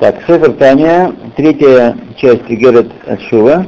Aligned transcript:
Так, 0.00 0.16
Сефер 0.26 0.52
Таня, 0.54 1.14
третья 1.36 1.96
часть 2.16 2.48
Герет 2.48 2.90
Шува, 3.28 3.66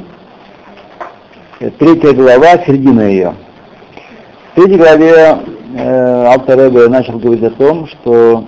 третья 1.79 2.13
глава, 2.13 2.59
середина 2.65 3.03
ее. 3.03 3.35
В 4.53 4.54
третьей 4.57 4.79
главе 4.79 5.38
э, 5.77 6.27
Алтаребе 6.27 6.88
начал 6.88 7.19
говорить 7.19 7.45
о 7.45 7.51
том, 7.51 7.87
что 7.87 8.45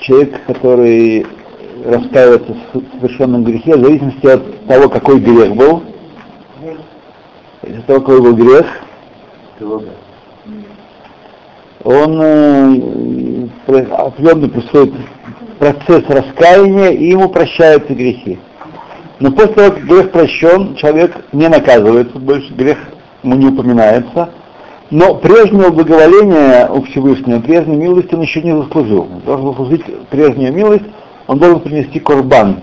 человек, 0.00 0.44
который 0.46 1.26
раскаивается 1.84 2.54
в 2.74 2.82
совершенном 3.00 3.44
грехе, 3.44 3.76
в 3.76 3.82
зависимости 3.82 4.26
от 4.26 4.66
того, 4.66 4.88
какой 4.88 5.20
грех 5.20 5.54
был, 5.54 5.82
от 7.62 7.86
того, 7.86 8.00
какой 8.00 8.20
был 8.20 8.34
грех, 8.34 8.66
он 11.84 12.20
э, 12.22 13.48
определенно 13.66 14.48
происходит 14.48 14.94
процесс 15.60 16.02
раскаяния, 16.08 16.90
и 16.90 17.10
ему 17.10 17.28
прощаются 17.28 17.94
грехи. 17.94 18.38
Но 19.20 19.30
после 19.30 19.54
того, 19.54 19.70
как 19.72 19.84
грех 19.84 20.10
прощен, 20.10 20.74
человек 20.76 21.14
не 21.32 21.48
наказывается, 21.48 22.18
больше 22.18 22.52
грех 22.54 22.78
ему 23.22 23.34
не 23.36 23.48
упоминается, 23.48 24.30
но 24.90 25.14
прежнего 25.16 25.68
благоволения 25.68 26.66
у 26.66 26.82
Всевышнего, 26.82 27.40
прежней 27.40 27.76
милости 27.76 28.14
он 28.14 28.22
еще 28.22 28.40
не 28.40 28.56
заслужил. 28.56 29.02
Он 29.02 29.20
должен 29.20 29.46
заслужить 29.48 29.84
прежнюю 30.08 30.52
милость, 30.54 30.86
он 31.26 31.38
должен 31.38 31.60
принести 31.60 32.00
корбан. 32.00 32.62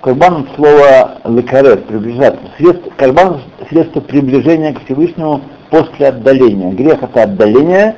Корбан 0.00 0.42
от 0.42 0.56
слова 0.56 1.18
лекарет, 1.24 1.86
приближаться. 1.86 2.40
Средство, 2.56 2.90
корбан– 2.96 3.40
средство 3.68 4.00
приближения 4.00 4.72
к 4.72 4.84
Всевышнему 4.84 5.42
после 5.70 6.08
отдаления. 6.08 6.70
Грех– 6.70 7.02
это 7.02 7.24
отдаление, 7.24 7.96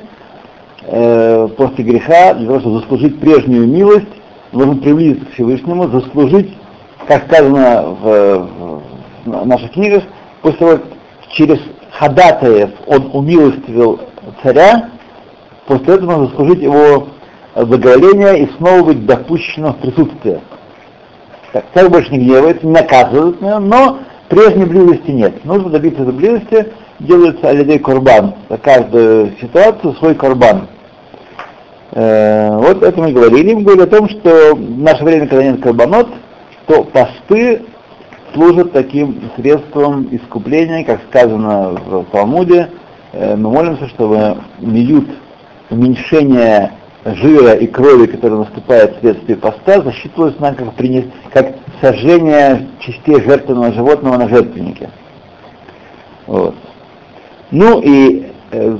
э, 0.87 1.47
после 1.55 1.83
греха, 1.83 2.33
для 2.33 2.47
того, 2.47 2.59
чтобы 2.59 2.79
заслужить 2.79 3.19
прежнюю 3.19 3.67
милость, 3.67 4.07
должен 4.55 4.79
приблизиться 4.79 5.25
к 5.25 5.33
Всевышнему, 5.33 5.87
заслужить, 5.89 6.53
как 7.07 7.25
сказано 7.25 7.95
в, 8.01 8.49
в 9.25 9.45
наших 9.45 9.71
книгах, 9.73 10.03
после 10.41 10.59
того, 10.59 10.79
через 11.31 11.59
ходатаев 11.91 12.71
он 12.87 13.09
умилостивил 13.13 13.99
царя, 14.41 14.89
после 15.67 15.95
этого 15.95 16.11
нужно 16.11 16.27
заслужить 16.27 16.61
его 16.61 17.07
благоволение 17.55 18.43
и 18.43 18.51
снова 18.57 18.83
быть 18.83 19.05
допущенным 19.05 19.73
в 19.73 19.77
присутствие. 19.77 20.39
Так, 21.51 21.65
царь 21.73 21.89
больше 21.89 22.11
не 22.11 22.19
гневается, 22.19 22.65
не 22.65 22.73
наказывает 22.73 23.41
меня, 23.41 23.59
но 23.59 23.99
прежней 24.29 24.65
близости 24.65 25.11
нет. 25.11 25.43
Нужно 25.45 25.69
добиться 25.69 26.01
этой 26.01 26.13
близости, 26.13 26.67
делается 26.99 27.49
алидей 27.49 27.79
корбан. 27.79 28.35
За 28.49 28.57
каждую 28.57 29.33
ситуацию 29.39 29.93
свой 29.95 30.15
корбан. 30.15 30.67
Э, 31.95 32.57
вот 32.57 32.83
это 32.83 32.99
мы 32.99 33.13
говорили. 33.13 33.53
Мы 33.53 33.63
говорили 33.63 33.83
о 33.83 33.87
том, 33.87 34.09
что 34.09 34.53
в 34.53 34.79
наше 34.79 35.03
время, 35.03 35.27
когда 35.27 35.43
нет 35.43 35.61
карбонот, 35.61 36.09
то 36.67 36.83
посты 36.83 37.61
служат 38.33 38.73
таким 38.73 39.21
средством 39.37 40.09
искупления, 40.11 40.83
как 40.83 40.99
сказано 41.09 41.69
в 41.71 42.03
Талмуде. 42.11 42.69
Э, 43.13 43.37
мы 43.37 43.49
молимся, 43.49 43.87
чтобы 43.87 44.37
миют 44.59 45.07
уменьшение 45.69 46.73
жира 47.05 47.53
и 47.53 47.65
крови, 47.65 48.07
которая 48.07 48.39
наступает 48.39 48.97
вследствие 48.97 49.37
поста, 49.37 49.81
засчитывалось 49.81 50.37
нам 50.39 50.55
как, 50.55 50.73
принес, 50.73 51.05
как 51.31 51.55
сожжение 51.79 52.67
частей 52.79 53.21
жертвенного 53.21 53.71
животного 53.71 54.17
на 54.17 54.27
жертвеннике. 54.27 54.89
Вот. 56.27 56.55
Ну 57.51 57.79
и 57.81 58.25
э, 58.51 58.77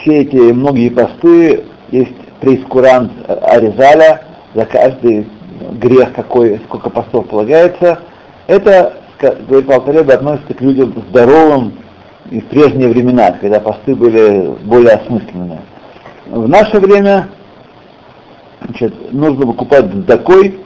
все 0.00 0.22
эти 0.22 0.36
многие 0.36 0.88
посты 0.88 1.64
есть 1.90 2.25
прейскурант 2.40 3.12
Аризаля 3.42 4.22
за 4.54 4.64
каждый 4.64 5.26
грех, 5.72 6.12
какой, 6.14 6.60
сколько 6.66 6.90
постов 6.90 7.28
полагается, 7.28 8.00
это, 8.46 8.94
говорит 9.20 9.70
Алтаребе, 9.70 10.14
относится 10.14 10.54
к 10.54 10.60
людям 10.60 10.94
здоровым 11.10 11.74
и 12.30 12.40
в 12.40 12.46
прежние 12.46 12.88
времена, 12.88 13.32
когда 13.32 13.60
посты 13.60 13.94
были 13.94 14.54
более 14.64 14.94
осмысленные. 14.94 15.60
В 16.26 16.48
наше 16.48 16.78
время 16.80 17.28
значит, 18.62 19.12
нужно 19.12 19.46
выкупать 19.46 19.86
сдакой 19.86 20.58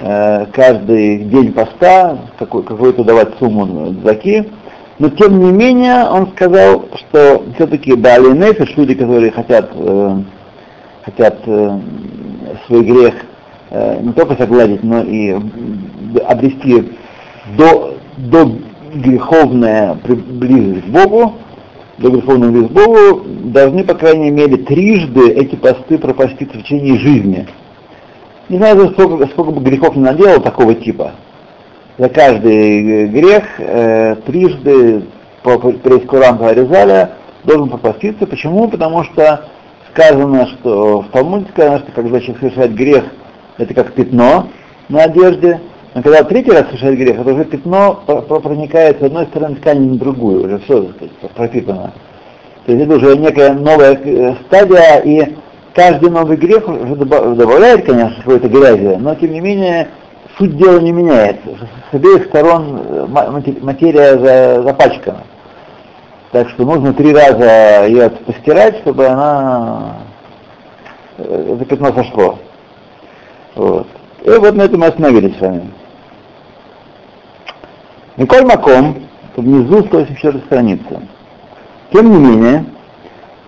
э, 0.00 0.46
каждый 0.52 1.18
день 1.24 1.52
поста, 1.52 2.18
какой, 2.38 2.62
какую-то 2.62 3.04
давать 3.04 3.36
сумму 3.38 3.92
сдаки, 4.00 4.48
но 4.98 5.10
тем 5.10 5.38
не 5.38 5.52
менее 5.52 6.06
он 6.06 6.28
сказал, 6.28 6.86
что 6.94 7.44
все-таки 7.54 7.94
Бали 7.94 8.32
Нефиш, 8.32 8.74
люди, 8.76 8.94
которые 8.94 9.30
хотят, 9.30 9.70
э, 9.74 10.16
хотят 11.06 11.38
э, 11.46 11.78
свой 12.66 12.82
грех 12.82 13.14
э, 13.70 14.00
не 14.02 14.12
только 14.12 14.34
согладить, 14.34 14.82
но 14.82 15.02
и 15.02 15.36
обрести 16.26 16.92
до, 17.56 17.94
до 18.16 18.50
греховная 18.92 19.96
близость 20.04 20.84
к 20.84 20.88
Богу, 20.88 21.34
до 21.98 22.10
греховной 22.10 22.50
близости 22.50 22.72
к 22.72 22.76
Богу, 22.76 23.22
должны, 23.44 23.84
по 23.84 23.94
крайней 23.94 24.30
мере, 24.30 24.56
трижды 24.56 25.30
эти 25.30 25.54
посты 25.54 25.96
пропастить 25.96 26.52
в 26.52 26.62
течение 26.62 26.98
жизни. 26.98 27.46
Не 28.48 28.58
знаю, 28.58 28.90
сколько, 28.90 29.26
сколько 29.28 29.52
бы 29.52 29.62
грехов 29.62 29.94
не 29.94 30.02
наделал 30.02 30.40
такого 30.40 30.74
типа. 30.74 31.12
За 31.98 32.08
каждый 32.08 33.06
грех 33.06 33.44
э, 33.58 34.16
трижды 34.26 35.04
по 35.42 35.56
прескуранту 35.58 36.46
Аризаля 36.46 37.12
должен 37.44 37.70
попаститься. 37.70 38.26
Почему? 38.26 38.68
Потому 38.68 39.04
что 39.04 39.46
сказано, 39.96 40.46
что 40.46 41.00
в 41.00 41.08
Талмуде 41.08 41.46
сказано, 41.50 41.78
что 41.78 41.92
когда 41.92 42.20
человек 42.20 42.38
совершает 42.38 42.74
грех, 42.74 43.04
это 43.56 43.72
как 43.72 43.92
пятно 43.92 44.48
на 44.88 45.04
одежде, 45.04 45.60
но 45.94 46.02
когда 46.02 46.22
третий 46.24 46.50
раз 46.50 46.66
совершает 46.66 46.98
грех, 46.98 47.20
это 47.20 47.32
уже 47.32 47.44
пятно 47.46 47.94
проникает 48.42 49.00
с 49.00 49.02
одной 49.02 49.24
стороны 49.26 49.56
ткани 49.56 49.88
на 49.88 49.98
другую, 49.98 50.44
уже 50.44 50.58
все 50.58 50.90
пропитано. 51.34 51.92
То 52.66 52.72
есть 52.72 52.84
это 52.84 52.96
уже 52.96 53.16
некая 53.16 53.54
новая 53.54 53.94
э, 53.94 54.34
стадия, 54.46 54.98
и 54.98 55.34
каждый 55.74 56.10
новый 56.10 56.36
грех 56.36 56.68
уже 56.68 56.96
добавляет, 56.96 57.86
конечно, 57.86 58.16
какой-то 58.18 58.48
грязи, 58.48 58.96
но 58.98 59.14
тем 59.14 59.32
не 59.32 59.40
менее 59.40 59.88
суть 60.36 60.56
дела 60.58 60.78
не 60.80 60.92
меняется. 60.92 61.48
С 61.90 61.94
обеих 61.94 62.26
сторон 62.26 62.82
э, 62.86 63.06
материя 63.62 64.62
запачкана. 64.62 65.22
Так 66.32 66.48
что 66.50 66.64
нужно 66.64 66.92
три 66.92 67.12
раза 67.12 67.86
ее 67.86 68.10
постирать, 68.10 68.78
чтобы 68.78 69.06
она 69.06 69.96
э, 71.18 71.54
это 71.54 71.64
пятно 71.64 71.92
сошло. 71.92 72.38
Вот. 73.54 73.86
И 74.22 74.30
вот 74.30 74.54
на 74.54 74.62
этом 74.62 74.80
мы 74.80 74.86
остановились 74.86 75.36
с 75.36 75.40
вами. 75.40 75.70
Николь 78.16 78.44
Маком, 78.44 79.06
внизу 79.36 79.84
184 79.84 80.40
страница. 80.40 81.02
Тем 81.92 82.10
не 82.10 82.18
менее, 82.18 82.64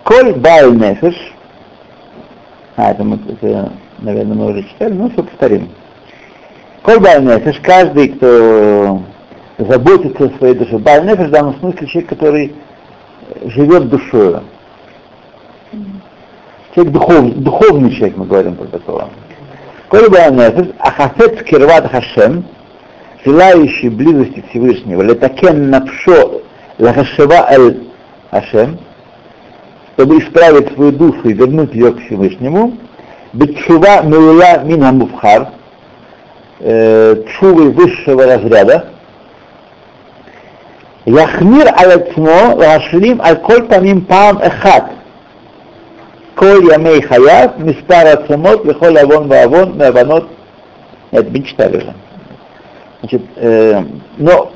Коль 0.03 0.33
Баль 0.33 0.75
Нефеш, 0.75 1.15
а, 2.77 2.91
это, 2.91 3.03
мы, 3.03 3.19
это, 3.27 3.73
наверное, 3.99 4.35
мы 4.35 4.51
уже 4.51 4.63
читали, 4.63 4.93
но 4.93 5.09
все 5.09 5.23
повторим. 5.23 5.69
Коль 6.81 6.99
Баль 6.99 7.23
Нефеш, 7.23 7.59
каждый, 7.61 8.09
кто 8.09 9.01
заботится 9.57 10.25
о 10.25 10.37
своей 10.37 10.55
душе. 10.55 10.77
Баль 10.77 11.05
Нефеш 11.05 11.27
в 11.27 11.31
данном 11.31 11.59
смысле 11.59 11.87
человек, 11.87 12.09
который 12.09 12.55
живет 13.45 13.89
душою. 13.89 14.41
Человек 16.73 16.93
духовный, 16.93 17.31
духовный 17.31 17.91
человек, 17.91 18.17
мы 18.17 18.25
говорим 18.25 18.55
про 18.55 18.65
такого. 18.65 19.09
Коль 19.89 20.09
Баль 20.09 20.33
Нефеш, 20.33 20.67
Ахафет 20.79 21.43
Кирват 21.43 21.89
Хашем, 21.89 22.45
желающий 23.25 23.89
близости 23.89 24.43
Всевышнего, 24.49 25.01
летакен 25.01 25.69
напшо 25.69 26.41
лахашева 26.77 27.49
аль 27.49 27.77
Ашем, 28.31 28.77
чтобы 29.95 30.19
исправить 30.19 30.73
свою 30.73 30.91
душу 30.91 31.29
и 31.29 31.33
вернуть 31.33 31.73
ее 31.73 31.91
к 31.91 31.99
Всевышнему, 32.05 32.77
бетшува 33.33 34.03
милуя 34.03 34.59
мина 34.63 34.91
муфхар, 34.91 35.49
чувы 36.59 37.71
высшего 37.71 38.25
разряда, 38.25 38.89
Яхмир 41.05 41.67
аль-Ацмо, 41.67 42.55
Лашлим 42.55 43.21
аль-Коль 43.21 43.63
Памим 43.67 44.05
Пам 44.05 44.37
Эхат, 44.39 44.91
Коль 46.35 46.71
Ямей 46.71 47.01
Хаяв, 47.01 47.59
Миспар 47.59 48.07
Ацамот, 48.07 48.65
Вехоль 48.65 48.97
Авон 48.97 49.27
Ваавон, 49.27 49.77
Меаванот, 49.77 50.27
это 51.11 51.29
мы 51.29 51.43
читали 51.43 51.77
уже. 51.77 51.93
Значит, 52.99 53.21
э, 53.37 53.83
но 54.17 54.51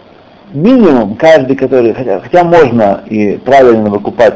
минимум 0.54 1.16
каждый, 1.16 1.56
который, 1.56 1.94
хотя, 1.94 2.20
хотя 2.20 2.44
можно 2.44 3.04
и 3.08 3.38
правильно 3.38 3.90
выкупать 3.90 4.36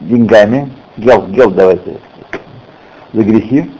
деньгами, 0.00 0.72
гел, 0.96 1.26
гел 1.28 1.50
давайте, 1.50 1.98
за 3.12 3.22
грехи, 3.22 3.70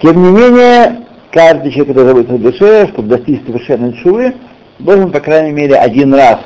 тем 0.00 0.22
не 0.22 0.30
менее, 0.30 1.00
каждый 1.32 1.72
человек, 1.72 1.88
который 1.88 2.06
заботится 2.06 2.34
о 2.34 2.38
душе, 2.38 2.88
чтобы 2.92 3.08
достичь 3.08 3.44
совершенной 3.44 3.96
шувы, 3.96 4.34
должен, 4.78 5.10
по 5.10 5.20
крайней 5.20 5.52
мере, 5.52 5.76
один 5.76 6.14
раз 6.14 6.38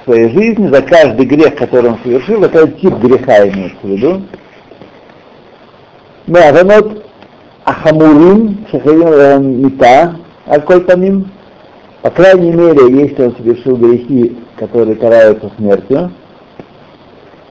в 0.00 0.04
своей 0.04 0.30
жизни 0.30 0.68
за 0.68 0.82
каждый 0.82 1.26
грех, 1.26 1.56
который 1.56 1.90
он 1.90 1.98
совершил, 2.02 2.42
это 2.44 2.68
тип 2.68 2.94
греха 2.94 3.48
имеется 3.48 3.78
в 3.82 3.88
виду, 3.88 4.22
вот 6.26 7.04
Ахамурим, 7.64 8.66
Шахарим 8.70 9.62
Мита, 9.62 10.16
Аль-Коль 10.46 10.84
по 12.02 12.10
крайней 12.10 12.52
мере, 12.52 13.02
если 13.02 13.24
он 13.24 13.36
совершил 13.36 13.76
грехи, 13.76 14.38
которые 14.56 14.96
караются 14.96 15.50
смертью, 15.56 16.12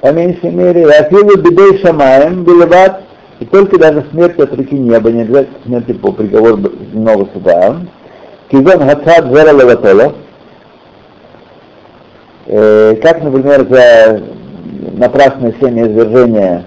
по 0.01 0.11
меньшей 0.11 0.51
мере, 0.51 0.85
Афилу 0.85 1.37
Бедей 1.37 1.79
Шамаем, 1.79 2.43
Белеват, 2.43 3.01
и 3.39 3.45
только 3.45 3.77
даже 3.77 4.05
смерть 4.11 4.39
от 4.39 4.55
руки 4.55 4.75
неба, 4.75 5.11
не 5.11 5.21
обязательно 5.21 5.59
смерти 5.65 5.93
по 5.93 6.11
приговору 6.11 6.59
земного 6.93 7.27
суда, 7.33 7.81
Кизон 8.49 8.87
Хацад 8.87 9.25
Зера 9.25 9.51
Левателя, 9.51 10.13
э, 12.45 12.95
как, 13.01 13.21
например, 13.21 13.67
за 13.69 14.23
напрасное 14.93 15.53
семя 15.59 15.87
извержения 15.87 16.65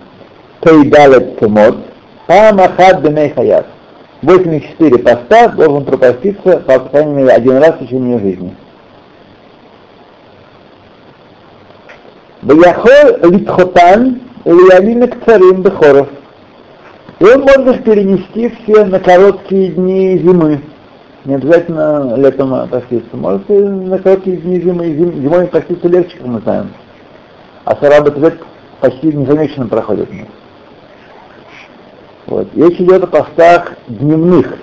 Кейдалет 0.62 1.38
Тумот, 1.38 1.76
Пам 2.26 2.60
Ахад 2.60 3.00
Бемей 3.00 3.30
Хаят. 3.30 3.66
84 4.22 4.98
поста 4.98 5.48
должен 5.48 5.84
пропаститься, 5.84 6.58
по 6.58 6.78
крайней 6.80 7.14
мере, 7.14 7.30
один 7.30 7.56
раз 7.56 7.76
в 7.76 7.78
течение 7.78 8.18
жизни. 8.18 8.54
Баяхол 12.42 13.30
литхотан 13.30 14.20
или 14.44 15.06
к 15.06 15.24
царим 15.24 15.62
бехоров. 15.62 16.08
И 17.18 17.24
он 17.24 17.40
может 17.42 17.84
перенести 17.84 18.50
все 18.50 18.84
на 18.84 18.98
короткие 19.00 19.68
дни 19.72 20.18
зимы 20.18 20.60
не 21.30 21.36
обязательно 21.36 22.16
летом 22.16 22.68
поститься. 22.68 23.16
Можете 23.16 23.60
на 23.60 23.98
короткие 23.98 24.36
дни 24.38 24.60
зимы, 24.60 24.92
зимой 24.92 25.46
поститься 25.46 25.86
легче, 25.86 26.16
как 26.16 26.26
мы 26.26 26.40
знаем. 26.40 26.72
А 27.64 27.76
сарабы 27.76 28.10
лет 28.18 28.34
почти 28.80 29.12
незамеченно 29.12 29.68
проходят. 29.68 30.08
Вот. 32.26 32.48
Речь 32.56 32.80
идет 32.80 33.04
о 33.04 33.06
постах 33.06 33.74
дневных. 33.86 34.58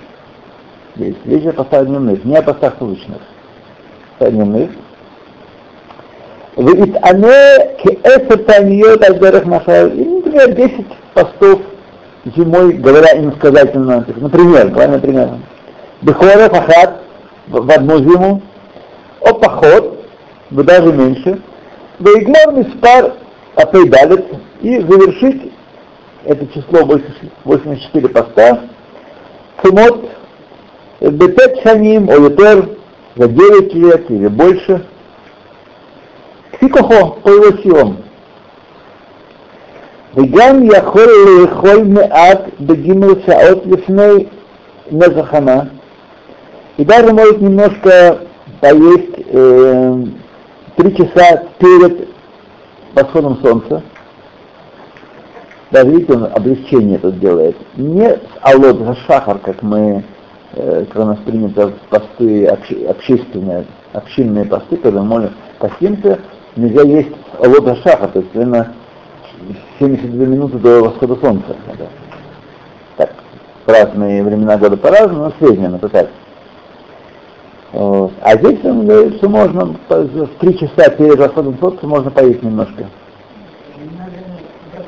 Здесь. 0.94 1.16
Речь 1.24 1.40
идет 1.40 1.54
о 1.54 1.64
постах 1.64 1.86
дневных, 1.86 2.22
не 2.26 2.36
о 2.36 2.42
постах 2.42 2.74
суточных. 2.78 3.22
Постах 4.18 4.34
дневных. 4.34 4.70
Вы 6.56 6.72
итане 6.72 7.76
кеэсэ 7.82 8.36
таньет 8.44 9.02
альдерах 9.02 9.46
машаев. 9.46 9.94
И, 9.94 10.04
например, 10.04 10.54
10 10.54 10.86
постов 11.14 11.60
зимой, 12.36 12.74
говоря 12.74 13.12
им 13.12 13.32
сказательно. 13.36 14.04
Например, 14.06 14.70
правильно, 14.70 14.96
например. 14.96 15.28
Бехора 16.01 16.49
Фахат 16.49 17.01
в 17.47 17.71
одну 17.71 17.97
зиму, 17.97 18.41
о 19.21 19.33
поход, 19.33 20.05
но 20.49 20.63
даже 20.63 20.91
меньше, 20.91 21.41
Вейгмор 21.99 22.53
Миспар 22.53 23.13
Апейдалит 23.55 24.25
и 24.61 24.79
завершить 24.79 25.53
это 26.25 26.47
число 26.47 26.85
84 27.43 28.07
поста, 28.09 28.61
Цимот, 29.61 30.09
Бетет 30.99 31.61
Шаним, 31.63 32.09
Оютер, 32.09 32.69
за 33.15 33.27
9 33.27 33.73
лет 33.75 34.11
или 34.11 34.27
больше, 34.27 34.85
Кфикохо, 36.51 37.07
по 37.21 37.29
его 37.29 37.61
силам. 37.61 37.97
וגם 40.15 40.63
יכול 40.63 41.07
לאכול 41.41 41.83
מעט 41.83 42.39
בגימל 42.59 43.13
שעות 43.25 43.63
לפני 43.65 44.25
נזחנה, 44.91 45.59
и 46.78 46.84
даже 46.84 47.12
может 47.12 47.40
немножко 47.40 48.20
поесть 48.60 49.26
э, 49.26 50.04
три 50.76 50.96
часа 50.96 51.42
перед 51.58 52.08
восходом 52.94 53.36
солнца, 53.42 53.82
даже 55.72 55.90
видите, 55.90 56.14
он 56.14 56.24
облегчение 56.32 56.98
тут 56.98 57.18
делает. 57.18 57.56
Не 57.76 58.08
с 58.08 58.20
алот 58.42 58.78
за 58.78 58.94
шахар, 59.06 59.38
как 59.38 59.60
мы, 59.62 60.04
э, 60.54 60.84
как 60.90 61.02
у 61.02 61.06
нас 61.06 61.18
принято 61.26 61.72
посты 61.90 62.46
общественные, 62.46 63.66
общинные 63.92 64.44
посты, 64.44 64.76
когда 64.76 65.02
мы 65.02 65.32
постимся, 65.58 66.20
нельзя 66.54 66.82
есть 66.82 67.12
алот 67.40 67.64
за 67.64 67.74
шахар, 67.82 68.08
то 68.10 68.20
есть 68.20 68.30
примерно 68.30 68.72
72 69.80 70.26
минуты 70.26 70.58
до 70.58 70.80
восхода 70.84 71.16
солнца. 71.16 71.56
Так, 72.96 73.14
разные 73.66 74.22
времена 74.22 74.56
года 74.56 74.76
по-разному, 74.76 75.24
но 75.24 75.32
среднее, 75.40 75.74
это 75.74 75.88
так. 75.88 76.08
Вот. 77.72 78.12
А 78.22 78.36
здесь 78.36 78.64
он 78.64 78.86
говорит, 78.86 79.16
что 79.16 79.28
можно 79.28 79.76
в 79.88 80.28
три 80.40 80.58
часа 80.58 80.88
перед 80.90 81.18
восходом 81.18 81.58
солнца 81.58 81.86
можно 81.86 82.10
поесть 82.10 82.42
немножко 82.42 82.86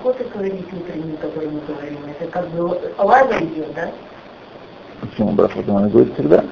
брахоты 0.03 0.25
говорить 0.33 0.67
утренние, 0.73 1.17
которые 1.19 1.51
мы 1.51 1.61
говорим, 1.61 1.99
это 2.09 2.31
как 2.31 2.49
бы 2.49 2.79
лаза 2.99 3.39
идет, 3.41 3.75
да? 3.75 3.91
Почему 5.01 5.33
брахоты 5.33 5.71
надо 5.71 5.89
говорить 5.89 6.15
всегда? 6.15 6.45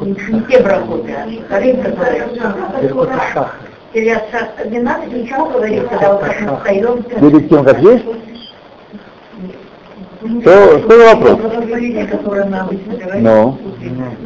Не 0.00 0.40
те 0.42 0.62
брахоты, 0.62 1.12
а 1.12 1.30
шахарим, 1.30 1.82
которые... 1.82 2.26
Брахоты 2.26 3.12
шахар. 3.32 4.66
Не 4.66 4.80
надо 4.80 5.06
ничего 5.06 5.46
говорить, 5.46 5.88
когда 5.88 6.12
вот 6.14 6.22
как 6.22 6.40
мы 6.40 6.56
встаем. 6.56 7.02
Перед 7.02 7.48
тем, 7.48 7.64
как 7.64 7.80
есть? 7.80 8.04
Что, 10.40 10.78
что 10.78 10.98
за 10.98 11.14
вопрос? 11.14 11.38
Ну. 13.16 13.58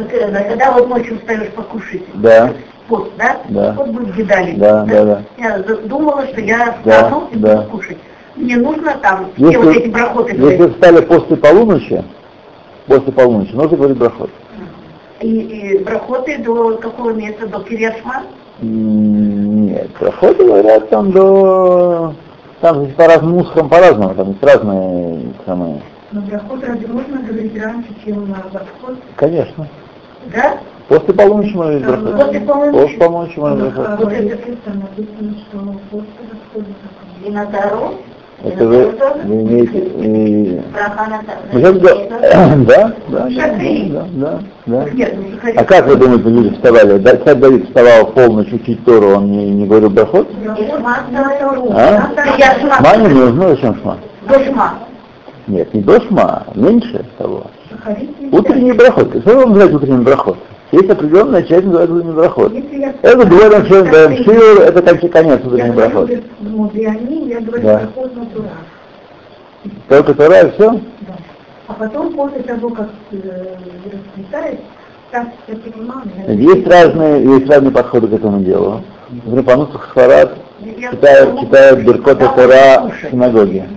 Когда 0.08 0.72
вот 0.72 0.88
ночью 0.88 1.18
встаешь 1.18 1.50
покушать. 1.52 2.02
Да 2.14 2.52
пост, 2.90 3.12
да? 3.16 3.40
Да. 3.48 3.72
Вот 3.72 3.86
мы 3.86 4.04
в 4.04 4.26
Да, 4.26 4.84
да, 4.84 5.04
да. 5.04 5.22
Я 5.38 5.58
думала, 5.58 6.26
что 6.26 6.40
я 6.40 6.76
встану 6.80 7.28
и 7.32 7.36
буду 7.36 7.62
кушать. 7.70 7.96
Мне 8.36 8.56
нужно 8.56 8.96
там 9.00 9.30
все 9.36 9.58
вот 9.58 9.76
эти 9.76 9.88
брахоты 9.88 10.36
Если 10.36 10.68
встали 10.68 11.00
после 11.04 11.36
полуночи, 11.36 12.04
после 12.86 13.12
полуночи, 13.12 13.52
нужно 13.52 13.76
говорить 13.76 13.98
брахот. 13.98 14.30
И, 15.20 15.28
и 15.28 15.84
брахоты 15.84 16.38
до 16.38 16.76
какого 16.78 17.10
места? 17.10 17.46
До 17.46 17.60
Кирьяшма? 17.60 18.22
Нет, 18.60 19.90
брахоты 19.98 20.44
говорят 20.44 20.88
там 20.90 21.12
до... 21.12 22.14
Там 22.60 22.84
здесь 22.84 22.94
по 22.94 23.06
разным 23.06 23.32
мусорам 23.32 23.68
по-разному, 23.68 24.14
там 24.14 24.28
есть 24.28 24.42
разные 24.42 25.32
самые... 25.46 25.80
Но 26.12 26.20
брахоты 26.20 26.66
разве 26.66 26.86
можно 26.88 27.18
говорить 27.22 27.62
раньше, 27.62 27.88
чем 28.04 28.28
на 28.28 28.42
восход? 28.52 28.96
Конечно. 29.16 29.66
Да? 30.26 30.58
После 30.88 31.14
полуночи 31.14 31.54
можно 31.54 31.78
говорить 31.78 32.02
брахот. 32.02 32.26
После 32.26 32.40
полуночи? 32.40 32.72
После 32.72 32.98
полуночи 32.98 33.38
можно 33.38 33.56
говорить 33.56 33.74
брахот. 33.76 34.00
Вот 37.80 37.94
это 38.42 38.66
вы, 38.66 38.94
вы 39.24 39.34
имеете... 39.42 40.62
Сейчас 41.52 41.72
го- 41.74 42.08
да, 42.66 42.94
да, 43.08 43.28
да, 43.28 43.28
да, 43.28 44.06
да. 44.12 44.40
Ну, 44.66 44.88
не 44.92 45.04
А 45.56 45.64
как 45.64 45.86
вы 45.86 45.96
думаете, 45.96 46.28
люди 46.28 46.54
вставали? 46.54 46.98
Да, 46.98 47.16
Царь 47.16 47.34
Давид 47.36 47.66
вставал 47.66 48.06
в 48.06 48.14
полночь 48.14 48.52
учить 48.52 48.84
Тору, 48.84 49.16
он 49.16 49.30
не, 49.30 49.50
не 49.50 49.66
говорил 49.66 49.90
брахот? 49.90 50.28
А? 51.72 52.10
Шма 52.78 52.96
не 52.96 53.08
нужно, 53.08 53.48
зачем 53.50 53.76
шма? 53.80 53.98
Дошма. 54.28 54.74
Нет, 55.46 55.74
не 55.74 55.80
до 55.82 56.00
шма, 56.02 56.44
а 56.46 56.52
меньше 56.54 57.04
того. 57.18 57.46
Утренний 58.32 58.72
брахот. 58.72 59.08
Что 59.22 59.36
вам 59.36 59.50
называть 59.50 59.74
утренний 59.74 60.04
брахот? 60.04 60.38
Есть 60.72 60.88
определенная 60.88 61.42
часть, 61.42 61.64
называется 61.64 61.94
утренний 61.94 62.12
брахот. 62.12 62.52
Это 63.02 63.26
говорим, 63.26 63.64
что 63.66 63.82
даем 63.84 64.24
шиур, 64.24 64.62
это 64.62 64.82
конец, 64.82 65.12
конец 65.12 65.40
утренний 65.44 65.72
брахот. 65.72 66.10
Да. 67.62 67.88
Только 69.88 70.14
Тора 70.14 70.42
и 70.42 70.50
все? 70.52 70.70
Да. 70.70 70.80
А 71.66 71.74
потом, 71.74 72.12
после 72.14 72.42
того, 72.42 72.70
как 72.70 72.88
э, 73.12 73.56
расцветает, 73.84 74.60
так 75.10 75.28
я 75.48 75.56
понимаю, 75.56 76.02
Есть 76.28 76.66
разные, 76.66 77.24
есть 77.24 77.48
разные 77.48 77.72
подходы 77.72 78.08
к 78.08 78.12
этому 78.12 78.40
делу. 78.40 78.82
Например, 79.10 79.44
по 79.44 79.56
нусах 79.56 79.88
Сфарад 79.90 80.38
читают, 80.64 81.40
читают 81.40 81.80
Беркота 81.80 82.28
Тора 82.34 82.90
в 82.90 83.10
синагоге. 83.10 83.68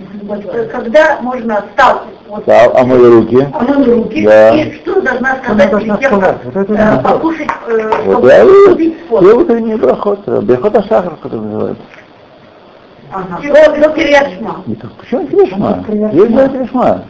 Когда 0.72 1.20
можно 1.20 1.64
встал, 1.68 2.02
вот, 2.28 2.42
Стал, 2.42 2.76
омой 2.76 3.10
руки. 3.10 3.48
омыл 3.52 3.84
руки, 3.84 4.24
Да. 4.24 4.54
и 4.54 4.72
что 4.76 5.00
должна 5.00 5.36
сказать 5.36 5.70
должна 5.70 5.96
перед 5.96 6.10
тем, 6.10 6.20
как 6.20 6.36
сказать? 6.40 6.44
Вот 6.44 6.56
это 6.56 6.72
э, 6.72 6.76
да. 6.76 6.96
покушать, 6.98 7.48
э, 7.68 8.02
Вот 8.06 8.24
я 8.24 8.42
и 8.42 8.46
вступить 8.48 9.00
в 9.00 9.08
пост? 9.08 9.24
все 9.24 9.36
утренний 9.36 9.74
брахот. 9.74 10.28
Беркота 10.44 10.82
Шахар, 10.82 11.16
как 11.16 11.26
это 11.26 11.36
называется. 11.36 11.82
Ага. 13.12 13.78
До, 13.80 13.90
Кирьяшма. 13.90 14.64
Почему 14.98 15.26
Кришма? 15.26 15.84
Есть 16.12 16.34
же 16.34 16.48
Кришма. 16.48 17.04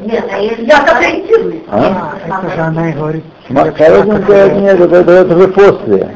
Нет, 0.00 0.24
а 0.32 0.38
если 0.38 0.64
я 0.64 0.82
так 0.84 1.00
ориентируюсь. 1.00 1.62
А? 1.68 2.12
Это 2.24 2.54
же 2.54 2.60
она 2.60 2.90
и 2.90 2.92
говорит. 2.92 3.24
Коротенькая 3.48 4.50
нет, 4.54 4.80
это, 4.80 4.96
это, 4.96 5.10
это 5.12 5.36
же 5.40 5.48
после. 5.48 6.08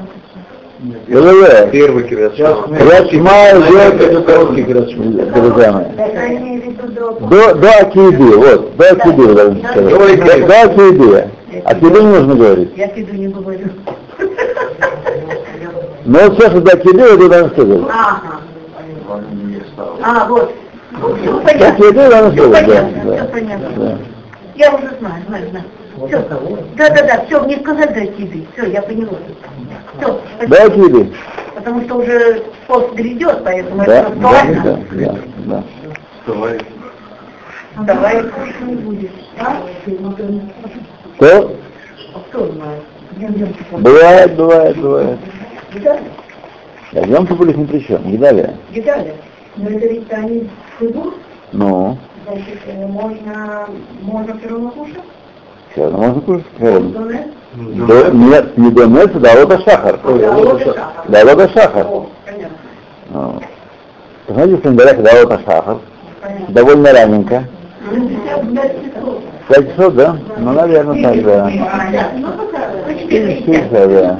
ЛВ. 0.83 1.71
Первый 1.71 2.05
кирят 2.09 2.35
Кришма 2.35 3.31
идет, 3.53 4.27
короткий 4.27 4.65
кирят 4.65 4.87
друзья 5.33 5.73
мои. 5.73 5.85
До... 6.95 7.13
До, 7.13 7.55
до 7.55 7.71
Акиды, 7.81 8.37
вот, 8.37 8.77
до 8.77 8.91
Акиды 8.91 9.23
вы 9.23 9.35
должны 9.35 9.61
сказать. 9.69 9.91
До, 9.91 10.47
до 10.47 10.63
Акиды. 10.63 11.31
Акиды 11.65 12.01
не 12.03 12.07
нужно 12.09 12.35
говорить. 12.35 12.71
Я 12.77 12.89
тебе 12.89 13.19
не 13.19 13.29
говорю. 13.29 13.69
Но 16.05 16.19
вот 16.19 16.39
все, 16.39 16.51
что 16.51 16.61
до 16.61 16.73
Акиды, 16.73 17.17
вы 17.17 17.29
должны 17.29 17.51
сказать. 17.51 17.81
Ага. 17.89 18.41
А, 20.03 20.27
вот. 20.29 20.53
Все 21.21 21.33
Как 21.33 21.45
понятно. 21.45 21.85
еду, 21.85 22.01
надо 22.01 22.33
Все 22.33 22.51
понятно, 22.51 23.15
все 23.15 23.25
понятно. 23.25 23.69
да. 23.77 23.99
Я 24.57 24.75
уже 24.75 24.91
знаю, 25.01 25.23
знаю, 25.27 25.49
знаю. 25.51 25.65
Все. 25.97 26.19
Да, 26.77 26.89
да, 26.89 27.03
да, 27.03 27.25
все, 27.27 27.41
мне 27.43 27.59
сказать 27.59 27.93
дайте 27.95 28.23
еды. 28.23 28.47
Все, 28.53 28.71
я 28.71 28.83
поняла. 28.83 29.19
Все, 29.99 30.21
Дайте 30.47 30.81
еды. 30.81 31.13
Потому 31.55 31.83
что 31.83 31.97
уже 31.97 32.43
пост 32.67 32.93
грядет, 32.95 33.45
поэтому 33.45 33.85
Да, 33.85 34.01
это 34.01 34.11
да, 34.11 34.29
актуально. 34.29 34.63
да, 34.65 34.79
да, 34.93 35.19
да. 35.47 35.63
Ну, 37.77 37.85
Давай 37.85 38.23
кушать 38.23 38.81
будешь. 38.81 39.11
А? 39.39 39.63
Что? 41.17 41.57
Кто 42.29 42.53
знает? 42.53 42.83
Бывает, 43.73 44.35
бывает, 44.37 44.77
бывает. 44.79 45.19
Видали? 45.73 46.01
Да, 46.93 47.03
днем 47.03 47.25
были 47.25 47.53
ни 47.57 47.65
при 47.65 47.81
чем, 47.81 48.11
не 48.11 48.19
дали. 48.19 48.55
Видали? 48.71 49.15
Но 49.57 49.69
это 49.69 49.87
ведь 49.87 50.13
они 50.13 50.49
идут, 50.81 51.15
Ну, 51.53 51.97
значит, 52.25 52.59
э, 52.67 52.87
можно, 52.87 53.69
можно 54.01 54.39
все 54.39 54.49
равно 54.49 54.71
кушать? 54.71 54.97
Ну 55.77 55.99
можно. 55.99 56.43
Э, 56.59 56.81
Донец? 56.81 57.27
до- 57.87 58.11
Нет, 58.13 58.57
не 58.59 58.71
донец, 58.71 59.11
да, 59.15 59.31
вот 59.37 59.53
это 59.53 59.59
сахар. 59.71 59.99
Да, 60.05 60.33
вот 60.33 60.61
это 60.61 60.73
сахар. 60.73 61.05
Да, 61.09 61.25
вот 61.25 61.39
это 61.41 61.53
сахар. 61.61 61.87
О, 61.87 62.07
понятно, 62.25 62.57
Ну. 63.11 63.35
Знаете, 64.29 64.57
в 64.57 64.63
календарях 64.63 65.03
да, 65.03 65.11
вот 65.23 65.33
это 65.33 65.41
сахар. 65.45 65.77
понятно. 66.21 66.47
Довольно 66.55 66.93
раненько. 66.93 67.45
Ну, 67.91 68.09
55 68.09 68.73
часов. 68.95 69.15
Пять 69.49 69.71
часов, 69.77 69.95
да? 69.95 70.17
Ну, 70.39 70.53
наверное, 70.53 71.03
так, 71.03 71.23
да. 71.25 71.51
Четыре 73.01 73.41
4,56. 73.41 73.47
часа, 73.71 73.89
да. 73.89 74.19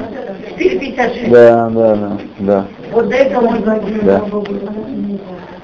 4,56. 0.59 1.31
Да, 1.31 1.71
да, 1.71 1.95
да, 1.95 2.11
да. 2.41 2.65
Вот 2.93 3.09
до 3.09 3.17
этого 3.17 3.49
можно... 3.49 3.81
Да. 4.03 4.23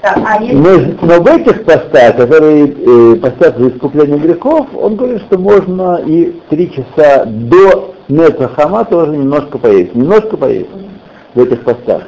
А 0.01 0.39
но 0.39 1.21
в 1.21 1.27
этих 1.27 1.65
постах, 1.65 2.15
которые 2.15 2.67
э, 2.67 3.15
постят 3.17 3.57
за 3.57 3.69
искупление 3.69 4.17
грехов, 4.17 4.67
он 4.73 4.95
говорит, 4.95 5.21
что 5.23 5.37
можно 5.37 6.01
и 6.05 6.39
три 6.49 6.71
часа 6.71 7.25
до 7.25 7.95
Нецахама 8.07 8.85
тоже 8.85 9.11
немножко 9.11 9.57
поесть. 9.57 9.93
Немножко 9.93 10.37
поесть 10.37 10.69
в 11.35 11.39
этих 11.41 11.63
постах. 11.63 12.03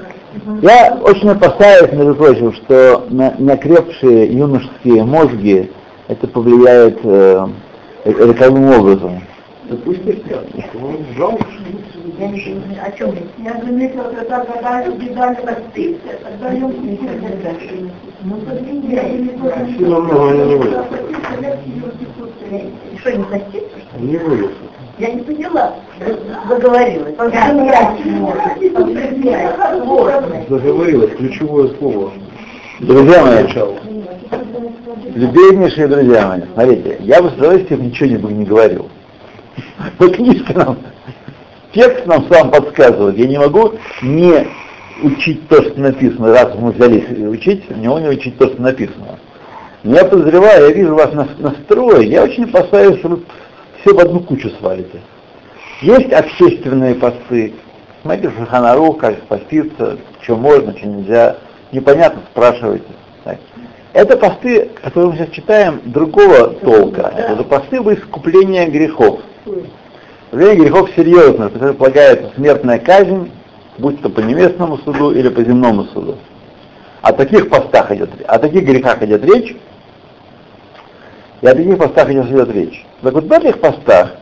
Я 0.62 0.98
очень 1.03 1.29
опасаюсь, 1.29 1.91
между 1.91 2.15
прочим, 2.15 2.53
что 2.53 3.05
на 3.10 3.33
неокрепшие 3.38 4.33
юношеские 4.33 5.03
мозги 5.03 5.69
это 6.07 6.27
повлияет 6.27 7.00
э, 7.03 7.45
э, 8.05 8.12
роковым 8.12 8.71
образом. 8.71 9.21
Я 12.19 12.27
не 12.27 12.41
понимаю, 12.41 12.81
о 12.85 12.91
чем 12.91 13.13
речь? 13.13 13.23
Я 13.37 13.53
заметила, 13.61 14.03
когда 14.03 14.43
когда 14.43 14.61
дали 14.61 15.35
посты, 15.35 15.97
тогда 16.21 16.51
я 16.51 16.59
Ну, 16.59 18.35
Сильно 19.77 19.99
много 19.99 20.29
они 20.29 20.43
не 20.43 20.57
вылезут. 20.57 20.87
Что, 22.99 23.11
не 23.17 23.23
постится? 23.23 23.77
Не 23.99 24.17
вылезут. 24.17 24.51
Я 24.99 25.11
не 25.13 25.21
поняла. 25.21 25.75
Заговорилась. 26.49 27.15
Заговорилось 30.49 31.15
ключевое 31.15 31.69
слово. 31.79 32.11
Друзья 32.81 33.25
мои. 33.25 33.45
Любезнейшие 35.15 35.87
друзья 35.87 36.27
мои, 36.27 36.41
смотрите, 36.53 36.97
я 36.99 37.21
бы 37.21 37.29
с 37.29 37.33
удовольствием 37.33 37.83
ничего 37.83 38.09
не, 38.09 38.17
бы 38.17 38.31
не 38.31 38.45
говорил. 38.45 38.89
Но 40.00 40.10
книжка 40.10 40.53
нам, 40.53 40.77
текст 41.74 42.05
нам 42.05 42.25
сам 42.31 42.51
подсказывает. 42.51 43.17
Я 43.17 43.27
не 43.27 43.38
могу 43.38 43.74
не 44.01 44.48
учить 45.03 45.48
то, 45.48 45.62
что 45.62 45.79
написано, 45.79 46.31
раз 46.31 46.53
мы 46.55 46.72
взялись 46.72 47.05
учить, 47.10 47.70
не 47.70 47.88
не 47.88 48.10
учить 48.10 48.38
то, 48.38 48.48
что 48.48 48.62
написано. 48.62 49.20
Но 49.84 49.96
я 49.96 50.05
подозреваю, 50.05 50.67
я 50.67 50.74
вижу 50.74 50.96
вас 50.96 51.12
нас- 51.13 51.38
настрой, 51.39 52.08
я 52.08 52.24
очень 52.24 52.43
опасаюсь, 52.43 53.00
что 53.00 53.10
вы 53.10 53.24
все 53.81 53.93
в 53.93 54.00
одну 54.00 54.20
кучу 54.20 54.50
свалите. 54.60 55.01
Есть 55.81 56.13
общественные 56.13 56.96
посты, 56.96 57.53
смотрите, 58.03 58.31
Шаханару, 58.38 58.93
как 58.93 59.20
поститься, 59.24 59.98
что 60.22 60.36
можно, 60.36 60.77
что 60.77 60.88
нельзя, 60.88 61.38
непонятно, 61.72 62.22
спрашивайте. 62.31 62.86
Так. 63.24 63.39
Это 63.93 64.15
посты, 64.17 64.69
которые 64.81 65.12
мы 65.12 65.17
сейчас 65.17 65.29
читаем, 65.31 65.81
другого 65.86 66.50
толка. 66.50 67.13
Это 67.15 67.43
посты 67.43 67.81
во 67.81 67.93
искупление 67.93 68.67
грехов. 68.67 69.19
Искупление 69.45 70.63
грехов 70.65 70.89
серьезно, 70.95 71.50
предполагается 71.50 72.31
смертная 72.36 72.79
казнь, 72.79 73.31
будь 73.77 74.01
то 74.01 74.10
по 74.10 74.21
небесному 74.21 74.77
суду 74.77 75.12
или 75.12 75.27
по 75.27 75.43
земному 75.43 75.83
суду. 75.86 76.17
О 77.01 77.12
таких 77.12 77.50
постах 77.50 77.91
идет, 77.91 78.10
о 78.27 78.39
таких 78.39 78.63
грехах 78.63 79.01
идет 79.03 79.25
речь, 79.25 79.57
и 81.41 81.48
о 81.48 81.55
таких 81.55 81.77
постах 81.77 82.10
идет, 82.12 82.50
речь. 82.53 82.86
Так 83.01 83.13
вот 83.13 83.25
в 83.25 83.31
этих 83.31 83.60
постах 83.60 84.15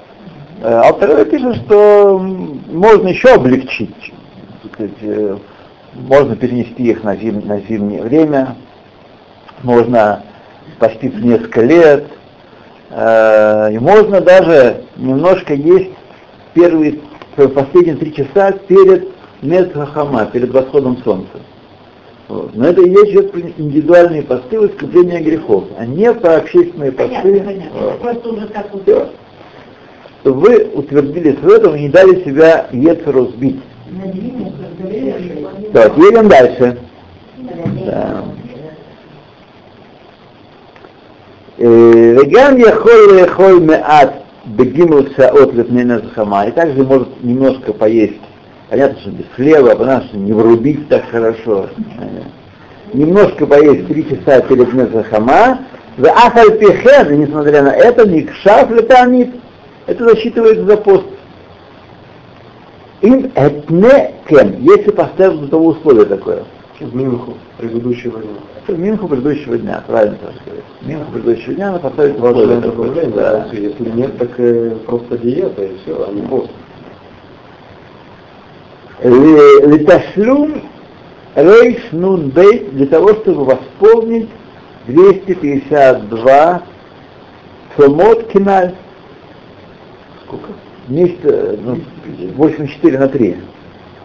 э, 0.63 0.73
Алтарев 0.73 1.29
пишет, 1.29 1.57
что 1.65 2.17
можно 2.17 3.09
еще 3.09 3.33
облегчить, 3.35 4.13
сказать, 4.73 4.93
э, 5.01 5.37
можно 5.93 6.35
перенести 6.37 6.83
их 6.83 7.03
на, 7.03 7.15
зим- 7.15 7.45
на 7.45 7.59
зимнее 7.59 8.01
время, 8.01 8.55
можно 9.63 10.23
поститься 10.79 11.19
несколько 11.19 11.61
лет, 11.61 12.05
э, 12.89 13.73
и 13.73 13.79
можно 13.79 14.21
даже 14.21 14.83
немножко 14.97 15.53
есть 15.53 15.91
первые, 16.53 16.99
последние 17.35 17.95
три 17.95 18.13
часа 18.13 18.51
перед 18.51 19.09
Мецхахама, 19.41 20.25
перед 20.25 20.51
восходом 20.51 20.97
солнца. 21.03 21.39
Вот. 22.27 22.55
Но 22.55 22.67
это 22.67 22.81
и 22.81 22.89
речь 22.89 23.09
идет 23.09 23.31
про 23.31 23.39
индивидуальные 23.39 24.21
посты 24.21 24.59
в 24.59 24.67
искупление 24.67 25.19
грехов, 25.21 25.65
а 25.77 25.85
не 25.85 26.13
про 26.13 26.37
общественные 26.37 26.91
посты. 26.91 27.15
Понятно, 27.15 27.39
понятно. 27.39 27.79
Вот. 27.79 27.99
Просто 27.99 28.29
уже. 28.29 28.49
Всё. 28.83 29.09
Чтобы 30.21 30.39
вы 30.41 30.63
утвердились 30.75 31.39
в 31.39 31.49
этом 31.49 31.75
и 31.75 31.81
не 31.83 31.89
дали 31.89 32.23
себя 32.23 32.67
Ецеру 32.71 33.27
сбить. 33.27 33.61
Так, 35.73 35.97
едем 35.97 36.27
дальше. 36.27 36.77
Да. 37.37 37.53
Э, 37.87 38.23
Веган 41.59 42.57
яхоль 42.57 43.19
яхоль 43.19 43.59
меат 43.59 44.13
бегимл 44.45 45.07
шаот 45.15 45.53
лепнена 45.53 45.99
захама. 45.99 46.47
И 46.47 46.51
также 46.51 46.83
может 46.83 47.21
немножко 47.21 47.73
поесть. 47.73 48.21
Понятно, 48.69 48.99
что 49.01 49.09
без 49.11 49.25
хлеба, 49.35 49.75
понятно, 49.75 50.07
что 50.07 50.17
не 50.17 50.31
врубить 50.31 50.87
так 50.87 51.09
хорошо. 51.09 51.67
Э, 51.99 52.21
Немножко 52.93 53.45
поесть 53.45 53.87
три 53.87 54.07
часа 54.09 54.41
перед 54.41 54.73
Незахама. 54.73 55.59
В 55.97 56.05
Ахаль 56.05 56.57
Пехен, 56.57 57.13
и 57.13 57.17
несмотря 57.17 57.61
на 57.61 57.73
это, 57.73 58.07
Никшав 58.07 58.71
летанит, 58.71 59.35
это 59.85 60.09
засчитывается 60.09 60.65
за 60.65 60.77
пост. 60.77 61.05
Им 63.01 63.31
этне 63.35 64.13
кем, 64.27 64.61
если 64.61 64.91
поставить 64.91 65.41
бытовое 65.41 65.75
условие 65.75 66.05
такое. 66.05 66.43
В 66.79 66.95
Минху 66.95 67.33
предыдущего 67.57 68.21
дня. 68.21 68.31
Это 68.65 68.77
Минху 68.77 69.07
предыдущего 69.09 69.57
дня, 69.57 69.83
правильно 69.85 70.17
так 70.17 70.33
сказать. 70.41 70.63
Минху 70.81 71.11
предыдущего 71.11 71.53
дня 71.53 71.71
надо 71.71 71.79
поставить 71.89 72.17
Важное 72.19 72.43
условие 72.43 72.61
такое. 72.61 72.87
добавление, 72.89 73.15
Да. 73.15 73.47
Если 73.51 73.89
нет, 73.89 74.17
так 74.17 74.29
э, 74.39 74.77
просто 74.85 75.17
диета 75.17 75.63
и 75.65 75.77
все, 75.83 76.07
а 76.07 76.11
не 76.13 76.21
пост. 76.21 76.49
Ле- 79.03 79.65
Леташлум 79.77 80.61
рейш 81.35 81.81
нун 81.91 82.29
бейт 82.29 82.73
для 82.73 82.85
того, 82.87 83.09
чтобы 83.15 83.43
восполнить 83.45 84.29
252 84.87 86.61
цомот 87.77 88.27
киналь. 88.31 88.73
Сколько? 90.25 90.47
Вместе, 90.87 91.59
ну, 91.63 91.77
84 92.35 92.99
на 92.99 93.07
3. 93.09 93.35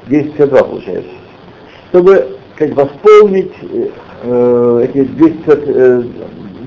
252 0.09 0.62
получается. 0.64 1.11
Чтобы 1.90 2.37
как, 2.56 2.70
восполнить 2.75 3.52
э, 3.62 3.88
э, 4.23 4.87
эти 4.88 5.04
250, 5.04 5.58
э, 5.68 6.02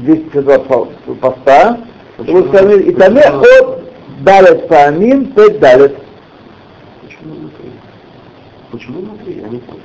252 0.03 0.59
по- 0.59 0.87
поста, 1.21 1.79
чтобы 2.23 2.47
сказать, 2.49 2.85
и 2.87 2.91
таме 2.91 3.21
от 3.21 3.45
далет 4.21 4.67
паамин, 4.67 5.27
пет 5.27 5.59
далет. 5.59 5.95
Почему 7.01 7.35
на 7.35 7.49
три? 7.49 7.69
Почему 8.71 9.01
на 9.01 9.23
три? 9.23 9.33
Я 9.41 9.47
не 9.49 9.59
понял. 9.59 9.81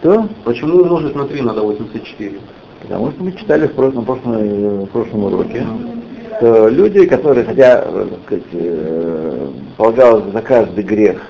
Что? 0.00 0.28
Почему 0.44 0.82
умножить 0.82 1.14
на 1.14 1.26
три 1.26 1.40
надо 1.40 1.62
84? 1.62 2.38
Потому 2.82 3.10
что 3.12 3.22
мы 3.22 3.32
читали 3.32 3.66
в 3.66 3.72
прошлом, 3.72 4.02
в 4.02 4.06
прошлом, 4.06 4.32
э, 4.34 4.84
в 4.84 4.86
прошлом 4.88 5.24
уроке, 5.24 5.66
что 6.38 6.68
люди, 6.68 7.06
которые, 7.06 7.46
хотя, 7.46 7.82
э, 7.86 8.06
так 8.10 8.20
сказать, 8.26 9.50
полагалось 9.76 10.32
за 10.32 10.42
каждый 10.42 10.84
грех 10.84 11.22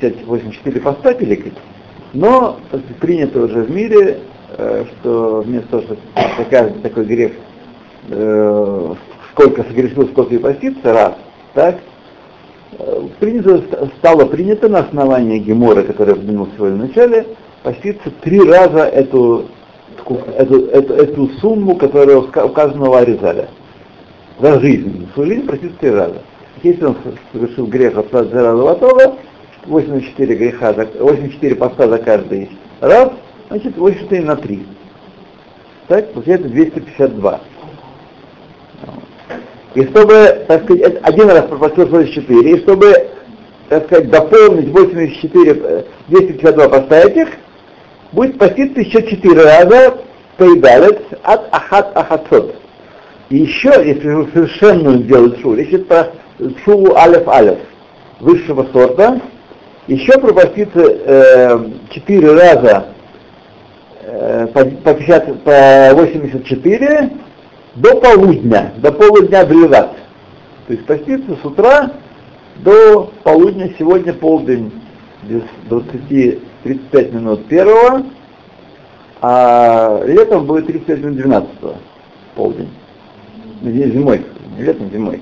84 0.00 0.80
поста 0.80 1.12
пиликать, 1.14 1.52
но 2.12 2.58
принято 3.00 3.42
уже 3.42 3.62
в 3.62 3.70
мире, 3.70 4.18
э, 4.56 4.84
что 4.84 5.42
вместо 5.42 5.68
того, 5.68 5.82
чтобы 5.82 6.00
за 6.38 6.44
каждый 6.44 6.80
такой 6.82 7.04
грех 7.04 7.32
э, 8.08 8.94
сколько 9.32 9.62
согрешил, 9.64 10.08
сколько 10.08 10.34
и 10.34 10.38
поститься, 10.38 10.92
раз, 10.92 11.14
так, 11.54 11.78
э, 12.78 13.02
принято, 13.20 13.88
стало 13.98 14.26
принято 14.26 14.68
на 14.68 14.80
основании 14.80 15.38
Гемора, 15.38 15.82
который 15.82 16.14
я 16.14 16.20
упомянул 16.20 16.48
сегодня 16.56 16.76
в 16.76 16.88
начале, 16.88 17.26
поститься 17.62 18.10
три 18.22 18.40
раза 18.40 18.84
эту 18.84 19.46
эту, 20.36 20.66
эту, 20.66 20.94
эту 20.94 21.28
сумму, 21.40 21.76
которая 21.76 22.18
указана 22.18 22.90
у 22.90 22.94
Аризаля. 22.94 23.48
За 24.40 24.58
жизнь. 24.60 25.08
Свою 25.14 25.34
жизнь 25.34 25.46
простит 25.46 25.78
три 25.78 25.90
раза. 25.90 26.22
Если 26.62 26.84
он 26.84 26.96
совершил 27.32 27.66
грех 27.66 27.96
от 27.96 28.12
раза 28.12 28.54
Латова, 28.54 29.16
84 29.66 30.34
греха, 30.34 30.72
за- 30.72 30.88
84 30.98 31.54
поста 31.54 31.88
за 31.88 31.98
каждый 31.98 32.50
раз, 32.80 33.10
значит 33.48 33.76
84 33.76 34.22
на 34.24 34.36
3. 34.36 34.66
Так, 35.88 36.12
получается 36.12 36.48
252. 36.48 37.40
И 39.74 39.84
чтобы, 39.84 40.44
так 40.48 40.64
сказать, 40.64 40.98
один 41.02 41.30
раз 41.30 41.46
пропустил 41.46 41.86
84, 41.86 42.50
и 42.50 42.60
чтобы, 42.60 43.08
так 43.68 43.86
сказать, 43.86 44.10
дополнить 44.10 44.68
84, 44.70 45.52
э, 45.52 45.82
252 46.08 46.68
поставить 46.68 47.16
их, 47.16 47.28
будет 48.12 48.38
поститься 48.38 48.80
еще 48.80 49.02
4 49.02 49.42
раза 49.42 49.98
поедалец 50.36 50.98
от 51.22 51.54
ахат 51.54 51.96
ахатот. 51.96 52.56
И 53.28 53.38
еще, 53.38 53.70
если 53.84 54.08
вы 54.08 54.28
совершенно 54.32 54.98
сделать 54.98 55.40
шу, 55.40 55.54
если 55.54 55.80
это 55.80 56.14
шу 56.64 56.96
алеф 56.96 57.28
алеф 57.28 57.58
высшего 58.18 58.66
сорта, 58.72 59.20
еще 59.90 60.12
пропаститься 60.20 60.80
э, 60.80 61.70
4 61.90 62.32
раза 62.32 62.86
э, 64.02 64.46
по, 64.46 64.64
по, 64.64 64.94
50, 64.94 65.42
по 65.42 65.90
84 65.94 67.10
до 67.74 68.00
полудня, 68.00 68.72
до 68.76 68.92
полудня 68.92 69.44
бреват. 69.44 69.96
То 70.68 70.72
есть 70.74 70.86
поститься 70.86 71.36
с 71.42 71.44
утра 71.44 71.90
до 72.58 73.10
полудня, 73.24 73.74
сегодня 73.78 74.12
полдень, 74.12 74.72
без 75.24 75.42
20-35 75.68 77.12
минут 77.12 77.46
первого, 77.46 78.04
а 79.20 80.02
летом 80.06 80.46
будет 80.46 80.66
35 80.66 80.98
минут 81.00 81.16
12 81.16 81.48
полдень. 82.36 82.70
Зимой, 83.62 84.24
летом, 84.56 84.88
зимой. 84.92 85.20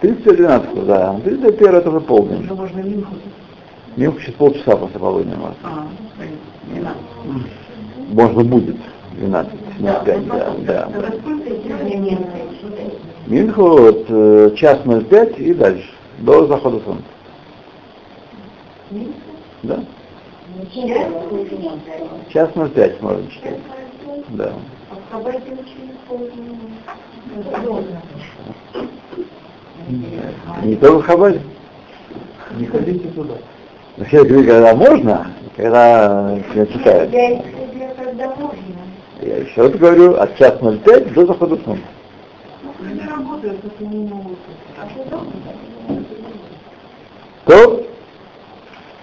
35 0.00 0.36
12 0.36 0.86
да. 0.86 1.20
31 1.24 1.74
это 1.74 1.90
уже 1.90 2.00
полдень. 2.00 2.44
Уже 2.44 2.54
можно 2.54 2.80
минху. 2.80 3.14
Минху 3.96 4.20
сейчас 4.20 4.34
полчаса 4.34 4.76
после 4.76 4.98
полудня 4.98 5.36
может. 5.36 5.56
А, 5.62 5.86
не 6.72 6.80
надо. 6.80 6.98
Можно 8.10 8.44
будет 8.44 8.76
12, 9.12 9.52
не 9.78 9.86
Да, 9.86 10.00
5, 10.04 10.26
ну, 10.26 10.34
да, 10.34 10.54
да. 10.66 10.88
Минху 13.26 13.62
вот 13.62 14.06
э, 14.08 14.54
час 14.56 14.80
05 14.84 15.38
и 15.38 15.54
дальше, 15.54 15.88
до 16.18 16.46
захода 16.46 16.80
солнца. 16.80 17.04
Да? 19.62 19.80
Час 22.30 22.50
05 22.54 23.02
можно 23.02 23.30
читать. 23.30 23.60
Да. 24.30 24.52
А 24.90 24.94
в 24.94 25.12
Хабаре 25.12 25.38
учили. 25.38 25.92
Не 30.62 30.76
только 30.76 30.98
в 30.98 31.02
Хабаре. 31.02 31.40
Не 32.56 32.66
ходите 32.66 33.08
туда. 33.08 33.34
Но 33.96 34.04
все 34.04 34.24
говорю, 34.24 34.46
когда 34.46 34.74
можно, 34.74 35.32
когда 35.56 36.38
не 36.54 36.66
читают. 36.66 37.12
Я 39.22 39.36
еще 39.36 39.62
раз 39.62 39.72
говорю, 39.72 40.14
от 40.16 40.36
час 40.36 40.58
05 40.60 41.12
до 41.14 41.26
захода 41.26 41.56
солнца. 41.64 41.84
Люди 42.80 43.08
работают, 43.08 43.64
это 43.64 43.84
не 43.84 44.08
могут. 44.08 44.38
А 44.80 44.86
потом? 44.98 45.32
То 47.44 47.86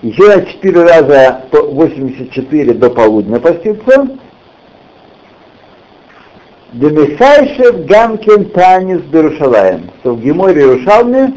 еще 0.02 0.36
на 0.36 0.46
4 0.46 0.84
раза 0.84 1.42
по 1.52 1.62
84 1.62 2.74
до 2.74 2.90
полудня 2.90 3.40
поститься. 3.40 4.08
Демихайшев 6.74 7.86
Гамкин 7.86 8.52
Танис 8.52 9.02
Берушалаем. 9.02 9.90
Что 10.02 10.14
в 10.14 10.22
Геморе 10.22 10.62
Иерушалме 10.62 11.34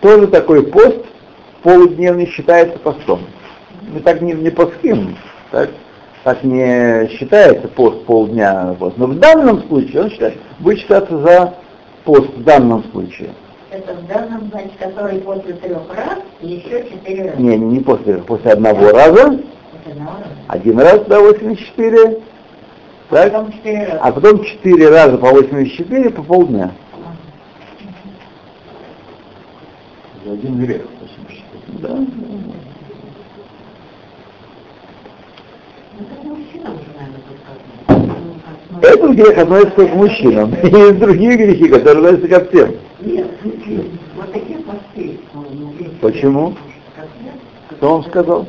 тоже 0.00 0.26
такой 0.26 0.64
пост 0.66 0.98
полудневный 1.62 2.26
считается 2.26 2.78
постом. 2.78 3.20
Мы 3.92 4.00
так 4.00 4.20
не, 4.20 4.34
не 4.34 4.50
постим, 4.50 5.16
так, 5.50 5.70
так 6.24 6.44
не 6.44 7.08
считается 7.08 7.68
пост 7.68 8.04
полдня. 8.04 8.76
пост. 8.78 8.98
Но 8.98 9.06
в 9.06 9.18
данном 9.18 9.62
случае 9.68 10.02
он 10.02 10.10
считается, 10.10 10.38
будет 10.58 10.78
считаться 10.78 11.18
за 11.18 11.54
пост 12.04 12.28
в 12.36 12.44
данном 12.44 12.84
случае. 12.92 13.30
Это 13.70 13.94
в 13.94 14.06
данном, 14.06 14.50
значит, 14.50 14.72
который 14.78 15.20
после 15.20 15.54
трех 15.54 15.82
раз 15.94 16.18
и 16.42 16.48
еще 16.48 16.84
четыре 16.90 17.30
раза. 17.30 17.40
Не, 17.40 17.56
не, 17.56 17.76
не 17.76 17.80
после, 17.80 18.14
после 18.18 18.52
одного 18.52 18.90
раза, 18.90 19.22
Это 19.22 19.92
одного 19.92 20.18
раза. 20.18 20.34
один 20.48 20.78
раз 20.80 21.00
до 21.06 21.20
84, 21.20 22.18
так, 23.10 23.32
Потом 23.32 23.52
четыре 23.52 23.86
раза. 23.86 24.00
а 24.02 24.12
потом 24.12 24.44
4 24.44 24.88
раза 24.88 25.18
по 25.18 25.30
84 25.30 26.10
по 26.10 26.22
полдня. 26.22 26.70
За 30.24 30.32
один 30.32 30.64
грех. 30.64 30.82
84. 31.00 31.78
Да. 31.78 31.88
Ну, 36.22 36.36
сказано. 36.50 36.80
Этот 38.82 39.10
грех 39.16 39.38
относится 39.38 39.86
к 39.86 39.94
мужчинам. 39.94 40.54
И 40.62 40.66
есть 40.68 40.98
другие 40.98 41.36
грехи, 41.36 41.68
которые 41.68 41.98
относятся 42.14 42.28
ко 42.28 42.44
всем. 42.48 42.74
Нет, 43.00 43.26
вот 44.14 44.32
такие 44.32 44.58
посты. 44.58 45.18
ну. 45.34 45.72
Почему? 46.00 46.54
Кто 47.70 47.90
вам 47.94 48.04
сказал? 48.04 48.46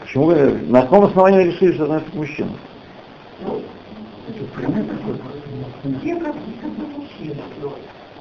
Почему 0.00 0.26
вы 0.26 0.34
на 0.68 0.82
каком 0.82 1.04
основании 1.06 1.44
решили, 1.44 1.72
что 1.72 1.84
относится 1.84 2.12
к 2.12 2.14
мужчинам? 2.14 2.50
Все 2.50 2.56
как 2.56 2.56
как 2.56 2.56
мужчины. 2.56 2.60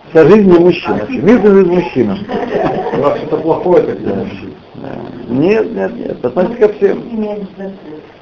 Вся 0.09 0.25
жизнь 0.25 0.51
не 0.51 0.59
мужчина. 0.59 1.05
Мир 1.09 1.41
жизнь 1.41 1.69
мужчина. 1.71 2.17
Что-то 2.17 3.37
плохое 3.37 3.83
так 3.83 3.99
для 4.01 4.15
мужчин. 4.15 4.53
Нет, 5.29 5.73
нет, 5.73 5.95
нет, 5.95 6.25
относится 6.25 6.57
ко 6.57 6.73
всем. 6.73 7.03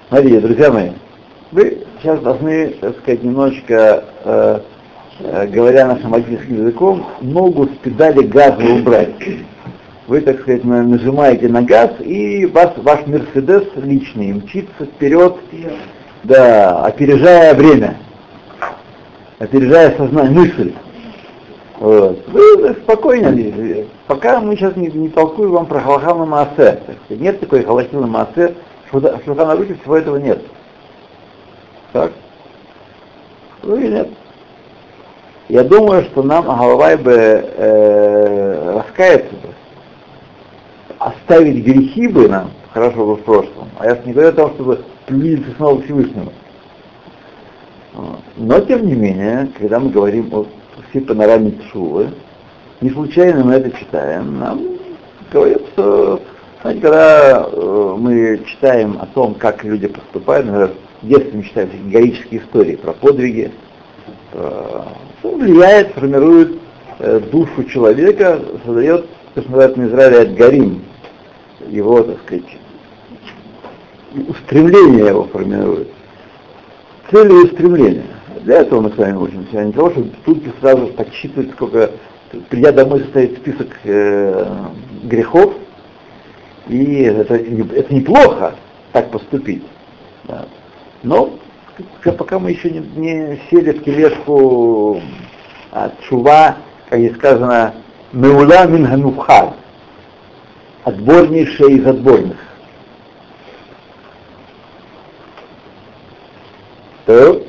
Смотрите, 0.10 0.40
друзья 0.42 0.72
мои, 0.72 0.90
вы 1.52 1.80
сейчас 2.02 2.20
должны, 2.20 2.70
так 2.82 2.98
сказать, 3.00 3.24
немножечко, 3.24 4.04
э, 4.24 4.60
э, 5.22 5.48
говоря 5.48 5.88
нашим 5.88 6.12
водительским 6.12 6.58
языком, 6.58 7.06
ногу 7.22 7.66
с 7.66 7.78
педали 7.84 8.26
газа 8.28 8.64
убрать. 8.64 9.10
Вы, 10.08 10.22
так 10.22 10.42
сказать, 10.42 10.64
на- 10.64 10.84
нажимаете 10.84 11.48
на 11.48 11.62
газ, 11.62 11.92
и 12.00 12.46
вас, 12.48 12.74
ваш 12.78 13.06
Мерседес 13.08 13.64
личный 13.76 14.34
мчится 14.34 14.86
вперед, 14.86 15.38
да, 16.24 16.84
опережая 16.86 17.54
время, 17.54 17.98
опережая 19.40 19.96
сознание, 19.98 20.32
мысль. 20.32 20.74
Вот. 21.80 22.28
Вы, 22.28 22.74
спокойно, 22.84 23.86
пока 24.08 24.42
мы 24.42 24.56
сейчас 24.58 24.76
не, 24.76 24.88
не 24.88 25.10
толкуем 25.10 25.52
вам 25.52 25.66
про 25.66 25.80
Халахана 25.80 26.26
Маасе. 26.26 26.82
так 26.86 26.96
сказать. 27.06 27.22
Нет 27.22 27.40
такой 27.40 27.64
Халахина 27.64 28.06
Маасе, 28.06 28.56
в 28.92 29.24
Шуханарухе 29.26 29.76
всего 29.76 29.98
этого 29.98 30.18
нет. 30.18 30.42
Так? 31.94 32.12
Ну 33.64 33.78
и 33.78 33.88
нет. 33.88 34.10
Я 35.48 35.64
думаю, 35.64 36.04
что 36.04 36.22
нам 36.22 36.50
Агалвай 36.50 36.98
бы 36.98 37.12
э, 37.12 38.74
раскаяться 38.76 39.36
оставить 41.00 41.64
грехи 41.64 42.08
бы 42.08 42.28
нам, 42.28 42.52
хорошо 42.74 43.06
бы 43.06 43.16
в 43.16 43.24
прошлом, 43.24 43.70
а 43.80 43.88
я 43.88 44.00
не 44.06 44.12
говорю 44.12 44.30
о 44.30 44.34
том, 44.34 44.52
чтобы 44.52 44.84
приблизиться 45.10 45.52
снова 45.58 45.82
к 45.82 45.86
Всевышнему. 45.86 46.32
Но, 48.38 48.60
тем 48.62 48.86
не 48.86 48.94
менее, 48.94 49.50
когда 49.58 49.80
мы 49.80 49.90
говорим 49.90 50.30
о 50.32 50.46
всей 50.90 51.02
панораме 51.02 51.52
Тшувы, 51.52 52.10
не 52.80 52.92
случайно 52.92 53.44
мы 53.44 53.56
это 53.56 53.72
читаем, 53.78 54.40
нам 54.40 54.62
говорят, 55.34 55.62
что, 55.74 56.22
знаете, 56.62 56.82
когда 56.82 57.50
э, 57.52 57.96
мы 57.98 58.42
читаем 58.46 58.98
о 59.02 59.06
том, 59.08 59.34
как 59.34 59.64
люди 59.66 59.88
поступают, 59.88 60.46
например, 60.46 60.72
в 61.02 61.08
детстве 61.08 61.32
мы 61.34 61.44
читаем 61.44 61.70
героические 61.90 62.42
истории 62.42 62.76
про 62.78 62.94
подвиги, 62.94 63.52
про- 64.32 64.86
что 65.20 65.36
влияет, 65.36 65.94
формирует 65.94 66.58
э, 67.00 67.20
душу 67.32 67.66
человека, 67.66 68.40
создает, 68.66 69.06
что 69.32 69.42
называют 69.42 69.78
на 69.78 69.88
Израиле 69.88 70.34
Гарим, 70.36 70.82
его, 71.68 72.04
так 72.04 72.18
сказать, 72.22 72.46
устремление 74.28 75.08
его 75.08 75.24
формирует. 75.26 75.90
Цели 77.12 77.32
и 77.32 77.46
устремления. 77.46 78.06
Для 78.44 78.62
этого 78.62 78.82
мы 78.82 78.92
с 78.92 78.98
вами 78.98 79.18
учимся, 79.18 79.60
а 79.60 79.64
не 79.64 79.72
того, 79.72 79.92
чтобы 79.92 80.12
тут 80.26 80.44
сразу 80.60 80.88
подсчитывать, 80.88 81.52
сколько, 81.52 81.92
придя 82.50 82.72
домой, 82.72 83.02
составить 83.02 83.38
список 83.38 83.68
э, 83.84 84.46
грехов, 85.04 85.54
и 86.68 87.02
это, 87.02 87.36
это 87.36 87.94
неплохо 87.94 88.56
так 88.92 89.12
поступить. 89.12 89.64
Да. 90.26 90.46
Но 91.04 91.38
пока 92.04 92.40
мы 92.40 92.52
еще 92.52 92.70
не, 92.70 92.80
не 92.96 93.40
сели 93.50 93.72
в 93.72 93.84
тележку 93.84 95.02
а, 95.72 95.92
чува, 96.08 96.58
как 96.90 97.00
здесь 97.00 97.16
сказано, 97.16 97.74
меула 98.14 98.68
мин 98.68 98.86
гануфхар, 98.86 99.54
отборнейшая 100.84 101.70
из 101.70 101.86
отборных. 101.86 102.38
То 107.10 107.44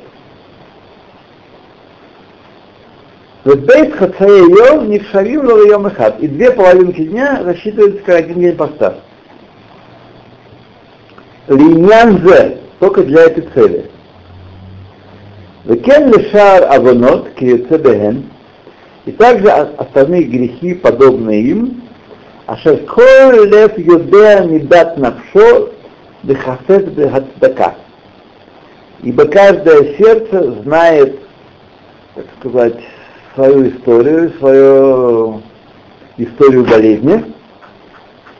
Бейт 3.43 3.95
Хацаэ 3.95 4.39
Йом 4.39 4.89
Нихшавим 4.89 5.45
Ло 5.45 5.63
Йом 5.67 5.85
Эхад. 5.85 6.19
И 6.19 6.27
две 6.27 6.49
половинки 6.49 7.03
дня 7.03 7.43
рассчитываются 7.43 8.01
как 8.01 8.15
один 8.15 8.39
день 8.39 8.55
поста. 8.55 8.95
Линьянзе, 11.47 12.57
только 12.79 13.03
для 13.03 13.25
этой 13.25 13.43
цели. 13.53 13.91
Векен 15.65 16.11
лишар 16.11 16.63
авонот 16.71 17.29
киецебехен, 17.35 18.31
и 19.05 19.11
также 19.11 19.47
остальные 19.49 20.23
грехи, 20.23 20.73
подобные 20.73 21.41
им, 21.43 21.83
ашер 22.47 22.77
коль 22.87 23.47
лев 23.47 23.77
юдеа 23.77 24.43
мидат 24.43 24.97
навшо 24.97 25.69
дехасет 26.23 26.93
бехацдака. 26.93 27.75
Ибо 29.03 29.25
каждое 29.25 29.95
сердце 29.97 30.61
знает, 30.61 31.19
так 32.13 32.25
сказать, 32.39 32.79
свою 33.33 33.69
историю, 33.69 34.31
свою 34.37 35.41
историю 36.17 36.65
болезни 36.65 37.33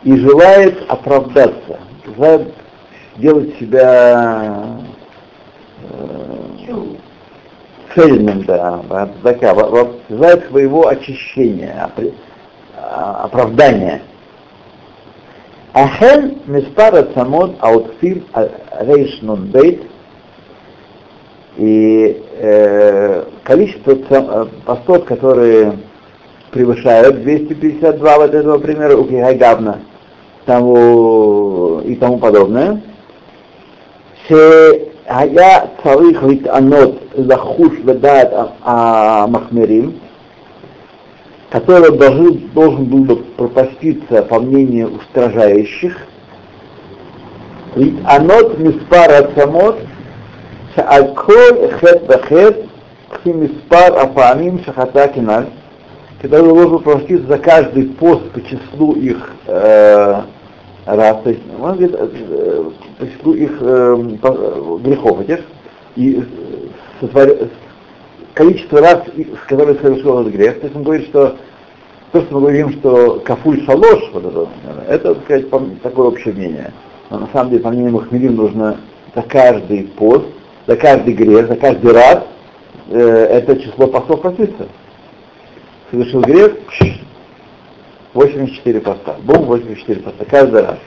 и 0.04 0.16
желает 0.18 0.84
оправдаться, 0.88 1.80
желает 2.06 2.54
сделать 3.18 3.58
себя 3.60 4.78
э, 5.90 6.86
цельным, 7.96 8.44
да, 8.44 9.10
такая, 9.24 9.56
желает 10.10 10.48
своего 10.50 10.88
очищения, 10.88 11.90
оправдания. 12.76 14.02
Ахен 15.74 16.40
миспара 16.48 17.08
самот 17.16 17.56
аутфим 17.60 18.26
рейш 18.82 19.22
нун 19.22 19.46
бейт 19.46 19.91
и 21.57 22.23
э, 22.39 23.25
количество 23.45 23.93
э, 23.93 24.47
постов, 24.65 25.05
которые 25.05 25.79
превышают 26.51 27.23
252 27.23 28.17
вот 28.19 28.35
этого 28.35 28.59
примера 28.59 28.97
у 28.97 29.05
Кихайгавна 29.05 29.81
тому, 30.45 31.81
и 31.85 31.95
тому 31.97 32.19
подобное, 32.19 32.81
שהיה 34.29 35.61
צריך 35.83 36.25
להתענות 36.25 36.95
לחוש 37.19 37.73
ודעת 37.85 38.29
המחמירים, 38.63 39.93
который 41.51 41.97
должен, 41.97 42.51
должен 42.55 42.85
был 42.87 43.05
бы 43.05 43.17
пропаститься 43.17 44.23
по 44.23 44.41
мнению 44.41 44.97
устражающих, 44.97 45.97
анот 48.05 48.59
миспар 48.59 49.31
самот 49.37 49.79
שעל 50.75 51.03
כל 51.15 51.69
חטא 51.71 51.99
וחטא 52.09 52.61
כפי 53.11 53.33
מספר 53.33 54.01
הפעמים 54.01 54.59
שחטא 54.59 55.07
כנ"ל, 55.15 55.45
когда 56.21 56.43
вы 56.43 56.49
должен 56.49 56.79
проститься 56.79 57.27
за 57.27 57.39
каждый 57.39 57.85
пост 57.85 58.31
по 58.33 58.41
числу 58.41 58.95
их 58.95 59.33
э, 59.47 60.23
раз, 60.87 61.23
то 61.23 61.31
есть, 61.31 61.43
он 61.61 61.77
говорит, 61.77 61.95
э, 61.95 62.65
по 62.99 63.07
числу 63.07 63.35
их 63.35 63.53
э, 63.61 63.97
по, 64.23 64.79
грехов 64.79 65.21
этих, 65.21 65.45
и 65.97 66.25
сотвор... 67.01 67.29
количество 68.33 68.81
раз, 68.81 69.03
с 69.15 69.47
которых 69.47 69.81
совершил 69.83 70.21
этот 70.21 70.33
грех, 70.33 70.61
то 70.61 70.67
есть 70.67 70.77
он 70.77 70.85
говорит, 70.85 71.07
что 71.09 71.37
то, 72.13 72.23
что 72.23 72.35
мы 72.35 72.41
говорим, 72.41 72.73
что 72.73 73.21
кафуль 73.25 73.63
шалош, 73.65 74.11
вот 74.13 74.25
это, 74.25 74.49
это, 74.89 75.15
так 75.15 75.25
сказать, 75.25 75.83
такое 75.83 76.07
общее 76.07 76.33
мнение. 76.33 76.73
Но 77.11 77.19
на 77.19 77.29
самом 77.33 77.51
деле, 77.51 77.63
по 77.63 77.71
мнению 77.71 77.93
Махмелин, 77.93 78.37
нужно 78.37 78.79
за 79.15 79.23
каждый 79.23 79.85
пост 79.85 80.27
за 80.68 80.76
каждый 80.76 81.14
грех, 81.14 81.48
за 81.48 81.56
каждый 81.56 81.92
раз 81.92 82.24
э, 82.90 83.00
это 83.00 83.60
число 83.60 83.88
постов 83.88 84.22
простится. 84.22 84.68
Совершил 85.90 86.22
грех, 86.22 86.54
84 88.14 88.80
поста. 88.82 89.16
Бум, 89.24 89.46
84 89.46 90.02
поста. 90.02 90.26
Каждый 90.26 90.62
раз. 90.62 90.78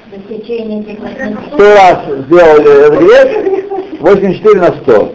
Сто 1.53 1.65
раз 1.65 1.99
сделали 2.27 2.87
этот 2.87 2.99
грех, 3.01 4.01
84 4.01 4.61
на 4.61 4.73
100. 4.83 5.13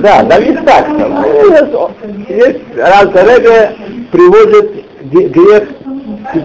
Да, 0.00 0.22
да, 0.22 0.36
есть 0.38 0.64
так. 0.64 0.88
Есть 2.28 2.76
раз 2.76 3.06
Рега 3.06 3.72
приводит 4.10 4.84
грех 5.02 5.68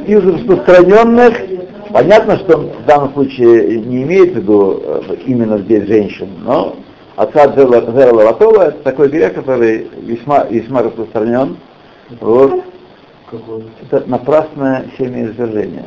из 0.07 0.23
распространенных 0.25 1.48
Понятно, 1.91 2.37
что 2.37 2.57
в 2.57 2.85
данном 2.85 3.13
случае 3.13 3.79
не 3.79 4.03
имеет 4.03 4.33
в 4.33 4.35
виду 4.37 4.81
э, 4.83 5.15
именно 5.25 5.57
здесь 5.57 5.87
женщин, 5.87 6.29
но 6.43 6.75
отца 7.15 7.51
Зера 7.55 8.13
Лаватова 8.13 8.69
это 8.69 8.83
такой 8.83 9.09
грех, 9.09 9.33
который 9.33 9.89
весьма, 10.01 10.43
весьма 10.45 10.83
распространен. 10.83 11.57
Вот. 12.19 12.63
Это 13.81 14.07
напрасное 14.07 14.85
семяизвержение. 14.97 15.85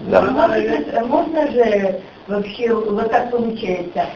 Да. 0.00 0.22
Можно 1.06 1.50
же 1.50 2.00
вообще 2.26 2.74
вот 2.74 3.10
так 3.10 3.30
получается. 3.30 4.06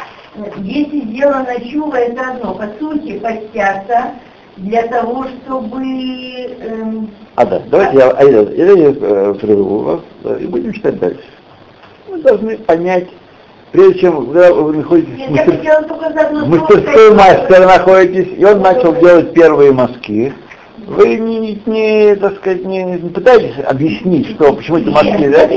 Если 0.58 1.00
дело 1.00 1.44
ночува, 1.46 1.98
это 1.98 2.30
одно. 2.30 2.54
По 2.54 2.68
сути, 2.78 3.18
постятся, 3.18 4.12
для 4.56 4.86
того, 4.88 5.24
чтобы... 5.24 5.82
Эм... 5.82 7.10
А, 7.36 7.46
да, 7.46 7.62
давайте 7.70 7.96
я, 7.96 8.10
а, 8.10 8.24
я, 8.24 8.40
я, 8.40 8.72
я 8.72 8.94
э, 9.00 9.34
прерву 9.40 9.78
вас 9.78 10.00
да, 10.22 10.36
и 10.36 10.46
будем 10.46 10.72
читать 10.72 10.98
дальше. 10.98 11.24
Мы 12.08 12.18
должны 12.18 12.58
понять, 12.58 13.08
прежде 13.70 14.00
чем 14.00 14.26
когда 14.26 14.52
вы 14.52 14.76
находитесь 14.76 15.16
Нет, 15.16 15.28
в, 15.28 15.32
мастер... 15.32 16.44
в 16.44 16.48
мастерской 16.48 17.14
мастера 17.14 17.66
находитесь, 17.66 18.38
и 18.38 18.44
он 18.44 18.60
начал 18.60 18.94
делать 18.94 19.32
первые 19.32 19.72
мазки, 19.72 20.34
вы 20.86 21.16
не, 21.16 21.62
не, 21.64 22.14
так 22.16 22.36
сказать, 22.36 22.64
не, 22.64 22.82
не 22.82 23.08
пытаетесь 23.08 23.64
объяснить, 23.64 24.30
что 24.34 24.52
почему 24.52 24.78
эти 24.78 24.88
мазки, 24.88 25.28
да? 25.28 25.48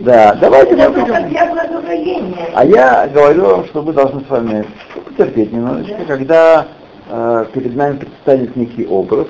Да, 0.00 0.38
давайте 0.40 0.76
мы 0.76 0.90
будем... 0.90 2.34
А 2.54 2.64
я 2.64 3.08
говорю 3.12 3.46
вам, 3.46 3.64
что 3.66 3.82
мы 3.82 3.92
должны 3.92 4.20
с 4.20 4.28
вами 4.28 4.64
потерпеть 5.06 5.52
немножечко, 5.52 6.04
когда 6.06 6.66
э, 7.08 7.46
перед 7.52 7.74
нами 7.76 7.98
предстанет 7.98 8.56
некий 8.56 8.86
образ, 8.86 9.28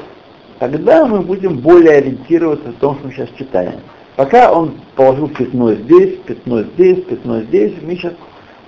тогда 0.58 1.06
мы 1.06 1.20
будем 1.20 1.58
более 1.58 1.98
ориентироваться 1.98 2.70
в 2.70 2.76
том, 2.76 2.96
что 2.96 3.06
мы 3.06 3.12
сейчас 3.12 3.28
читаем. 3.38 3.80
Пока 4.16 4.50
он 4.52 4.74
положил 4.94 5.28
пятно 5.28 5.74
здесь, 5.74 6.18
пятно 6.26 6.62
здесь, 6.62 7.04
пятно 7.04 7.42
здесь, 7.42 7.74
мы 7.82 7.96
сейчас, 7.96 8.14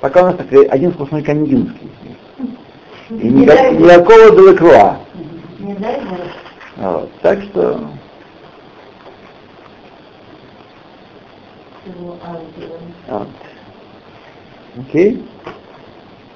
пока 0.01 0.23
у 0.23 0.27
нас 0.27 0.37
такой 0.37 0.67
один 0.67 0.93
сплошной 0.93 1.23
кандинский. 1.23 1.91
И 3.11 3.29
никак, 3.29 3.73
никакого 3.73 4.37
Делакруа. 4.37 4.99
Вот, 6.77 7.11
так 7.23 7.43
что... 7.43 7.81
Вот. 13.09 13.29
Окей? 14.79 15.25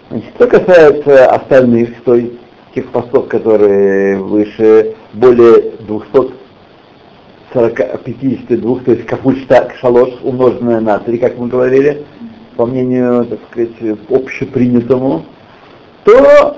Значит, 0.09 0.31
что 0.35 0.47
касается 0.47 1.27
остальных, 1.31 2.03
то 2.05 2.15
есть 2.15 2.42
тех 2.75 2.89
постов, 2.89 3.29
которые 3.29 4.19
выше 4.19 4.97
более 5.13 5.73
252, 5.81 8.81
то 8.81 8.93
есть 8.93 9.07
капульста 9.07 9.71
шалош, 9.81 10.11
умноженное 10.23 10.81
на 10.81 10.99
3, 10.99 11.19
как 11.19 11.39
мы 11.39 11.49
говорили, 11.49 12.05
по 12.57 12.67
мнению, 12.67 13.27
так 13.27 13.39
сказать, 13.51 13.71
общепринятому, 14.11 15.25
то 16.05 16.57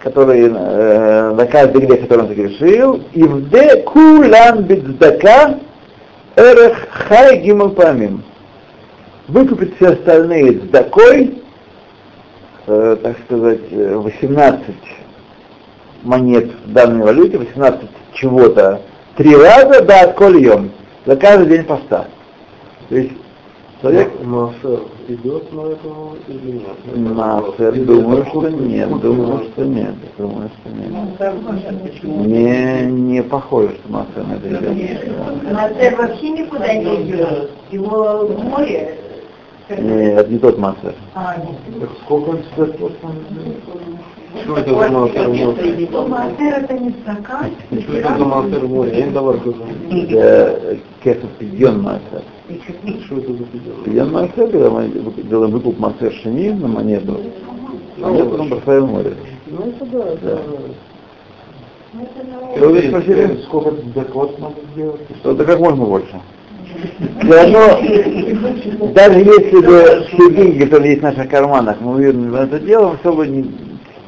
который 0.00 0.48
э, 0.48 1.34
на 1.34 1.46
каждый 1.46 1.86
грех, 1.86 2.02
который 2.02 2.20
он 2.20 2.28
согрешил, 2.28 3.02
и 3.12 3.22
в 3.22 3.48
де 3.50 3.82
кулан 3.82 4.64
бидздака 4.64 5.58
эрех 6.36 6.88
хай 6.90 7.40
гимал 7.40 7.70
памим. 7.70 8.22
Выкупит 9.28 9.74
все 9.76 9.90
остальные 9.90 10.52
дакой, 10.72 11.42
э, 12.66 12.96
так 13.02 13.16
сказать, 13.26 13.70
18 13.70 14.74
монет 16.02 16.50
в 16.66 16.72
данной 16.72 17.04
валюте, 17.04 17.38
18 17.38 17.80
чего-то, 18.14 18.80
три 19.16 19.34
раза, 19.36 19.82
да, 19.84 20.12
кольем, 20.12 20.70
за 21.06 21.16
каждый 21.16 21.48
день 21.48 21.64
поста. 21.64 22.06
То 22.88 22.96
есть 22.96 23.12
человек... 23.80 24.12
Массер 24.24 24.80
идет 25.08 25.52
на 25.52 25.60
это 25.60 25.88
или 26.28 26.52
нет? 26.52 27.14
Массер, 27.14 27.74
думаю, 27.84 28.26
что 28.26 28.48
нет, 28.48 29.00
думаю, 29.00 29.44
что 29.52 29.64
нет, 29.64 29.94
думаю, 30.18 30.50
что 30.60 30.70
нет. 30.70 30.90
Не, 32.04 32.90
не 32.90 33.22
похоже, 33.22 33.76
что 33.76 33.92
Массер 33.92 34.24
на 34.26 34.34
это 34.34 34.48
идет. 34.48 35.52
Массер 35.52 35.96
вообще 35.96 36.30
никуда 36.30 36.74
не 36.74 37.02
идет, 37.02 37.50
его 37.70 38.26
в 38.26 38.44
море 38.44 38.96
нет, 39.78 40.28
не 40.28 40.38
тот 40.38 40.58
Массер. 40.58 40.94
А, 41.14 41.36
нет. 41.36 41.88
Сколько 42.04 42.30
он 42.30 42.38
стоит? 42.52 42.76
Что 44.42 44.56
это 44.56 44.74
за 44.74 44.88
море? 44.88 45.88
Маасер 46.08 46.64
это 46.64 46.78
не 46.78 46.90
стакан. 47.02 47.50
Что 47.70 47.96
это 47.96 48.18
за 48.18 48.24
Маасер 48.24 48.66
море? 48.66 48.98
Я 48.98 49.06
не 49.06 49.12
давал. 49.12 49.34
Это 49.34 50.78
кесов 51.02 51.30
пидьон 51.38 51.82
маасер. 51.82 52.22
Что 53.06 53.18
это 53.18 53.32
за 53.32 53.44
пределы? 53.44 53.84
Пидьон 53.84 54.12
маасер, 54.12 54.50
когда 54.50 54.70
мы 54.70 54.88
делаем 55.28 55.52
выкуп 55.52 55.78
маасер 55.78 56.12
шини 56.22 56.50
на 56.50 56.68
монету, 56.68 57.20
монету 57.98 58.30
потом 58.30 58.48
бросаем 58.48 58.86
в 58.86 58.90
море. 58.90 59.14
Ну 59.46 59.68
это 59.68 59.86
да, 59.86 60.04
это... 60.12 60.40
И 62.56 62.60
вы 62.60 62.82
спросили, 62.82 63.42
Сколько 63.44 63.72
доход 63.94 64.38
надо 64.38 64.54
сделать? 64.72 65.00
что 65.20 65.32
это 65.32 65.44
как 65.44 65.58
можно 65.58 65.84
больше. 65.84 66.20
Все 67.20 67.32
равно, 67.32 68.92
даже 68.94 69.18
если 69.18 69.66
бы 69.66 70.06
все 70.06 70.30
деньги, 70.30 70.64
которые 70.64 70.90
есть 70.90 71.00
в 71.00 71.04
наших 71.04 71.28
карманах, 71.28 71.78
мы 71.80 71.94
уверены 71.94 72.30
в 72.30 72.34
это 72.34 72.60
дело, 72.60 72.96
все 73.00 73.12
бы 73.12 73.26
не, 73.26 73.44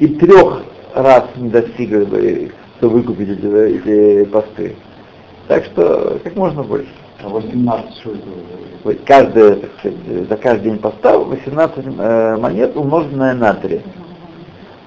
и 0.03 0.09
трех 0.17 0.65
раз 0.95 1.25
не 1.37 1.49
достигли 1.49 2.05
бы, 2.05 2.51
чтобы 2.79 2.95
выкупить 2.95 3.29
эти, 3.29 3.47
эти 3.47 4.25
посты. 4.25 4.75
Так 5.47 5.65
что 5.67 6.19
как 6.25 6.35
можно 6.35 6.65
больше. 6.65 6.88
А 7.23 7.29
18 7.29 7.95
что 8.01 8.11
это? 8.11 8.99
Каждый, 9.07 9.57
так 9.57 9.71
сказать, 9.79 10.29
за 10.29 10.37
каждый 10.38 10.65
день 10.65 10.79
поста 10.79 11.17
18 11.17 11.85
э, 11.87 12.37
монет 12.37 12.77
умноженное 12.77 13.35
на 13.35 13.55
3. 13.55 13.81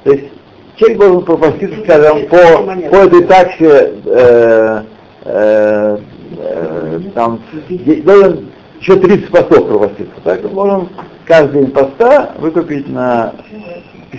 То 0.03 0.11
есть 0.11 0.25
человек 0.75 0.99
должен 0.99 1.23
пропаститься, 1.23 1.81
скажем, 1.83 2.27
по, 2.27 2.89
по 2.89 2.95
этой 2.97 3.23
таксе 3.23 3.93
э, 4.05 4.83
э, 5.23 5.97
э, 6.37 6.99
там, 7.13 7.39
должен 8.03 8.49
еще 8.81 8.97
30 8.97 9.29
постов 9.29 9.65
пропаститься. 9.65 10.15
Так 10.25 10.43
он 10.43 10.53
должен 10.53 10.89
каждый 11.23 11.61
день 11.61 11.71
поста 11.71 12.33
выкупить 12.37 12.89
на 12.89 13.33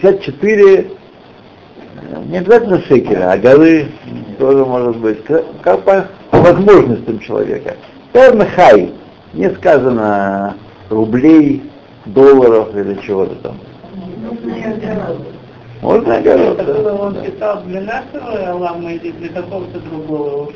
54, 0.00 0.78
э, 0.78 0.84
не 2.26 2.38
обязательно 2.38 2.80
шекеля, 2.82 3.32
а 3.32 3.38
голы 3.38 3.86
тоже 4.38 4.64
может 4.64 4.96
быть, 4.98 5.18
как 5.62 5.82
по, 5.82 6.06
возможностям 6.30 7.18
человека. 7.20 7.76
Сказано 8.10 8.46
хай, 8.54 8.92
не 9.32 9.50
сказано 9.50 10.56
рублей, 10.90 11.62
долларов 12.06 12.74
или 12.76 12.94
чего-то 13.04 13.34
там. 13.36 13.58
Можно 15.82 16.16
огород, 16.16 16.64
было 16.64 16.92
он 16.92 17.14
да. 17.14 17.20
писал 17.20 17.62
для 17.64 17.80
нашего 17.82 18.50
Алама 18.50 18.92
или 18.92 19.10
для 19.12 19.28
какого-то 19.28 19.78
другого? 19.80 20.52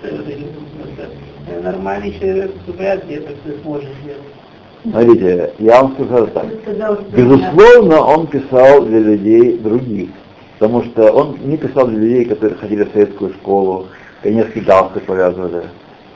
Нормальный 1.63 2.13
человек 2.19 2.53
вряд 2.67 3.07
ли 3.07 3.17
это 3.17 3.33
сможет 3.63 3.89
сделать. 4.03 4.40
Смотрите, 4.83 5.53
я 5.59 5.83
вам 5.83 5.95
скажу 5.95 6.27
так. 6.29 6.47
Безусловно, 7.13 8.01
он 8.01 8.27
писал 8.29 8.85
для 8.85 8.99
людей 9.01 9.59
других, 9.59 10.11
потому 10.59 10.85
что 10.85 11.13
он 11.13 11.37
не 11.45 11.57
писал 11.57 11.87
для 11.87 11.99
людей, 11.99 12.25
которые 12.25 12.59
ходили 12.59 12.85
в 12.85 12.93
советскую 12.93 13.33
школу, 13.35 13.87
конецкий 14.23 14.63
галстук 14.63 15.03
повязывали, 15.03 15.65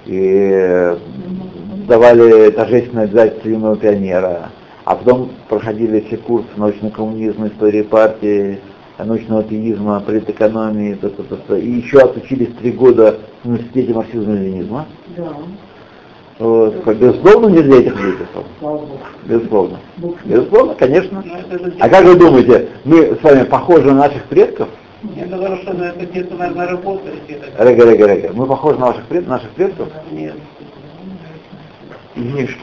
и 0.07 0.51
э, 0.53 0.97
давали 1.87 2.51
торжественное 2.51 3.05
обязательство 3.05 3.49
юного 3.49 3.77
пионера, 3.77 4.51
а 4.85 4.97
потом 4.97 5.31
проходили 5.49 6.01
все 6.01 6.17
курсы 6.17 6.49
научного 6.57 6.93
коммунизма, 6.93 7.49
истории 7.49 7.83
партии, 7.83 8.61
научного 8.99 9.41
атеизма, 9.41 10.01
политэкономии, 10.01 10.95
т 10.95 11.09
-т 11.09 11.17
-т 11.17 11.39
-т, 11.49 11.61
и 11.61 11.71
еще 11.71 11.99
отучились 11.99 12.55
три 12.61 12.71
года 12.71 13.19
в 13.43 13.49
университете 13.49 13.93
марксизма-ленинизма. 13.93 14.87
Да. 15.17 15.33
Вот. 16.39 16.85
Безусловно, 16.97 17.47
не 17.49 17.63
для 17.63 17.79
этих 17.79 18.01
людей. 18.01 18.27
Безусловно. 19.25 19.79
Безусловно, 20.25 20.75
конечно. 20.75 21.25
А 21.79 21.89
как 21.89 22.05
вы 22.05 22.17
думаете, 22.17 22.69
мы 22.85 23.17
с 23.17 23.23
вами 23.23 23.45
похожи 23.45 23.87
на 23.87 23.95
наших 23.95 24.25
предков? 24.25 24.69
Я 25.17 25.27
говорю, 25.27 25.57
что 25.59 25.73
это 25.73 26.07
где-то, 26.07 26.35
наверное, 26.35 26.67
работает. 26.69 27.15
Рега, 27.59 27.91
рега, 27.91 28.07
рега. 28.07 28.31
Мы 28.33 28.47
похожи 28.47 28.79
на 28.79 28.87
ваших, 28.87 29.05
пред- 29.05 29.29
наших 29.29 29.51
предков? 29.51 29.89
Нет. 30.11 30.35
Внешне. 32.17 32.57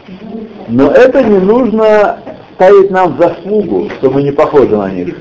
Но 0.68 0.92
это 0.92 1.24
не 1.24 1.40
нужно 1.40 2.20
ставить 2.56 2.90
нам 2.90 3.18
заслугу, 3.20 3.90
что 3.98 4.10
мы 4.10 4.24
не 4.24 4.32
похожи 4.32 4.76
на 4.76 4.90
них. 4.92 5.16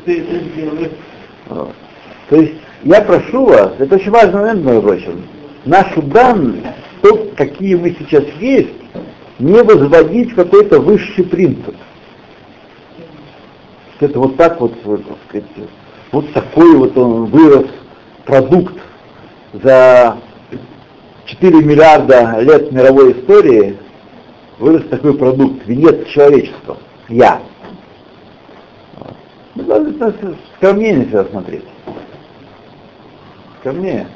Вот. 1.49 1.73
То 2.31 2.37
есть 2.37 2.55
я 2.85 3.01
прошу 3.03 3.45
вас, 3.47 3.73
это 3.79 3.97
очень 3.97 4.11
важный 4.11 4.41
момент, 4.41 4.65
между 4.65 4.83
прочим, 4.83 5.23
наши 5.65 6.01
данные, 6.03 6.75
то, 7.03 7.31
какие 7.37 7.75
мы 7.75 7.97
сейчас 7.99 8.25
есть, 8.39 8.71
не 9.39 9.63
возводить 9.63 10.35
какой-то 10.35 10.81
высший 10.81 11.25
принцип. 11.25 11.75
Это 14.01 14.19
вот 14.19 14.37
так 14.37 14.61
вот, 14.61 14.73
вот, 14.85 15.07
так 15.07 15.19
сказать, 15.29 15.69
вот 16.13 16.33
такой 16.33 16.75
вот 16.77 16.97
он 16.97 17.27
вырос 17.27 17.67
продукт 18.25 18.75
за 19.53 20.17
4 21.27 21.63
миллиарда 21.63 22.41
лет 22.41 22.73
мировой 22.73 23.13
истории, 23.13 23.77
вырос 24.59 24.85
такой 24.89 25.17
продукт, 25.17 25.67
венец 25.67 26.07
человечества, 26.09 26.79
я. 27.09 27.43
Вот. 28.97 29.17
Мы 29.55 29.63
должны 29.65 30.37
скромнее 30.57 30.97
на 30.97 31.05
себя 31.05 31.25
смотреть. 31.25 31.65
Скромнее. 33.61 34.07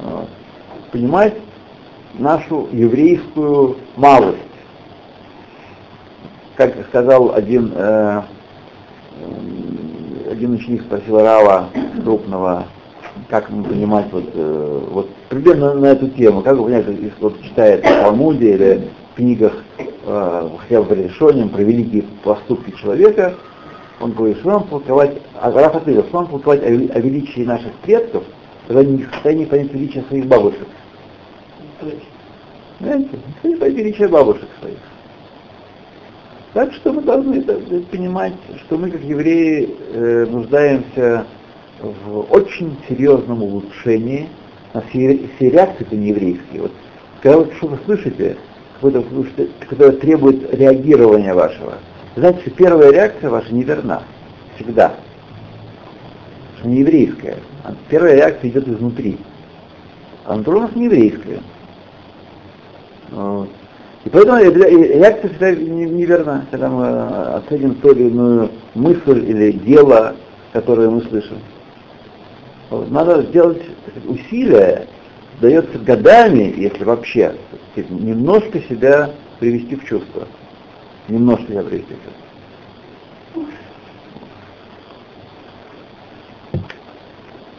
Вот. 0.00 0.28
Понимать 0.90 1.34
нашу 2.14 2.68
еврейскую 2.72 3.76
малость. 3.96 4.38
Как 6.56 6.74
сказал 6.88 7.34
один, 7.34 7.72
э, 7.74 8.22
один 10.30 10.54
ученик 10.54 10.82
спросил 10.82 11.20
Рава 11.20 11.68
крупного, 12.02 12.66
как 13.28 13.48
ему 13.50 13.64
понимать 13.64 14.06
вот, 14.10 14.24
э, 14.34 14.80
вот 14.90 15.10
примерно 15.28 15.74
на 15.74 15.86
эту 15.86 16.08
тему, 16.08 16.42
как 16.42 16.58
понять, 16.58 16.86
если 16.88 17.12
вот 17.20 17.40
читает 17.42 17.84
в 17.84 17.88
Талмуде 17.88 18.54
или 18.54 18.88
в 19.12 19.16
книгах, 19.16 19.52
э, 19.78 20.48
хотя 20.58 20.82
бы 20.82 20.94
решением 20.94 21.50
про 21.50 21.62
великие 21.62 22.04
поступки 22.24 22.72
человека, 22.80 23.34
он 24.00 24.12
говорит, 24.12 24.38
что 24.38 24.50
нам 24.50 24.64
толковать, 24.64 25.18
а 25.40 25.50
Раф 25.50 25.74
ответил, 25.76 26.04
что 26.04 26.20
нам 26.20 26.28
толковать 26.28 26.62
о, 26.62 26.66
о 26.66 27.00
величии 27.00 27.42
наших 27.44 27.72
предков, 27.82 28.24
когда 28.66 28.80
они 28.80 28.98
не 28.98 29.02
в 29.04 29.12
состоянии 29.12 29.44
понять 29.44 29.72
величие 29.72 30.04
своих 30.04 30.26
бабушек. 30.26 30.66
Состоянии 31.80 33.56
понять 33.56 33.74
величие 33.74 34.08
бабушек 34.08 34.48
своих. 34.60 34.78
Так 36.54 36.72
что 36.74 36.92
мы 36.92 37.02
должны 37.02 37.36
это 37.36 37.54
понимать, 37.90 38.34
что 38.64 38.78
мы 38.78 38.90
как 38.90 39.02
евреи 39.02 39.76
э, 39.92 40.26
нуждаемся 40.30 41.26
в 41.80 42.20
очень 42.30 42.76
серьезном 42.88 43.42
улучшении. 43.42 44.28
У 44.72 44.78
нас 44.78 44.84
все, 44.88 45.50
реакции-то 45.50 45.94
не 45.94 46.08
еврейские. 46.08 46.62
Вот, 46.62 46.72
когда 47.22 47.38
вы 47.38 47.52
что-то 47.54 47.78
слышите, 47.84 48.36
какое-то, 48.74 49.04
которое 49.68 49.92
требует 49.92 50.52
реагирования 50.54 51.34
вашего, 51.34 51.74
знаете, 52.16 52.40
что 52.40 52.50
первая 52.50 52.92
реакция 52.92 53.30
ваша 53.30 53.54
неверна. 53.54 54.02
Всегда. 54.56 54.94
Что 56.58 56.68
не 56.68 56.80
еврейская. 56.80 57.36
А 57.64 57.74
первая 57.88 58.16
реакция 58.16 58.50
идет 58.50 58.66
изнутри. 58.66 59.18
А 60.24 60.34
внутри 60.34 60.54
у 60.54 60.60
нас 60.60 60.74
не 60.74 60.84
еврейская. 60.86 61.40
Вот. 63.10 63.48
И 64.04 64.10
поэтому 64.10 64.38
реакция 64.40 65.30
всегда 65.30 65.52
неверна, 65.52 66.46
когда 66.50 66.68
мы 66.68 66.86
а, 66.86 67.42
оценим 67.44 67.74
ту 67.76 67.92
или 67.92 68.08
иную 68.08 68.50
мысль 68.74 69.24
или 69.28 69.52
дело, 69.52 70.16
которое 70.52 70.88
мы 70.88 71.02
слышим. 71.02 71.38
Вот. 72.70 72.90
Надо 72.90 73.22
сделать 73.22 73.62
усилия, 74.06 74.86
дается 75.40 75.78
годами, 75.78 76.54
если 76.56 76.84
вообще, 76.84 77.34
немножко 77.76 78.60
себя 78.62 79.10
привести 79.40 79.76
в 79.76 79.84
чувство. 79.84 80.26
Немножко 81.08 81.46
себя 81.46 81.62
привести 81.62 81.94
в 81.94 81.98
чувство. 82.04 82.12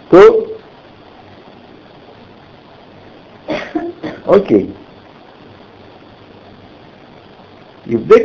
То... 0.10 0.48
Окей. 4.26 4.66
Okay. 4.66 4.74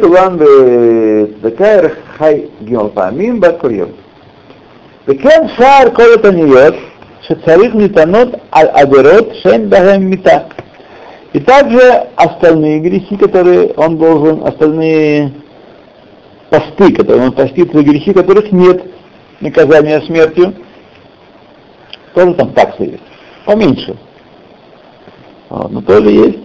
עולם 0.01 0.37
בצדקה 0.37 1.65
ערך 1.65 1.93
חי 2.17 2.41
גימל 2.63 2.87
פעמים 2.93 3.39
בכל 3.39 3.71
יום. 3.71 3.89
וכן 5.07 5.41
שאר 5.57 5.89
כל 5.93 6.03
התעניות 6.15 6.73
שצריך 7.21 7.75
ניתנות 7.75 8.27
על 8.51 8.67
עבירות 8.73 9.27
שאין 9.33 9.69
בהן 9.69 10.03
מיתה. 10.03 10.37
И 11.31 11.39
также 11.39 12.07
остальные 12.15 12.79
грехи, 12.79 13.15
которые 13.15 13.67
он 13.77 13.97
должен, 13.97 14.47
остальные 14.47 15.31
посты, 16.49 16.91
которые 16.91 17.27
он 17.27 17.31
постит 17.33 17.71
за 17.71 17.83
грехи, 17.83 18.13
которых 18.13 18.51
нет 18.51 18.83
наказания 19.39 20.01
смертью, 20.01 20.55
тоже 22.15 22.33
там 22.33 22.51
такса 22.53 22.83
есть. 22.83 23.03
Поменьше. 23.45 23.95
Вот, 25.49 25.71
но 25.71 25.81
тоже 25.81 26.09
есть. 26.09 26.42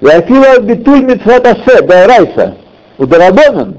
И 0.00 0.06
афила 0.06 0.60
битуль 0.60 1.04
митцват 1.04 1.46
асе, 1.46 1.82
да 1.82 2.06
райса, 2.06 2.56
у 2.98 3.06
дарабонан. 3.06 3.76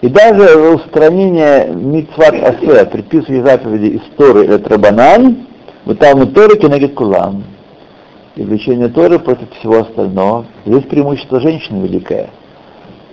И 0.00 0.08
даже 0.08 0.74
устранение 0.74 1.68
митцват 1.68 2.34
асе, 2.34 2.84
предписывая 2.86 3.44
заповеди 3.44 3.96
из 3.96 4.02
Торы 4.16 4.44
или 4.44 5.36
вот 5.84 5.98
там 5.98 6.22
и 6.22 6.26
Торы 6.26 6.58
кенегет 6.58 6.94
кулам. 6.94 7.44
Извлечение 8.36 8.88
Торы 8.88 9.18
против 9.18 9.50
всего 9.58 9.80
остального. 9.80 10.46
Здесь 10.64 10.84
преимущество 10.84 11.40
женщины 11.40 11.84
великое. 11.86 12.30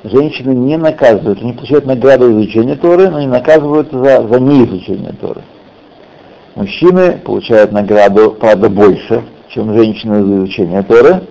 Женщины 0.04 0.54
не 0.54 0.78
наказывают, 0.78 1.42
они 1.42 1.54
получают 1.54 1.86
награду 1.86 2.32
изучения 2.32 2.76
Торы, 2.76 3.10
но 3.10 3.20
не 3.20 3.28
наказывают 3.28 3.92
за, 3.92 4.28
за 4.28 4.40
неизучение 4.40 5.14
Торы. 5.20 5.42
Мужчины 6.56 7.18
получают 7.18 7.72
награду, 7.72 8.32
правда, 8.40 8.70
больше, 8.70 9.24
чем 9.50 9.74
женщины 9.74 10.24
за 10.24 10.38
изучение 10.38 10.84
Торы, 10.84 11.22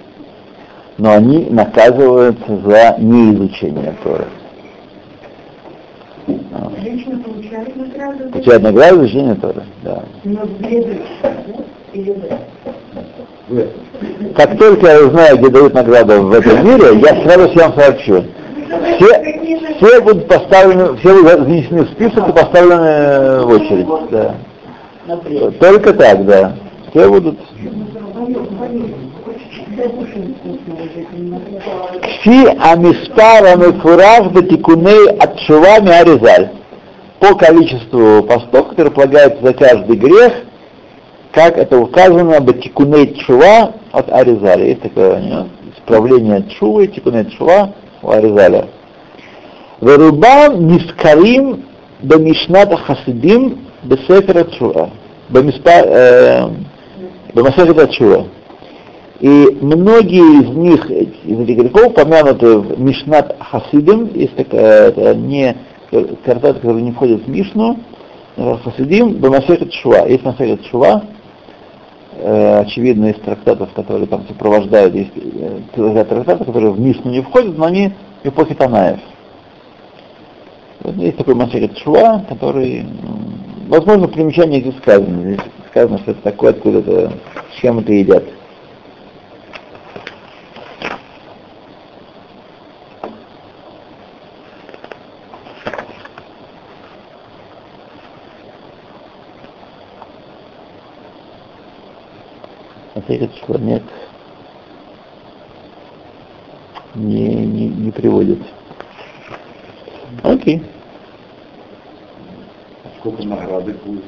но 0.98 1.12
они 1.12 1.46
наказываются 1.48 2.56
за 2.64 2.96
неизучение 2.98 3.94
Торы. 4.02 4.26
Женщина 6.82 7.18
получает 7.20 7.76
награду? 7.76 8.30
Получают 8.30 8.62
награду 8.62 9.00
изучение 9.04 9.34
Торы, 9.36 9.62
да. 9.82 10.02
Как 14.36 14.58
только 14.58 14.86
я 14.86 15.06
узнаю, 15.06 15.38
где 15.38 15.48
дают 15.48 15.74
награду 15.74 16.22
в 16.22 16.32
этом 16.32 16.64
мире, 16.64 17.00
я 17.00 17.22
сразу 17.22 17.48
всем 17.50 17.72
сообщу. 17.74 18.24
Все, 18.96 19.78
все 19.78 20.00
будут 20.02 20.28
поставлены, 20.28 20.96
все 20.98 21.14
будут 21.14 21.48
занесены 21.48 21.84
в 21.84 21.90
список 21.92 22.28
и 22.28 22.32
поставлены 22.32 23.44
в 23.44 23.48
очередь. 23.48 23.86
Да. 24.10 24.34
Только 25.60 25.94
так, 25.94 26.26
да. 26.26 26.52
Все 26.90 27.08
будут. 27.08 27.38
Фи 32.22 32.46
амиспар 32.60 33.44
амифураж 33.46 34.28
батикуней 34.32 35.10
от 35.18 35.38
шувами 35.40 35.90
аризаль. 35.90 36.50
По 37.20 37.34
количеству 37.34 38.22
постов, 38.24 38.68
которые 38.68 38.92
полагаются 38.92 39.44
за 39.44 39.54
каждый 39.54 39.96
грех, 39.96 40.32
как 41.32 41.58
это 41.58 41.78
указано 41.78 42.40
батикуней 42.40 43.14
чува 43.26 43.74
от 43.92 44.10
аризаля. 44.10 44.64
Есть 44.66 44.82
такое 44.82 45.20
нет? 45.20 45.46
исправление 45.88 46.44
чувы, 46.58 46.88
тикуней 46.88 47.30
чува 47.30 47.72
у 48.02 48.10
аризаля. 48.10 48.68
Верубам 49.80 50.66
нискарим 50.66 51.64
бамишната 52.02 52.76
хасидим 52.76 53.68
бесефера 53.84 54.44
чува. 54.58 54.90
Бамасефера 57.34 57.86
чува. 57.88 58.26
И 59.20 59.58
многие 59.60 60.42
из 60.42 60.48
них, 60.50 60.88
из 60.90 61.40
этих 61.40 61.56
грехов, 61.56 61.94
помянуты 61.94 62.58
в 62.58 62.80
Мишнат 62.80 63.36
Хасидим, 63.40 64.10
есть 64.14 64.36
такая, 64.36 64.88
это 64.88 65.14
не 65.14 65.56
трактат, 66.24 66.60
который 66.60 66.82
не 66.82 66.92
входит 66.92 67.24
в 67.24 67.28
Мишну, 67.28 67.78
Хасидим, 68.36 69.14
Бамасехет 69.14 69.72
Шува. 69.72 70.06
Есть 70.06 70.24
Масехет 70.24 70.64
Шува, 70.66 71.02
э, 72.12 72.60
очевидно, 72.60 73.06
из 73.06 73.16
трактатов, 73.16 73.70
которые 73.74 74.06
там 74.06 74.24
сопровождают, 74.28 74.94
есть 74.94 75.10
э, 75.16 76.04
трактаты, 76.04 76.44
которые 76.44 76.70
в 76.70 76.78
Мишну 76.78 77.10
не 77.10 77.20
входят, 77.20 77.58
но 77.58 77.66
они 77.66 77.92
эпохи 78.22 78.54
Танаев. 78.54 79.00
Вот 80.82 80.94
есть 80.94 81.16
такой 81.16 81.34
Масехет 81.34 81.76
Шува, 81.78 82.24
который, 82.28 82.86
возможно, 83.66 84.06
примечание 84.06 84.60
здесь 84.60 84.76
сказано. 84.76 85.22
Здесь 85.22 85.40
сказано, 85.70 85.98
что 85.98 86.12
это 86.12 86.22
такое, 86.22 86.50
откуда-то, 86.50 87.12
с 87.52 87.60
чем 87.60 87.80
это 87.80 87.92
едят. 87.92 88.22
Шува 103.08 103.58
нет, 103.58 103.82
не, 106.94 107.26
не, 107.26 107.68
не 107.68 107.90
приводит. 107.90 108.38
Окей. 110.22 110.62
Сколько 112.98 113.22
награды 113.26 113.74
будет? 113.82 114.04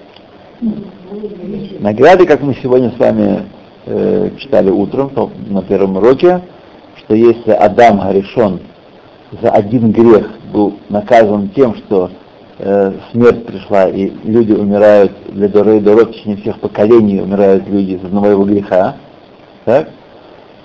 Награды, 1.81 2.27
как 2.27 2.43
мы 2.43 2.55
сегодня 2.63 2.91
с 2.91 2.99
вами 2.99 3.47
э, 3.87 4.33
читали 4.37 4.69
утром 4.69 5.11
на 5.49 5.63
первом 5.63 5.97
уроке, 5.97 6.43
что 6.99 7.15
если 7.15 7.53
Адам 7.53 8.01
Гаришон 8.01 8.61
за 9.41 9.51
один 9.51 9.93
грех 9.93 10.31
был 10.53 10.75
наказан 10.91 11.49
тем, 11.51 11.75
что 11.77 12.11
э, 12.61 12.93
смерть 13.13 13.47
пришла 13.47 13.89
и 13.89 14.11
люди 14.25 14.53
умирают 14.53 15.13
для 15.29 15.49
Доры 15.49 15.79
и 15.79 15.81
Дорот, 15.81 16.15
в 16.15 16.41
всех 16.41 16.61
поколений 16.61 17.21
умирают 17.21 17.67
люди 17.69 17.93
из 17.93 18.05
одного 18.05 18.27
его 18.29 18.45
греха, 18.45 18.97
так, 19.65 19.89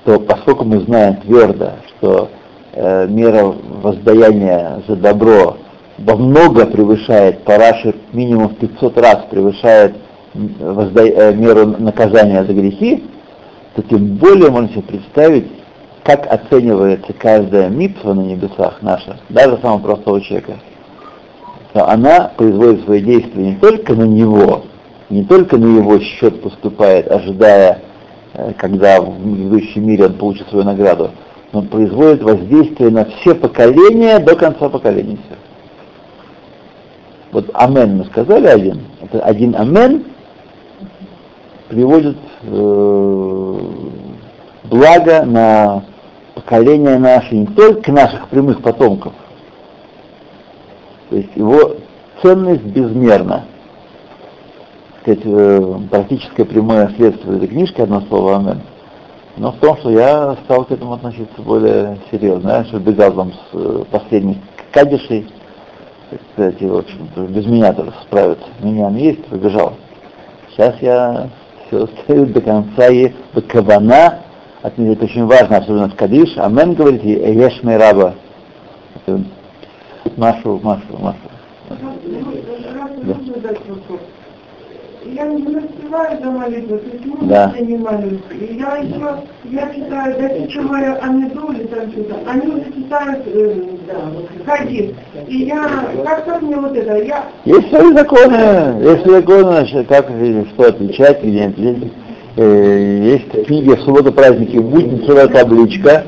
то 0.04 0.20
поскольку 0.20 0.66
мы 0.66 0.80
знаем 0.82 1.18
твердо, 1.18 1.72
что 1.98 2.30
э, 2.74 3.08
мера 3.08 3.54
воздаяния 3.82 4.82
за 4.88 4.96
добро 4.96 5.58
во 5.98 6.16
много 6.16 6.66
превышает, 6.66 7.44
параши 7.44 7.96
минимум 8.12 8.50
в 8.50 8.56
500 8.56 8.98
раз 8.98 9.26
превышает 9.30 9.96
возда... 10.34 11.06
э, 11.06 11.34
меру 11.34 11.68
наказания 11.80 12.44
за 12.44 12.54
грехи, 12.54 13.04
то 13.76 13.82
тем 13.84 14.16
более 14.18 14.52
можно 14.52 14.70
себе 14.70 14.82
представить, 14.84 15.48
как 16.04 16.32
оценивается 16.32 17.14
каждая 17.14 17.70
митва 17.70 18.14
на 18.14 18.22
небесах 18.22 18.82
наша, 18.82 19.18
даже 19.30 19.58
самого 19.62 19.80
простого 19.80 20.22
человека. 20.22 20.54
То 21.76 21.90
она 21.90 22.32
производит 22.38 22.86
свои 22.86 23.02
действия 23.02 23.50
не 23.52 23.56
только 23.58 23.96
на 23.96 24.06
него, 24.06 24.64
не 25.10 25.26
только 25.26 25.58
на 25.58 25.66
его 25.78 26.00
счет 26.00 26.42
поступает, 26.42 27.12
ожидая, 27.12 27.82
э, 28.34 28.54
когда 28.58 29.02
в 29.02 29.22
грядущем 29.22 29.86
мире 29.86 30.06
он 30.06 30.14
получит 30.14 30.48
свою 30.48 30.64
награду, 30.64 31.12
но 31.52 31.64
производит 31.64 32.24
воздействие 32.24 32.92
на 32.92 33.04
все 33.04 33.36
поколения 33.36 34.20
до 34.20 34.38
конца 34.38 34.70
поколения. 34.70 35.18
Вот 37.34 37.50
амен 37.54 37.98
мы 37.98 38.06
сказали 38.06 38.48
один. 38.48 38.80
Это 39.02 39.20
один 39.20 39.54
амен 39.58 40.06
приводит 41.68 42.16
э, 42.44 43.60
благо 44.64 45.26
на 45.26 45.84
поколение 46.36 46.98
наше, 47.00 47.36
не 47.36 47.48
только 47.48 47.92
наших 47.92 48.30
прямых 48.30 48.62
потомков. 48.62 49.12
То 51.10 51.18
есть 51.18 51.30
его 51.36 51.78
ценность 52.22 52.63
безмерна. 52.63 53.46
Сказать, 55.02 55.22
э, 55.24 55.78
практическое 55.91 56.46
прямое 56.46 56.91
следствие 56.96 57.38
этой 57.38 57.48
книжки, 57.48 57.82
одно 57.82 58.02
слово 58.02 58.38
амен. 58.38 58.62
Но 59.38 59.52
в 59.52 59.58
том, 59.58 59.78
что 59.78 59.91
я 59.91 60.36
стал 60.46 60.65
к 60.65 60.72
этому 60.72 60.94
относиться 60.94 61.41
более 61.41 61.98
серьезно. 62.10 62.50
Я 62.50 62.56
раньше 62.56 62.78
бегал 62.78 63.12
там 63.12 63.34
с 63.34 63.38
э, 63.54 63.84
последних 63.91 64.38
кадишей, 64.72 65.28
кстати, 66.10 66.63
в 66.63 66.78
общем 66.78 67.10
без 67.30 67.46
меня 67.46 67.74
тоже 67.74 67.94
справиться. 68.04 68.46
Меня 68.62 68.89
есть, 68.89 69.26
побежал. 69.26 69.74
Сейчас 70.52 70.76
я 70.82 71.30
все 71.68 71.88
стою 71.88 72.28
до 72.28 72.41
конца 72.41 72.88
и 72.88 73.12
кабана, 73.48 74.20
это 74.62 75.06
очень 75.06 75.26
важно, 75.26 75.58
особенно 75.58 75.89
в 75.89 75.96
Кадиш, 75.96 76.38
Амен 76.38 76.74
говорит, 76.74 77.04
и 77.04 77.12
Еш 77.12 77.62
раба. 77.63 78.15
Машу, 80.18 80.60
Машу, 80.63 80.98
Машу. 81.00 81.18
Я 85.06 85.24
не 85.28 85.44
успеваю 85.46 86.18
то 86.18 86.76
есть 86.76 87.06
много 87.06 87.26
Да. 87.26 87.54
я 87.56 87.62
не 87.63 87.78
молюсь. 87.78 88.20
И 88.32 88.56
я 88.56 88.78
еще, 88.78 89.20
я 89.46 89.72
читаю, 89.74 90.15
да 90.20 90.48
читаю 90.48 91.04
Амидоли, 91.04 91.65
там 91.65 91.91
что-то, 91.91 92.15
они 92.28 92.48
уже 92.48 92.74
читают 92.74 93.24
э, 93.28 93.62
Хадис. 94.46 94.91
И 95.28 95.38
я, 95.44 95.63
как, 96.04 96.26
как 96.26 96.41
мне 96.41 96.56
вот 96.56 96.76
это, 96.76 97.04
я, 97.04 97.26
Есть 97.46 97.70
свои 97.70 97.94
законы, 97.94 98.84
есть 98.84 99.04
свои 99.04 99.22
законы, 99.22 99.44
значит, 99.44 99.88
как 99.88 100.10
и 100.10 100.46
что 100.54 100.70
отличать, 100.70 101.24
где 101.24 101.46
отличать. 101.46 101.91
Э, 102.38 103.02
Есть 103.04 103.46
книги 103.46 103.76
в 103.76 103.82
субботу 103.82 104.12
праздники, 104.12 104.58
будет 104.58 105.06
целая 105.06 105.28
табличка, 105.28 106.03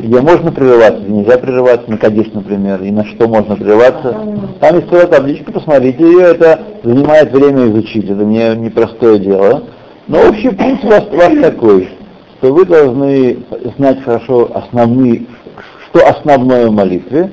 где 0.00 0.20
можно 0.20 0.50
прерываться, 0.52 1.00
где 1.00 1.12
нельзя 1.12 1.38
прерываться, 1.38 1.90
на 1.90 1.98
Кадиш, 1.98 2.32
например, 2.32 2.82
и 2.82 2.90
на 2.90 3.04
что 3.04 3.28
можно 3.28 3.56
прерываться. 3.56 4.16
Там 4.60 4.76
есть 4.76 4.88
целая 4.88 5.06
табличка, 5.06 5.52
посмотрите 5.52 6.02
ее, 6.02 6.22
это 6.22 6.60
занимает 6.82 7.32
время 7.32 7.66
изучить, 7.66 8.04
это 8.04 8.24
не 8.24 8.56
непростое 8.56 9.18
дело. 9.18 9.64
Но 10.08 10.18
общий 10.28 10.50
принцип 10.50 10.84
у 10.84 10.88
вас, 10.88 11.04
у 11.12 11.16
вас 11.16 11.32
такой, 11.40 11.88
что 12.38 12.52
вы 12.52 12.64
должны 12.64 13.38
знать 13.76 14.02
хорошо 14.02 14.50
основные, 14.54 15.26
что 15.88 16.06
основное 16.06 16.68
в 16.68 16.72
молитве, 16.72 17.30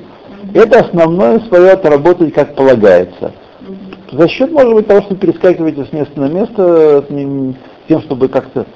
это 0.54 0.80
основное 0.80 1.40
свое 1.40 1.72
отработать 1.72 2.32
как 2.34 2.54
полагается. 2.54 3.32
За 4.12 4.28
счет, 4.28 4.52
может 4.52 4.74
быть, 4.74 4.86
того, 4.86 5.02
что 5.02 5.16
перескакиваете 5.16 5.84
с 5.84 5.92
места 5.92 6.20
на 6.20 6.28
место, 6.28 7.04
тем, 7.88 8.02
чтобы 8.02 8.28
как-то 8.28 8.66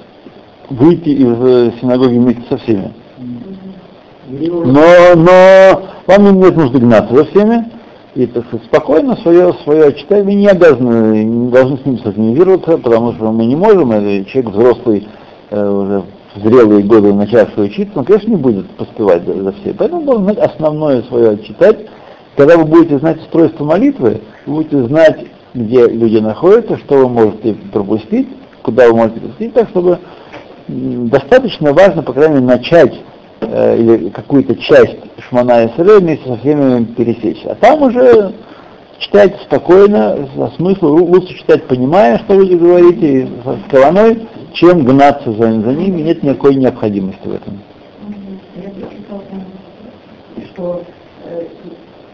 выйти 0.69 1.09
из 1.09 1.37
э, 1.39 1.71
синагоги 1.79 2.17
вместе 2.17 2.43
со 2.49 2.57
всеми. 2.57 2.93
Но, 4.39 5.15
но 5.15 5.81
вам 6.07 6.39
нет 6.39 6.55
нужды 6.55 6.79
гнаться 6.79 7.15
за 7.15 7.25
всеми, 7.25 7.65
и 8.15 8.25
так 8.25 8.45
сказать, 8.47 8.65
спокойно 8.65 9.15
свое, 9.17 9.53
свое 9.63 9.93
читать, 9.93 10.23
мы 10.23 10.33
не 10.33 10.47
обязаны, 10.47 11.23
не 11.23 11.51
должны 11.51 11.77
с 11.77 11.85
ним 11.85 11.97
социализироваться, 11.99 12.77
потому 12.77 13.13
что 13.13 13.31
мы 13.31 13.45
не 13.45 13.55
можем, 13.55 13.91
человек 14.25 14.51
взрослый, 14.51 15.07
э, 15.51 15.69
уже 15.69 16.03
в 16.35 16.41
зрелые 16.41 16.83
годы 16.83 17.13
начавший 17.13 17.65
учиться, 17.65 17.99
он, 17.99 18.05
конечно, 18.05 18.31
не 18.31 18.37
будет 18.37 18.69
поспевать 18.71 19.23
за, 19.25 19.33
за 19.35 19.51
все. 19.53 19.73
Поэтому 19.77 20.03
должен 20.03 20.23
знать 20.23 20.39
основное 20.39 21.03
свое 21.03 21.37
читать. 21.43 21.85
Когда 22.35 22.57
вы 22.57 22.65
будете 22.65 22.97
знать 22.97 23.21
устройство 23.21 23.65
молитвы, 23.65 24.21
вы 24.47 24.55
будете 24.55 24.83
знать, 24.85 25.25
где 25.53 25.87
люди 25.87 26.17
находятся, 26.17 26.77
что 26.77 26.97
вы 26.97 27.09
можете 27.09 27.53
пропустить, 27.71 28.29
куда 28.63 28.87
вы 28.87 28.95
можете 28.95 29.19
пропустить, 29.19 29.53
так 29.53 29.69
чтобы 29.69 29.99
достаточно 30.67 31.73
важно, 31.73 32.01
по 32.01 32.13
крайней 32.13 32.35
мере, 32.35 32.45
начать 32.47 32.93
э, 33.47 33.77
или 33.77 34.09
какую-то 34.09 34.55
часть 34.55 34.97
Шмана 35.29 35.65
и 35.65 35.67
вместе 35.99 36.27
со 36.27 36.37
всеми 36.37 36.83
пересечь. 36.85 37.43
А 37.45 37.55
там 37.55 37.81
уже 37.81 38.33
читать 38.99 39.35
спокойно, 39.43 40.27
со 40.35 40.47
смыслом, 40.55 40.97
лу- 40.97 41.05
лучше 41.07 41.35
читать, 41.37 41.63
понимая, 41.65 42.19
что 42.19 42.35
вы 42.35 42.45
говорите, 42.55 43.23
и 43.23 43.27
со 43.43 43.57
скованой, 43.67 44.27
чем 44.53 44.85
гнаться 44.85 45.31
за, 45.31 45.61
за 45.61 45.73
ними, 45.73 46.01
нет 46.01 46.23
никакой 46.23 46.55
необходимости 46.55 47.27
в 47.27 47.33
этом. 47.33 47.59
Я 48.55 48.69
прочитала 48.69 49.21
там, 49.29 49.43
что 50.53 50.83
э, 51.25 51.43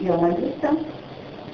я 0.00 0.16
молюсь 0.16 0.54
там, 0.60 0.78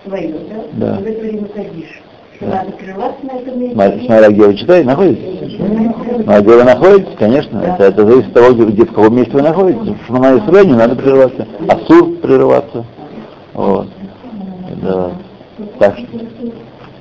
свое, 0.07 0.35
да? 0.49 0.64
Да. 0.72 1.01
И 1.01 1.03
в 1.03 1.07
это 1.07 1.20
время 1.20 1.49
ходишь. 1.55 2.03
Смотря 2.39 4.30
где 4.30 4.47
вы 4.47 4.55
читаете, 4.57 4.87
находитесь. 4.87 5.57
Ну, 5.59 5.95
а 6.26 6.41
где 6.41 6.55
вы 6.57 6.64
находитесь, 6.64 7.14
конечно, 7.18 7.59
это, 7.59 7.84
это 7.84 8.07
зависит 8.07 8.28
от 8.28 8.34
того, 8.34 8.53
где, 8.53 8.64
где- 8.64 8.84
в 8.84 8.89
каком 8.93 9.16
месте 9.16 9.32
вы 9.32 9.43
находитесь. 9.43 9.95
В 10.03 10.07
Шмана 10.07 10.39
Исраиле 10.39 10.70
не 10.70 10.76
надо 10.76 10.97
прерываться, 10.97 11.47
а 11.68 11.78
суд 11.87 12.20
прерываться. 12.20 12.84
Вот. 13.55 13.89
Да. 14.82 15.11
Так 15.78 15.97
что, 15.99 16.07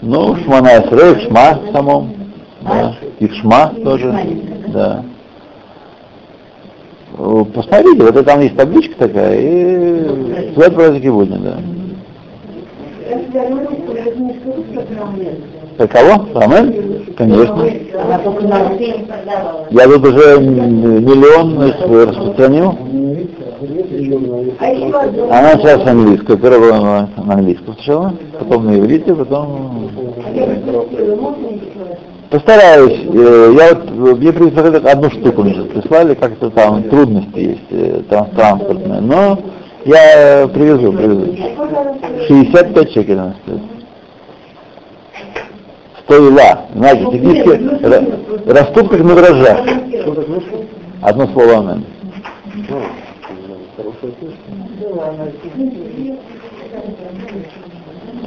ну, 0.01 0.35
Шмана 0.37 0.67
Исраиль, 0.79 1.27
Шма 1.27 1.59
в 1.67 1.71
самом, 1.73 2.13
да. 2.61 2.95
и 3.19 3.27
Шма 3.27 3.73
тоже, 3.83 4.15
да. 4.67 5.03
Посмотрите, 7.17 8.03
вот 8.03 8.25
там 8.25 8.41
есть 8.41 8.55
табличка 8.57 8.95
такая, 9.07 9.39
и 9.39 10.53
свет 10.53 10.75
праздники 10.75 11.07
будни, 11.07 11.37
да. 11.37 11.55
Я 11.55 11.55
говорю, 11.55 11.59
что 11.59 11.59
это 11.59 11.59
не 11.59 11.63
скажу, 11.63 11.63
что 11.63 11.63
прям 11.65 11.81
нет. 11.81 12.94
Про 15.77 15.87
кого? 15.87 16.25
Амен? 16.35 17.05
Конечно. 17.17 17.65
Я 19.71 19.87
тут 19.87 20.05
уже 20.05 20.39
миллион 20.39 21.61
распространил. 21.61 22.77
Она 25.31 25.53
сейчас 25.57 25.87
английская, 25.87 26.37
первая 26.37 26.59
была 26.59 27.09
на 27.17 27.33
английском 27.33 27.73
сначала, 27.75 28.13
потом 28.39 28.65
на 28.65 28.79
иврите, 28.79 29.15
потом... 29.15 29.89
Постараюсь. 32.29 32.99
Э, 33.13 33.53
Я 33.57 33.75
вот, 33.75 34.17
мне 34.19 34.33
прислали 34.33 34.77
одну 34.77 35.09
штуку 35.09 35.43
мне 35.43 35.53
прислали, 35.53 36.15
как-то 36.15 36.49
там 36.49 36.83
трудности 36.83 37.39
есть 37.39 37.67
э, 37.69 38.01
там 38.09 38.29
транспортные, 38.31 38.99
но 38.99 39.39
я 39.85 40.43
э, 40.43 40.47
привезу, 40.49 40.91
привезу. 40.93 41.35
65 42.27 42.91
шекелей 42.91 43.19
она 43.21 43.35
стоит. 43.43 43.61
Стоила. 46.03 46.65
Знаете, 46.75 47.05
технически 47.11 47.47
ра- 47.49 48.51
растут 48.53 48.89
как 48.89 48.99
на 48.99 49.15
дрожжах. 49.15 49.59
Одно 51.01 51.27
слово 51.27 51.57
амен. 51.59 51.85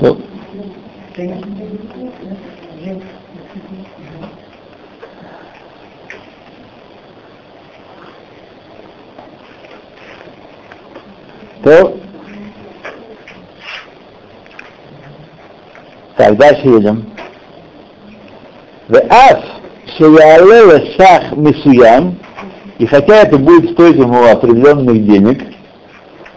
То- 0.00 0.16
То 11.68 11.92
так, 16.16 16.36
дальше 16.38 16.66
едем. 16.66 17.12
Веас 18.88 19.44
шеяле 19.98 20.94
шах 20.96 21.36
мисуям, 21.36 22.16
и 22.78 22.86
хотя 22.86 23.16
это 23.16 23.36
будет 23.36 23.72
стоить 23.72 23.96
ему 23.96 24.24
определенных 24.24 25.04
денег, 25.04 25.54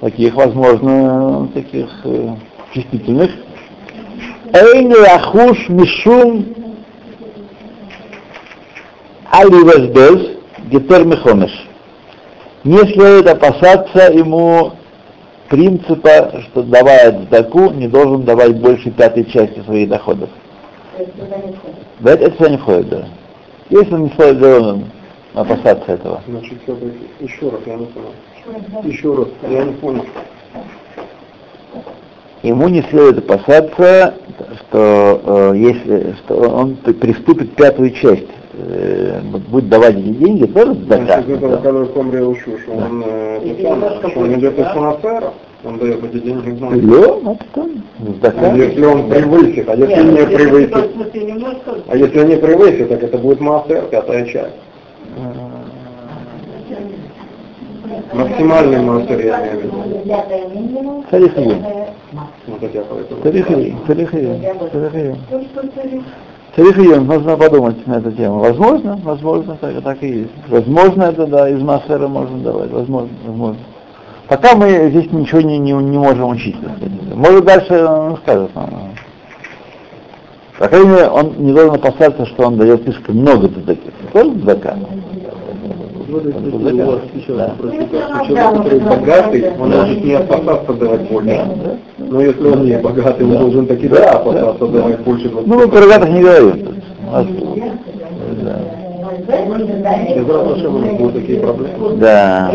таких, 0.01 0.35
возможно, 0.35 1.47
таких 1.53 1.87
э, 2.03 2.35
чувствительных, 2.73 3.31
Эйн 4.53 4.93
лахуш 4.93 5.69
мишум 5.69 6.45
аливездез 9.31 10.37
гетер 10.65 11.05
мехонеш. 11.05 11.51
Не 12.65 12.79
следует 12.79 13.27
опасаться 13.27 14.11
ему 14.11 14.73
принципа, 15.51 16.41
что 16.43 16.63
давая 16.63 17.25
таку, 17.29 17.71
не 17.71 17.89
должен 17.89 18.23
давать 18.23 18.55
больше 18.55 18.89
пятой 18.89 19.25
части 19.25 19.61
своих 19.63 19.89
доходов. 19.89 20.29
Да, 21.99 22.13
это 22.13 22.31
сюда 22.31 22.49
не 22.49 22.57
входит, 22.57 22.89
да. 22.89 23.05
Если 23.69 23.93
он 23.93 24.03
не 24.03 24.09
стоит 24.11 24.39
должен 24.39 24.85
опасаться 25.33 25.91
этого. 25.91 26.21
Значит, 26.25 26.53
еще 27.19 27.49
раз, 27.49 27.59
я 27.65 27.75
не 27.75 27.85
понял. 27.85 28.83
Еще 28.83 29.13
раз, 29.13 29.27
я 29.49 29.63
не 29.65 29.73
понял. 29.73 30.05
Ему 32.43 32.69
не 32.69 32.81
следует 32.83 33.19
опасаться, 33.19 34.15
что 34.55 35.51
э, 35.53 35.57
если 35.57 36.15
что 36.23 36.35
он 36.35 36.75
приступит 36.75 37.55
пятую 37.55 37.91
часть, 37.91 38.27
э, 38.53 39.19
будет 39.49 39.69
давать 39.69 39.95
эти 39.95 40.09
деньги, 40.09 40.45
тоже 40.45 40.73
заказ. 40.87 41.25
Из 41.25 41.35
этого, 41.35 41.85
учу, 42.29 42.57
что 42.59 42.71
он, 42.71 43.03
он 43.03 44.33
идет 44.39 44.59
из 44.59 44.65
Панацера, 44.65 45.33
он 45.63 45.77
дает 45.77 46.03
эти 46.03 46.23
деньги 46.23 46.49
в 46.49 46.59
ну. 46.59 47.37
Если 48.55 48.85
он 48.85 49.09
превысит, 49.09 49.69
а 49.69 49.75
если 49.75 50.03
не 50.03 50.25
превысит, 50.25 50.71
Посмотри, 50.71 51.25
немножко 51.25 51.75
а 51.87 51.95
если 51.95 52.25
не 52.25 52.35
превысит, 52.37 52.89
так 52.89 53.03
это 53.03 53.17
будет 53.17 53.39
массер, 53.39 53.83
пятая 53.91 54.25
часть. 54.25 54.55
Максимальный 58.13 58.81
массер, 58.81 59.19
я 59.19 59.41
имею 59.41 59.59
в 59.59 59.63
виду. 59.63 61.03
Тарих 61.09 61.37
Июнь. 61.37 61.63
Вот 62.47 62.63
это 62.63 62.77
Июнь, 66.57 67.05
нужно 67.05 67.37
подумать 67.37 67.87
на 67.87 67.95
эту 67.95 68.11
тему. 68.11 68.39
Возможно, 68.39 68.99
возможно, 69.03 69.57
так, 69.61 69.81
так 69.81 70.03
и 70.03 70.07
есть. 70.07 70.31
Возможно, 70.49 71.03
это 71.03 71.25
да, 71.25 71.49
из 71.49 71.61
Массера 71.61 72.07
можно 72.07 72.37
давать, 72.39 72.71
возможно, 72.71 73.09
возможно. 73.25 73.59
Пока 74.27 74.55
мы 74.55 74.89
здесь 74.89 75.11
ничего 75.11 75.41
не, 75.41 75.57
не, 75.57 75.71
не 75.71 75.97
можем 75.97 76.29
учить. 76.29 76.57
Может 77.15 77.45
дальше 77.45 77.85
он 77.85 78.17
скажет 78.17 78.53
нам. 78.53 78.69
По 80.59 80.67
крайней 80.67 80.89
мере, 80.89 81.07
он 81.07 81.33
не 81.37 81.53
должен 81.53 81.75
опасаться, 81.75 82.25
что 82.25 82.47
он 82.47 82.57
дает 82.57 82.83
слишком 82.83 83.15
много 83.15 83.47
таких. 83.47 83.91
Тоже 84.11 84.31
спросить, 87.55 87.91
человек, 88.27 88.57
который 88.57 88.79
богатый, 88.79 89.51
он 89.57 89.69
может 89.71 90.03
не 90.03 90.13
опасаться 90.13 90.73
давать 90.73 91.09
больше. 91.09 91.79
Но 92.11 92.19
если 92.19 92.45
он 92.45 92.65
не 92.65 92.77
богатый, 92.77 93.23
он 93.23 93.37
должен 93.37 93.67
таки 93.67 93.87
да 93.87 94.11
опасаться 94.11 94.67
давать 94.67 94.99
больше. 94.99 95.29
Ну, 95.29 95.59
мы 95.59 95.67
про 95.69 95.79
богатых 95.79 96.09
не 96.09 96.21
говорим. 96.21 96.67
Да. 101.99 102.51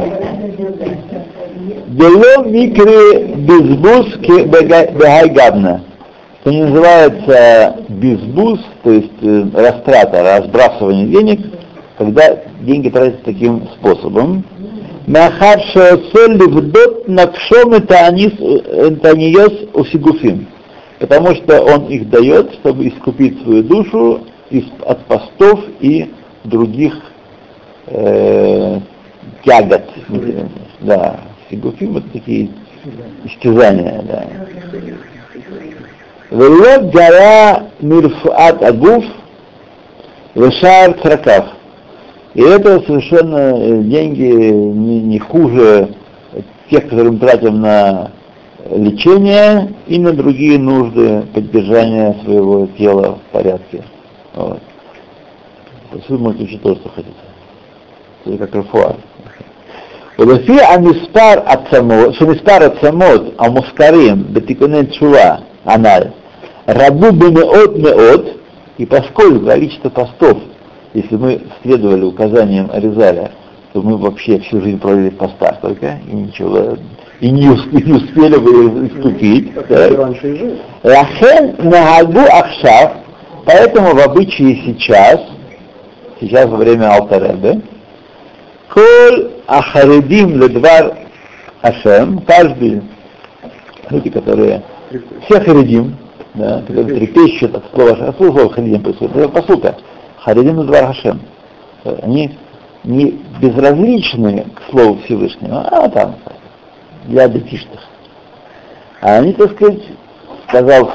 Дело 1.86 2.44
микре 2.44 3.28
безбуз 3.34 4.16
бегайгадна. 4.18 5.80
Это 6.44 6.54
называется 6.54 7.76
безбуз, 7.88 8.60
то 8.84 8.90
есть 8.90 9.10
э, 9.22 9.44
растрата, 9.54 10.22
разбрасывание 10.38 11.06
денег, 11.06 11.40
когда 11.96 12.36
деньги 12.60 12.90
тратятся 12.90 13.24
таким 13.24 13.66
способом. 13.78 14.44
Махар 15.06 15.60
шеоцель 15.72 16.32
левдот 16.36 17.06
навшом 17.08 17.74
это 17.74 18.06
аниос 18.06 19.68
усигуфим. 19.72 20.48
Потому 20.98 21.34
что 21.36 21.62
он 21.62 21.86
их 21.86 22.08
дает, 22.08 22.54
чтобы 22.54 22.88
искупить 22.88 23.40
свою 23.42 23.62
душу 23.62 24.20
из- 24.50 24.64
от 24.84 25.04
постов 25.06 25.60
и 25.80 26.10
других 26.44 26.94
э, 27.88 28.80
тягот. 29.44 29.82
Да, 30.80 31.20
сигуфим 31.50 31.98
это 31.98 32.08
такие 32.10 32.48
истязания, 33.24 34.02
да. 34.02 34.24
Велот 36.30 36.90
гара 36.92 37.70
мирфат 37.80 38.62
агуф 38.62 39.04
вешар 40.34 40.94
цракав. 41.00 41.46
И 42.35 42.41
это 42.41 42.79
совершенно 42.81 43.53
э, 43.55 43.81
деньги 43.83 44.23
не, 44.23 45.01
не 45.01 45.19
хуже 45.19 45.95
тех, 46.69 46.83
которые 46.83 47.11
мы 47.11 47.19
тратим 47.19 47.59
на 47.59 48.11
лечения 48.69 49.73
и 49.87 49.99
на 49.99 50.13
другие 50.13 50.57
нужды 50.57 51.23
поддержания 51.33 52.15
своего 52.23 52.67
тела 52.77 53.19
в 53.27 53.33
порядке. 53.33 53.83
Вот. 54.33 54.59
То 55.91 55.97
есть 55.97 56.09
вы 56.09 56.17
можете 56.17 56.45
учить 56.45 56.61
то, 56.61 56.75
что 56.75 56.89
хотите. 56.89 57.15
Это 58.25 58.37
как 58.37 58.55
рафуа. 58.55 58.95
ולפי 60.19 60.61
המספר 60.61 61.33
עצמות, 61.45 62.13
שמספר 62.13 62.57
עצמות 62.63 63.21
המוזכרים 63.39 64.23
בתיקוני 64.33 64.85
תשובה 64.85 65.35
הנ"ל 65.65 66.01
רבו 66.69 67.11
במאות 67.11 67.77
מאות, 67.77 68.25
и 68.77 68.85
поскольку 68.85 69.45
количество 69.45 69.89
постов, 69.89 70.37
если 70.96 71.16
мы 71.16 71.40
следовали 71.62 72.04
указаниям 72.04 72.70
Аризаля, 72.72 73.30
то 73.74 73.82
мы 73.82 73.98
вообще 73.98 74.40
всю 74.40 74.62
жизнь 74.62 74.78
провели 74.78 75.10
в 75.10 75.18
постах 75.18 75.60
только, 75.60 75.98
и 76.10 76.16
ничего, 76.16 76.78
и 77.20 77.30
не 77.30 77.50
успели, 77.50 77.84
не 77.84 77.92
успели 77.92 78.36
бы 78.38 78.88
вступить. 78.88 79.52
Лахен 80.82 81.54
нагагу 81.58 82.20
ахшав, 82.32 82.92
поэтому 83.44 83.94
в 83.94 84.00
обычае 84.00 84.56
сейчас, 84.64 85.20
сейчас 86.18 86.48
во 86.48 86.56
время 86.56 86.94
Алтаребе, 86.94 87.60
Коль 88.72 89.32
Ахаридим 89.46 90.40
Ледвар 90.40 90.96
Ашем, 91.60 92.20
каждый, 92.26 92.80
люди, 93.90 94.08
которые, 94.08 94.62
все 95.26 95.40
Харидим, 95.40 95.94
да, 96.34 96.62
трепещут 96.62 97.54
от 97.54 97.64
слова 97.74 97.90
от 97.90 98.16
слова 98.16 98.50
Харидим 98.50 98.82
происходит, 98.82 99.14
это 99.16 99.28
посылка, 99.28 99.76
Харидим 100.26 100.60
Ледвар 100.60 100.90
Ашем, 100.90 101.20
они 102.02 102.36
не 102.82 103.12
безразличны 103.40 104.44
к 104.56 104.70
слову 104.70 104.98
Всевышнего, 105.04 105.60
а 105.60 105.88
там, 105.88 106.16
для 107.04 107.28
детишных. 107.28 107.80
А 109.00 109.18
они, 109.18 109.34
так 109.34 109.52
сказать, 109.52 109.82
сказал, 110.48 110.90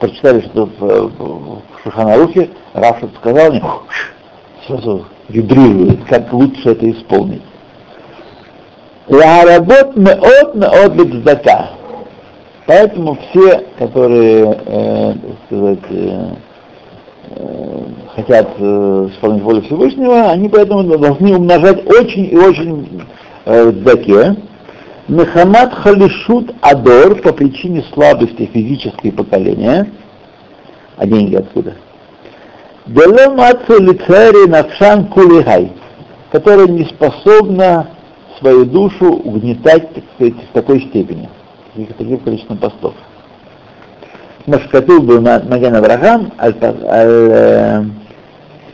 прочитали, 0.00 0.40
что 0.40 0.66
в, 0.66 1.62
Шуханарухе, 1.84 2.50
Раф 2.74 3.04
сказал 3.20 3.52
мне, 3.52 3.62
сразу 4.66 5.06
вибрирует, 5.28 6.04
как 6.06 6.32
лучше 6.32 6.70
это 6.70 6.90
исполнить. 6.90 7.42
Лааработ 9.06 9.94
меот 9.94 10.56
меот 10.56 10.92
бедздака. 10.92 11.70
Поэтому 12.66 13.16
все, 13.30 13.64
которые, 13.78 14.60
э, 14.66 15.12
так 15.12 15.36
сказать, 15.46 15.78
э, 15.90 15.94
э, 15.94 16.34
хотят 18.14 18.48
э, 18.58 19.08
исполнить 19.12 19.42
волю 19.42 19.62
Всевышнего, 19.62 20.30
они 20.30 20.48
поэтому 20.48 20.82
должны 20.98 21.36
умножать 21.36 21.86
очень 21.86 22.32
и 22.32 22.36
очень 22.36 23.02
э, 23.44 23.70
в 23.70 23.84
заке. 23.84 24.36
Мехамад 25.08 25.74
халишут 25.74 26.52
адор 26.62 27.16
по 27.16 27.32
причине 27.32 27.84
слабости 27.92 28.50
физической 28.52 29.12
поколения. 29.12 29.90
А 30.96 31.06
деньги 31.06 31.36
откуда? 31.36 31.74
Деломацу 32.86 33.80
лицари 33.80 34.48
навшан 34.48 35.06
кулихай, 35.06 35.72
которая 36.32 36.66
не 36.68 36.84
способна 36.86 37.88
свою 38.38 38.64
душу 38.64 39.12
угнетать, 39.12 39.92
так 39.92 40.04
сказать, 40.14 40.34
в 40.50 40.52
такой 40.52 40.80
степени, 40.88 41.28
в 41.74 41.92
таким 41.94 42.18
количеством 42.18 42.58
постов. 42.58 42.94
Машкатул 44.46 45.00
был 45.00 45.20
Маген 45.20 45.74
Авраам, 45.74 46.32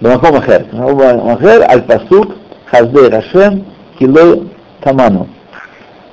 Бамаком 0.00 0.36
Ахер, 0.36 0.66
Ахер, 0.72 1.62
Аль-Пасук, 1.62 2.36
Хаздей 2.66 3.08
Рашем, 3.08 3.64
Килой 3.98 4.50
Таману. 4.80 5.28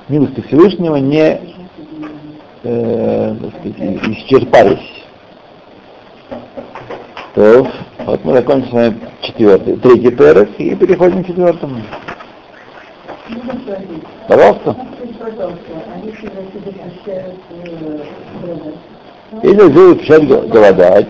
Милости 0.08 0.40
Всевышнего 0.40 0.96
не 0.96 1.40
э, 2.64 3.34
сказать, 3.34 4.02
исчерпались. 4.08 5.04
То, 7.34 7.66
вот 8.06 8.24
мы 8.24 8.32
закончим 8.32 8.68
с 8.68 8.72
вами 8.72 9.00
четвертый, 9.22 9.76
третий 9.76 10.10
перек 10.10 10.50
и 10.58 10.74
переходим 10.74 11.22
к 11.22 11.26
четвертому. 11.26 11.82
Пожалуйста. 14.26 14.76
Если 19.42 19.56
люди 19.56 20.00
начинают 20.00 20.48
голодать, 20.48 21.08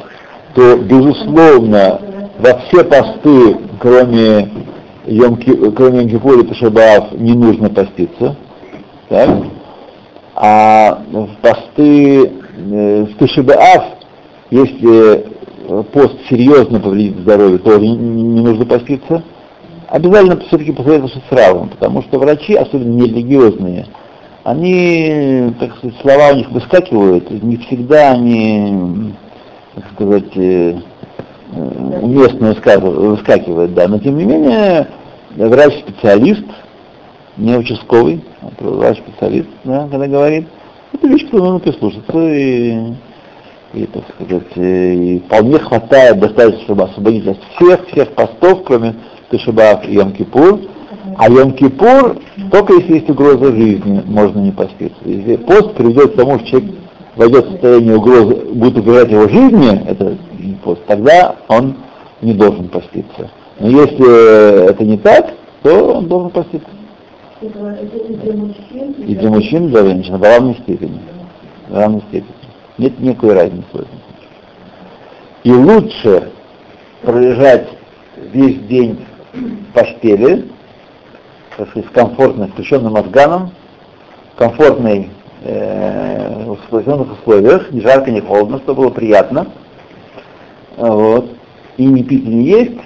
то, 0.54 0.76
безусловно, 0.76 2.00
во 2.38 2.58
все 2.58 2.84
посты, 2.84 3.56
кроме 3.78 4.50
Йом-Ки, 5.06 5.72
кроме 5.72 6.04
Йом-Кипура 6.04 7.14
и 7.14 7.18
не 7.18 7.32
нужно 7.32 7.70
поститься. 7.70 8.36
Так? 9.08 9.30
А 10.34 11.02
в 11.10 11.28
посты 11.40 12.24
э, 12.26 13.04
в 13.04 13.16
Ташабаав, 13.16 13.84
если 14.50 15.26
пост 15.92 16.16
серьезно 16.28 16.80
повредит 16.80 17.18
здоровье, 17.18 17.58
тоже 17.58 17.80
не, 17.80 17.96
не 17.96 18.40
нужно 18.40 18.66
поститься. 18.66 19.22
Обязательно 19.88 20.40
все-таки 20.46 20.72
посоветоваться 20.72 21.20
с 21.28 21.32
равом, 21.32 21.68
потому 21.68 22.02
что 22.02 22.18
врачи, 22.18 22.54
особенно 22.54 22.94
нерелигиозные, 22.94 23.86
они, 24.44 25.52
так 25.58 25.76
сказать, 25.76 25.96
слова 26.00 26.30
у 26.32 26.36
них 26.36 26.50
выскакивают, 26.50 27.30
не 27.42 27.56
всегда 27.58 28.12
они, 28.12 29.14
так 29.74 29.84
сказать, 29.92 30.36
э, 30.36 30.78
уместно 31.52 32.48
выскакивают, 32.48 33.74
да, 33.74 33.88
но 33.88 33.98
тем 33.98 34.16
не 34.16 34.24
менее 34.24 34.86
врач-специалист, 35.36 36.44
не 37.36 37.56
участковый, 37.56 38.24
а 38.42 38.50
врач-специалист, 38.58 39.48
да, 39.64 39.88
когда 39.90 40.06
говорит, 40.06 40.46
это 40.92 41.06
вещь, 41.06 41.24
которую 41.24 41.52
нужно 41.52 41.60
прислушаться 41.60 42.18
и 42.18 42.94
и, 43.72 43.86
так 43.86 44.02
сказать, 44.14 44.56
э, 44.56 44.94
и 44.94 45.18
вполне 45.20 45.58
хватает 45.58 46.18
достаточно, 46.18 46.62
чтобы 46.62 46.84
освободить 46.84 47.26
от 47.26 47.38
всех, 47.54 47.86
всех 47.88 48.12
постов, 48.14 48.64
кроме 48.64 48.96
Тышибав 49.30 49.86
и 49.88 49.94
Йом-Кипур. 49.94 50.68
А 51.20 51.28
Йом-Кипур, 51.28 52.18
только 52.50 52.72
если 52.72 52.94
есть 52.94 53.10
угроза 53.10 53.52
жизни, 53.54 54.02
можно 54.06 54.38
не 54.38 54.52
поститься. 54.52 54.96
Если 55.04 55.36
пост 55.36 55.74
приведет 55.74 56.14
к 56.14 56.16
тому, 56.16 56.38
что 56.38 56.48
человек 56.48 56.70
войдет 57.14 57.44
в 57.44 57.50
состояние 57.50 57.96
угрозы, 57.96 58.36
будет 58.54 58.78
угрожать 58.78 59.10
его 59.10 59.28
жизни, 59.28 59.86
это 59.86 60.16
пост, 60.64 60.80
тогда 60.86 61.36
он 61.48 61.76
не 62.22 62.32
должен 62.32 62.68
поститься. 62.68 63.30
Но 63.58 63.68
если 63.68 64.70
это 64.70 64.82
не 64.82 64.96
так, 64.96 65.34
то 65.62 65.96
он 65.96 66.08
должен 66.08 66.30
поститься. 66.30 66.70
И 67.42 67.48
для 67.48 68.32
мужчин, 68.32 68.92
и 68.92 69.14
для 69.14 69.28
мужчин, 69.28 69.68
для 69.68 69.84
женщин, 69.84 70.16
в 70.16 70.22
равной 70.22 70.54
степени. 70.62 71.00
В 71.68 71.76
равной 71.76 72.00
степени. 72.08 72.34
Нет 72.78 72.98
никакой 72.98 73.34
разницы. 73.34 73.86
И 75.44 75.52
лучше 75.52 76.30
пролежать 77.02 77.68
весь 78.32 78.58
день 78.68 79.04
в 79.34 79.74
постели, 79.74 80.46
так 81.60 81.68
сказать, 81.68 81.92
комфортно 81.92 82.48
включенным 82.48 82.94
органом, 82.94 83.50
в 84.32 84.38
комфортной, 84.38 85.10
э, 85.42 86.46
условиях, 86.46 87.70
ни 87.70 87.80
жарко, 87.80 88.10
ни 88.10 88.20
холодно, 88.20 88.60
чтобы 88.60 88.84
было 88.84 88.90
приятно, 88.90 89.46
вот, 90.78 91.28
и 91.76 91.84
не 91.84 92.02
пить, 92.02 92.26
не 92.26 92.44
есть, 92.44 92.80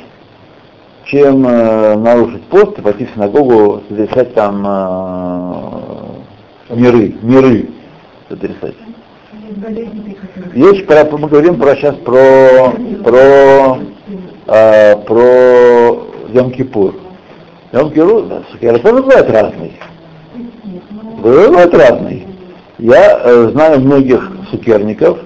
чем 1.05 1.47
э, 1.47 1.95
нарушить 1.95 2.43
пост 2.47 2.77
и 2.77 2.83
пойти 2.83 3.05
в 3.05 3.11
синагогу, 3.15 3.85
совершать 3.89 4.35
там 4.35 4.65
э, 4.67 6.75
миры, 6.75 7.15
миры 7.23 7.69
сотрясать. 8.29 8.75
Есть, 10.53 10.85
про, 10.87 11.05
мы 11.17 11.29
говорим 11.29 11.61
про 11.61 11.77
сейчас 11.77 11.95
про 11.97 12.73
про 13.05 13.79
э, 14.49 14.97
про 15.07 15.23
Йом-Кипур. 16.33 17.04
Йом-Кипур, 17.75 18.45
Сукера 18.53 18.79
тоже 18.79 19.03
бывает 19.03 19.31
разный. 19.31 19.73
Бывает 21.21 21.75
разный. 21.75 22.27
Я 22.79 23.21
э, 23.21 23.49
знаю 23.53 23.81
многих 23.81 24.31
сукерников, 24.51 25.19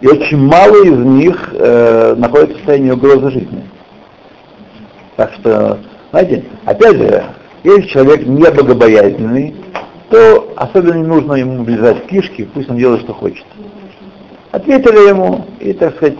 и 0.00 0.06
очень 0.06 0.38
мало 0.38 0.84
из 0.84 0.98
них 0.98 1.50
э, 1.52 2.14
находятся 2.16 2.54
в 2.54 2.58
состоянии 2.58 2.92
угрозы 2.92 3.30
жизни. 3.30 3.64
Так 5.16 5.32
что, 5.34 5.78
знаете, 6.12 6.44
опять 6.64 6.96
же, 6.96 7.24
если 7.64 7.88
человек 7.88 8.24
не 8.24 8.50
богобоязненный, 8.50 9.56
то 10.10 10.52
особенно 10.56 10.94
не 10.94 11.06
нужно 11.06 11.32
ему 11.34 11.64
влезать 11.64 12.06
кишки, 12.06 12.48
пусть 12.54 12.70
он 12.70 12.76
делает, 12.76 13.00
что 13.00 13.14
хочет. 13.14 13.46
Ответили 14.52 15.08
ему, 15.08 15.46
и, 15.58 15.72
так 15.72 15.96
сказать, 15.96 16.18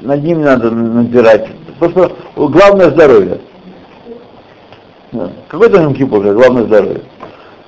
над 0.00 0.22
ним 0.22 0.42
надо 0.42 0.70
надзирать. 0.70 1.48
Потому 1.80 2.06
что 2.34 2.48
главное 2.48 2.90
здоровье. 2.90 3.40
Какой 5.48 5.68
то 5.68 5.80
Йом 5.80 5.94
Кипур, 5.94 6.22
главное 6.22 6.64
здоровье. 6.64 7.02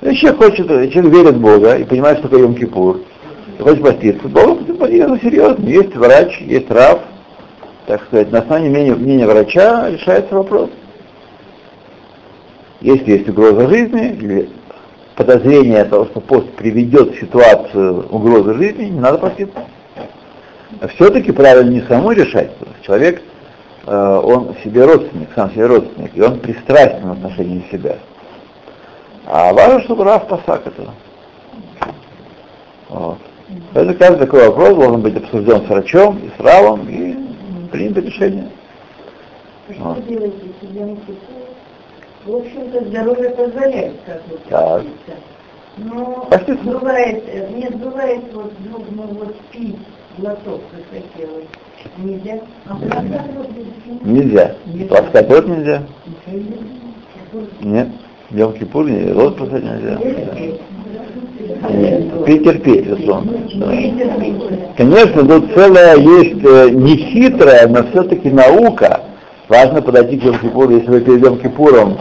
Еще 0.01 0.33
хочет, 0.33 0.67
человек 0.67 1.13
верит 1.13 1.35
в 1.35 1.41
Бога 1.41 1.75
и 1.75 1.83
понимает, 1.83 2.17
что 2.19 2.27
такое 2.27 2.43
Йом 2.43 2.55
Кипур, 2.55 3.01
и 3.57 3.61
хочет 3.61 3.83
поститься. 3.83 4.27
Бог 4.27 4.61
это 4.67 5.19
серьезно. 5.19 5.63
Есть 5.65 5.95
врач, 5.95 6.41
есть 6.41 6.69
раб, 6.71 7.01
так 7.85 8.03
сказать, 8.05 8.31
на 8.31 8.39
основании 8.39 8.69
мнения, 8.69 8.95
мнения 8.95 9.27
врача 9.27 9.89
решается 9.89 10.33
вопрос. 10.35 10.69
Если 12.81 13.11
есть 13.11 13.29
угроза 13.29 13.67
жизни, 13.69 14.13
или 14.13 14.49
подозрение 15.15 15.85
того, 15.85 16.05
что 16.05 16.21
пост 16.21 16.49
приведет 16.53 17.15
в 17.15 17.19
ситуацию 17.19 18.07
угрозы 18.09 18.55
жизни, 18.55 18.85
не 18.85 18.99
надо 18.99 19.19
поститься. 19.19 19.65
Все-таки 20.95 21.31
правильно 21.31 21.69
не 21.69 21.81
самому 21.81 22.11
решать. 22.11 22.51
Человек, 22.81 23.21
он 23.87 24.55
себе 24.63 24.85
родственник, 24.85 25.29
сам 25.35 25.51
себе 25.51 25.67
родственник, 25.67 26.11
и 26.15 26.21
он 26.21 26.39
пристрастен 26.39 27.07
в 27.07 27.11
отношении 27.11 27.65
себя. 27.71 27.97
А 29.25 29.53
важно, 29.53 29.81
чтобы 29.81 30.03
Рав 30.03 30.27
посак 30.27 30.67
этого. 30.67 30.93
Вот. 32.89 33.17
Поэтому 33.73 33.97
каждый 33.97 34.19
такой 34.19 34.47
вопрос 34.47 34.75
должен 34.75 35.01
быть 35.01 35.15
обсужден 35.17 35.65
с 35.65 35.69
врачом 35.69 36.17
и 36.19 36.29
с 36.29 36.39
Равом 36.43 36.87
и 36.87 37.15
принято 37.71 38.01
решение. 38.01 38.49
Не 39.67 39.75
В 42.25 42.35
общем-то, 42.35 42.85
здоровье 42.85 43.29
позволяет, 43.31 43.95
как 44.05 44.21
вы 44.29 44.37
Так. 44.49 44.83
Но 45.77 46.27
Простите. 46.29 46.63
бывает, 46.63 47.23
э, 47.27 47.49
нет, 47.53 47.75
бывает 47.75 48.21
вот 48.33 48.53
нужно 48.59 49.03
вот 49.07 49.35
пить 49.51 49.77
глоток 50.17 50.61
захотелось. 50.71 51.47
Нельзя. 51.97 52.39
А 52.67 52.77
Нельзя. 54.03 54.55
Пласкать 54.89 55.29
рот 55.29 55.47
нельзя. 55.47 55.83
Нет. 57.61 57.87
Йом 58.31 58.53
Кипур 58.53 58.89
не, 58.89 59.11
рот 59.11 59.37
пласкать 59.37 59.63
нельзя. 59.63 59.99
Нет. 61.69 62.25
Пить 62.25 62.43
терпеть, 62.43 62.85
безусловно. 62.85 63.33
Да. 63.55 63.67
Конечно, 64.77 65.25
тут 65.25 65.53
целая 65.53 65.97
есть 65.97 66.43
э, 66.43 66.69
не 66.71 66.97
хитрая, 66.97 67.67
но 67.67 67.83
все-таки 67.89 68.29
наука. 68.29 69.01
Важно 69.47 69.81
подойти 69.81 70.17
к 70.17 70.23
Йом 70.23 70.39
Кипуру, 70.39 70.71
если 70.71 70.89
вы 70.89 71.01
перед 71.01 71.23
Йом 71.23 71.39
Кипуром, 71.39 71.97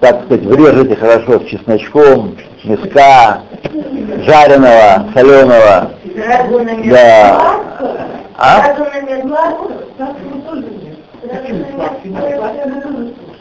так 0.00 0.24
сказать, 0.24 0.44
врежете 0.44 0.96
хорошо 0.96 1.40
с 1.40 1.44
чесночком, 1.44 2.36
мяска, 2.64 3.42
жареного, 4.24 5.06
соленого. 5.14 5.90
На 6.14 6.44
Да. 6.90 7.60
А? 8.36 8.68
Медлаку? 8.68 8.68
Сразу 8.68 8.84
на 8.90 9.00
медлаку? 9.00 9.70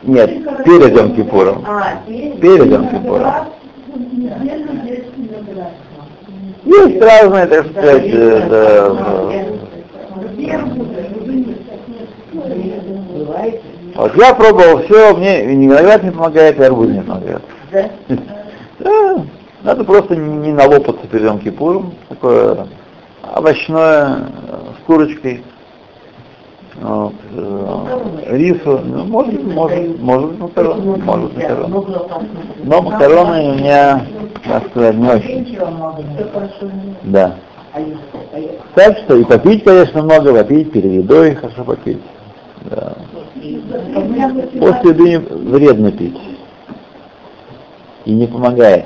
Нет, 0.04 0.64
перед 0.64 0.96
Йом 0.96 1.16
Кипуром. 1.16 1.66
А, 1.68 1.94
перед? 2.08 2.66
Йом 2.66 2.88
Кипуром. 2.90 3.34
Есть 6.64 7.02
разные, 7.02 7.46
так 7.48 7.66
сказать, 7.72 8.06
э, 8.06 8.48
э, 8.52 9.46
Бывает. 13.14 13.62
Вот 13.96 14.16
я 14.16 14.34
пробовал 14.34 14.84
все, 14.84 15.14
мне 15.16 15.46
виноград 15.46 16.04
не 16.04 16.12
помогает, 16.12 16.60
и 16.60 16.64
арбуз 16.64 16.88
не 16.88 17.02
помогает. 17.02 17.42
Да? 17.72 17.90
Надо 19.64 19.84
просто 19.84 20.16
не 20.16 20.54
налопаться 20.54 21.08
перед 21.08 21.26
Йом 21.26 21.40
Кипуром, 21.40 21.94
такое 22.10 22.68
овощное, 23.36 24.30
э, 24.48 24.58
с 24.80 24.86
курочкой, 24.86 25.44
вот, 26.82 27.14
э, 27.32 28.36
рису, 28.38 28.80
ну, 28.84 29.04
может, 29.06 29.44
может, 29.44 30.02
может 30.02 30.40
макароны, 30.40 30.98
может 30.98 31.38
макароны. 31.38 32.28
Но 32.64 32.82
макароны 32.82 33.52
у 33.52 33.54
меня, 33.56 34.06
так 34.44 34.68
сказать, 34.70 34.96
не 34.96 35.10
очень. 35.10 35.60
Да. 37.04 37.36
Так 38.74 38.98
что 39.00 39.16
и 39.16 39.24
попить, 39.24 39.64
конечно, 39.64 40.02
много, 40.02 40.34
попить 40.34 40.72
перед 40.72 40.92
едой 40.92 41.36
хорошо 41.36 41.64
попить. 41.64 42.02
Да. 42.64 42.94
После 44.60 44.90
еды 44.90 45.20
вредно 45.20 45.92
пить. 45.92 46.20
И 48.06 48.14
не 48.14 48.26
помогает. 48.26 48.86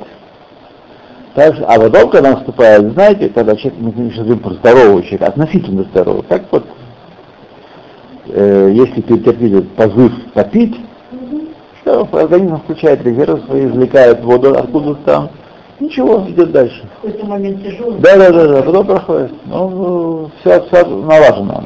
Так 1.36 1.54
что, 1.54 1.66
а 1.68 1.78
потом, 1.78 2.10
когда 2.10 2.32
наступает, 2.32 2.94
знаете, 2.94 3.28
когда 3.28 3.58
человек, 3.58 3.80
мы 3.82 4.10
сейчас 4.10 4.24
говорим 4.24 4.40
про 4.40 4.54
здорового 4.54 5.02
человека, 5.04 5.28
относительно 5.28 5.84
здорового, 5.84 6.22
как 6.22 6.44
вот, 6.50 6.64
э, 8.30 8.72
если 8.74 9.02
перетерпеть 9.02 9.52
этот 9.52 9.72
позыв 9.76 10.14
попить, 10.34 10.78
что 11.82 12.08
организм 12.14 12.62
включает 12.62 13.04
резервы 13.04 13.42
свои, 13.42 13.66
извлекает 13.66 14.24
воду 14.24 14.58
откуда-то 14.58 15.02
там, 15.04 15.30
ничего, 15.82 16.24
идет 16.30 16.54
дальше. 16.54 16.88
В 17.00 17.02
какой-то 17.02 17.26
момент 17.26 17.62
тяжелый. 17.62 18.00
Да, 18.00 18.16
да, 18.16 18.32
да, 18.32 18.48
да, 18.48 18.64
потом 18.64 18.88
проходит. 18.88 19.32
Ну, 19.46 20.32
все, 20.40 20.62
все 20.62 20.86
налажено. 20.86 21.66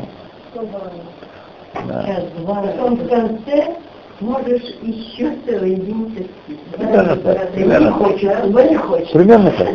Да. 1.87 2.05
Сейчас, 2.05 2.23
два. 2.39 2.55
Потом 2.55 2.95
в 2.95 3.07
конце 3.07 3.75
можешь 4.19 4.63
еще 4.81 5.33
соединиться 5.45 6.23
с 6.23 6.77
Примерно 6.77 7.15
так. 7.17 7.51
Примерно 7.51 7.91
хочешь, 7.91 8.23
не 8.69 8.77
хочешь. 8.77 9.11
Примерно 9.11 9.51
так. 9.51 9.67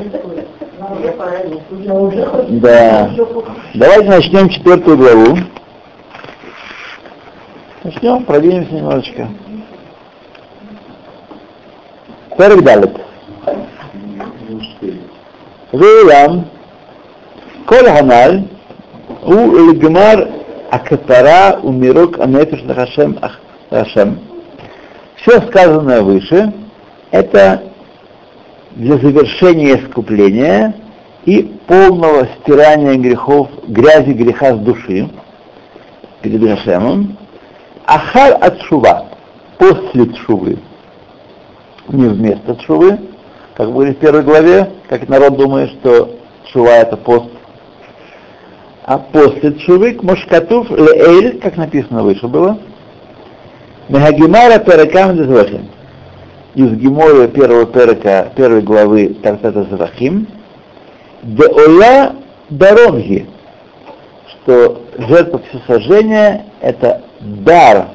Да. 2.60 3.10
Ну, 3.16 3.44
Давайте 3.74 4.08
начнем 4.08 4.48
четвертую 4.48 4.98
главу. 4.98 5.38
Начнем, 7.84 8.24
продвинемся 8.24 8.72
немножечко. 8.72 9.28
Перек 12.36 12.62
далит. 12.62 12.90
ואולם, 15.72 16.42
כל 17.64 17.86
הנ"ל 17.86 18.38
הוא 19.20 19.70
לגמר 19.70 20.24
הכפרה 20.70 21.50
ומירוק 21.64 22.18
הנפש 22.20 22.64
לחשם, 22.64 23.12
все 25.24 25.40
сказанное 25.48 26.02
выше– 26.02 26.52
это 27.10 27.62
для 28.72 28.98
завершения 28.98 29.76
искупления 29.80 30.74
и 31.24 31.42
полного 31.66 32.28
стирания 32.40 32.96
грехов, 32.96 33.48
грязи 33.66 34.10
греха 34.10 34.54
с 34.54 34.58
души 34.58 35.08
перед 36.20 36.40
Гошемом. 36.42 37.16
Ахар 37.86 38.36
от 38.38 38.60
шува, 38.64 39.06
после 39.56 40.04
тшувы, 40.12 40.58
не 41.88 42.06
вместо 42.06 42.54
тшувы, 42.56 42.98
как 43.54 43.72
были 43.72 43.92
в 43.92 43.96
первой 43.96 44.24
главе, 44.24 44.72
как 44.90 45.08
народ 45.08 45.38
думает, 45.38 45.70
что 45.70 46.18
тшува 46.44 46.72
это 46.72 46.98
пост, 46.98 47.30
а 48.84 48.98
после 48.98 49.52
тшувы 49.52 49.94
к 49.94 50.02
мушкатув 50.02 50.70
леэль, 50.70 51.40
как 51.40 51.56
написано 51.56 52.02
выше 52.02 52.28
было– 52.28 52.58
Мегагимара 53.88 54.58
перекам 54.58 55.16
дезвахим. 55.16 55.68
Из 56.54 56.70
Гемора 56.72 57.26
первого 57.28 57.66
перека, 57.66 58.30
первой 58.36 58.62
главы 58.62 59.08
Тартата 59.22 59.64
Завахим, 59.64 60.28
Деола 61.22 62.14
Даронги, 62.48 63.26
что 64.28 64.82
жертва 64.96 65.40
всесожжения– 65.50 66.44
это 66.60 67.02
дар 67.20 67.88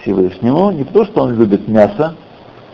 Всевышнему, 0.00 0.70
не 0.70 0.84
потому 0.84 1.04
что 1.06 1.22
он 1.22 1.34
любит 1.34 1.66
мясо 1.66 2.14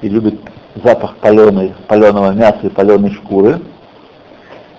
и 0.03 0.09
любит 0.09 0.39
запах 0.85 1.17
паленой, 1.17 1.73
паленого 1.87 2.33
мяса 2.33 2.59
и 2.65 2.69
паленой 2.69 3.13
шкуры, 3.13 3.61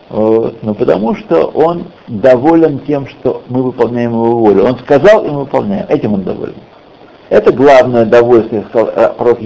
вот, 0.10 0.64
но 0.64 0.74
потому 0.76 1.16
что 1.16 1.46
он 1.48 1.86
доволен 2.08 2.80
тем, 2.80 3.08
что 3.08 3.44
мы 3.48 3.64
выполняем 3.64 4.12
его 4.12 4.38
волю. 4.40 4.66
Он 4.66 4.78
сказал, 4.80 5.24
и 5.26 5.30
мы 5.30 5.42
выполняем. 5.42 5.86
Этим 5.88 6.14
он 6.14 6.24
доволен. 6.24 6.56
Это 7.30 7.52
главное 7.52 8.06
довольствие, 8.06 8.66
сказал 8.70 8.90
э, 8.90 9.14
пророк. 9.16 9.40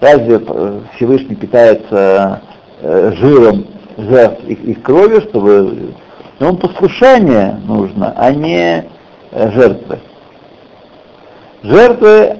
Разве 0.00 0.42
э, 0.46 0.80
Всевышний 0.94 1.34
питается 1.34 2.42
э, 2.82 3.12
жиром 3.16 3.66
жертв 3.96 4.44
и 4.44 4.74
кровью, 4.74 5.22
чтобы... 5.22 5.94
Но 6.38 6.50
он 6.50 6.58
послушание 6.58 7.58
нужно, 7.66 8.12
а 8.14 8.30
не 8.30 8.84
жертвы. 9.32 10.00
Жертвы, 11.62 12.36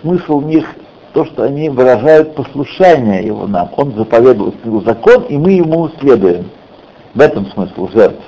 смысл 0.00 0.38
в 0.38 0.46
них 0.46 0.64
то, 1.12 1.24
что 1.24 1.42
они 1.42 1.70
выражают 1.70 2.36
послушание 2.36 3.26
его 3.26 3.48
нам. 3.48 3.70
Он 3.76 3.96
заповедовал 3.96 4.54
закон, 4.84 5.24
и 5.24 5.36
мы 5.36 5.52
ему 5.52 5.90
следуем. 6.00 6.50
В 7.14 7.20
этом 7.20 7.46
смысл 7.46 7.88
жертв. 7.88 8.22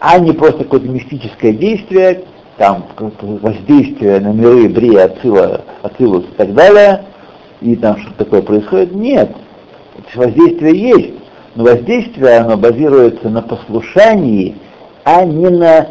А 0.00 0.18
не 0.18 0.32
просто 0.32 0.64
какое-то 0.64 0.88
мистическое 0.88 1.52
действие, 1.52 2.24
там 2.58 2.84
воздействие 3.20 4.20
на 4.20 4.32
миры, 4.32 4.68
Брия, 4.68 5.04
Ацила, 5.04 5.62
Ацилус 5.82 6.24
и 6.24 6.34
так 6.36 6.52
далее, 6.54 7.04
и 7.60 7.76
там 7.76 7.98
что-то 7.98 8.24
такое 8.24 8.42
происходит. 8.42 8.94
Нет. 8.94 9.30
Воздействие 10.14 10.76
есть, 10.76 11.14
но 11.54 11.64
воздействие 11.64 12.38
оно 12.38 12.56
базируется 12.56 13.28
на 13.28 13.42
послушании, 13.42 14.56
а 15.04 15.24
не 15.24 15.48
на 15.48 15.88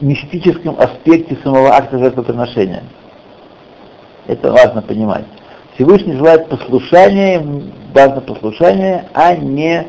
мистическом 0.00 0.76
аспекте 0.78 1.36
самого 1.42 1.74
акта 1.74 1.98
жертвоприношения. 1.98 2.84
Это 4.26 4.52
важно 4.52 4.82
понимать. 4.82 5.24
Всевышний 5.74 6.14
желает 6.14 6.48
послушания, 6.48 7.42
важно 7.94 8.20
послушание, 8.20 9.08
а 9.14 9.34
не 9.36 9.86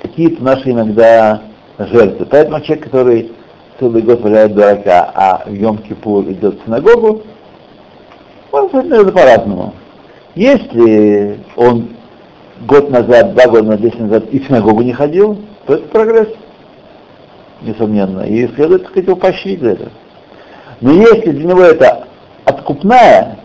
какие-то 0.00 0.42
наши 0.42 0.70
иногда 0.70 1.42
жертвы. 1.78 2.26
Поэтому 2.26 2.60
человек, 2.60 2.84
который 2.84 3.32
целый 3.78 4.02
год 4.02 4.20
валяет 4.20 4.54
дурака, 4.54 5.10
а 5.14 5.44
в 5.46 5.52
Йом-Кипур 5.52 6.30
идет 6.32 6.60
в 6.60 6.64
синагогу, 6.64 7.22
он 8.52 8.70
наверное, 8.72 9.12
по-разному. 9.12 9.74
Если 10.34 11.40
он 11.56 11.88
год 12.66 12.90
назад, 12.90 13.34
два 13.34 13.46
года 13.48 13.76
десять 13.76 14.00
назад 14.00 14.24
и 14.30 14.38
в 14.38 14.46
синагогу 14.46 14.82
не 14.82 14.92
ходил, 14.92 15.38
то 15.66 15.74
это 15.74 15.88
прогресс, 15.88 16.28
несомненно. 17.62 18.22
И 18.22 18.46
следует, 18.54 18.82
так 18.82 18.90
сказать, 18.90 19.08
его 19.08 19.16
поощрить 19.16 19.60
за 19.60 19.70
это. 19.70 19.88
Но 20.80 20.92
если 20.92 21.30
для 21.30 21.48
него 21.48 21.62
это 21.62 22.06
откупная 22.44 23.38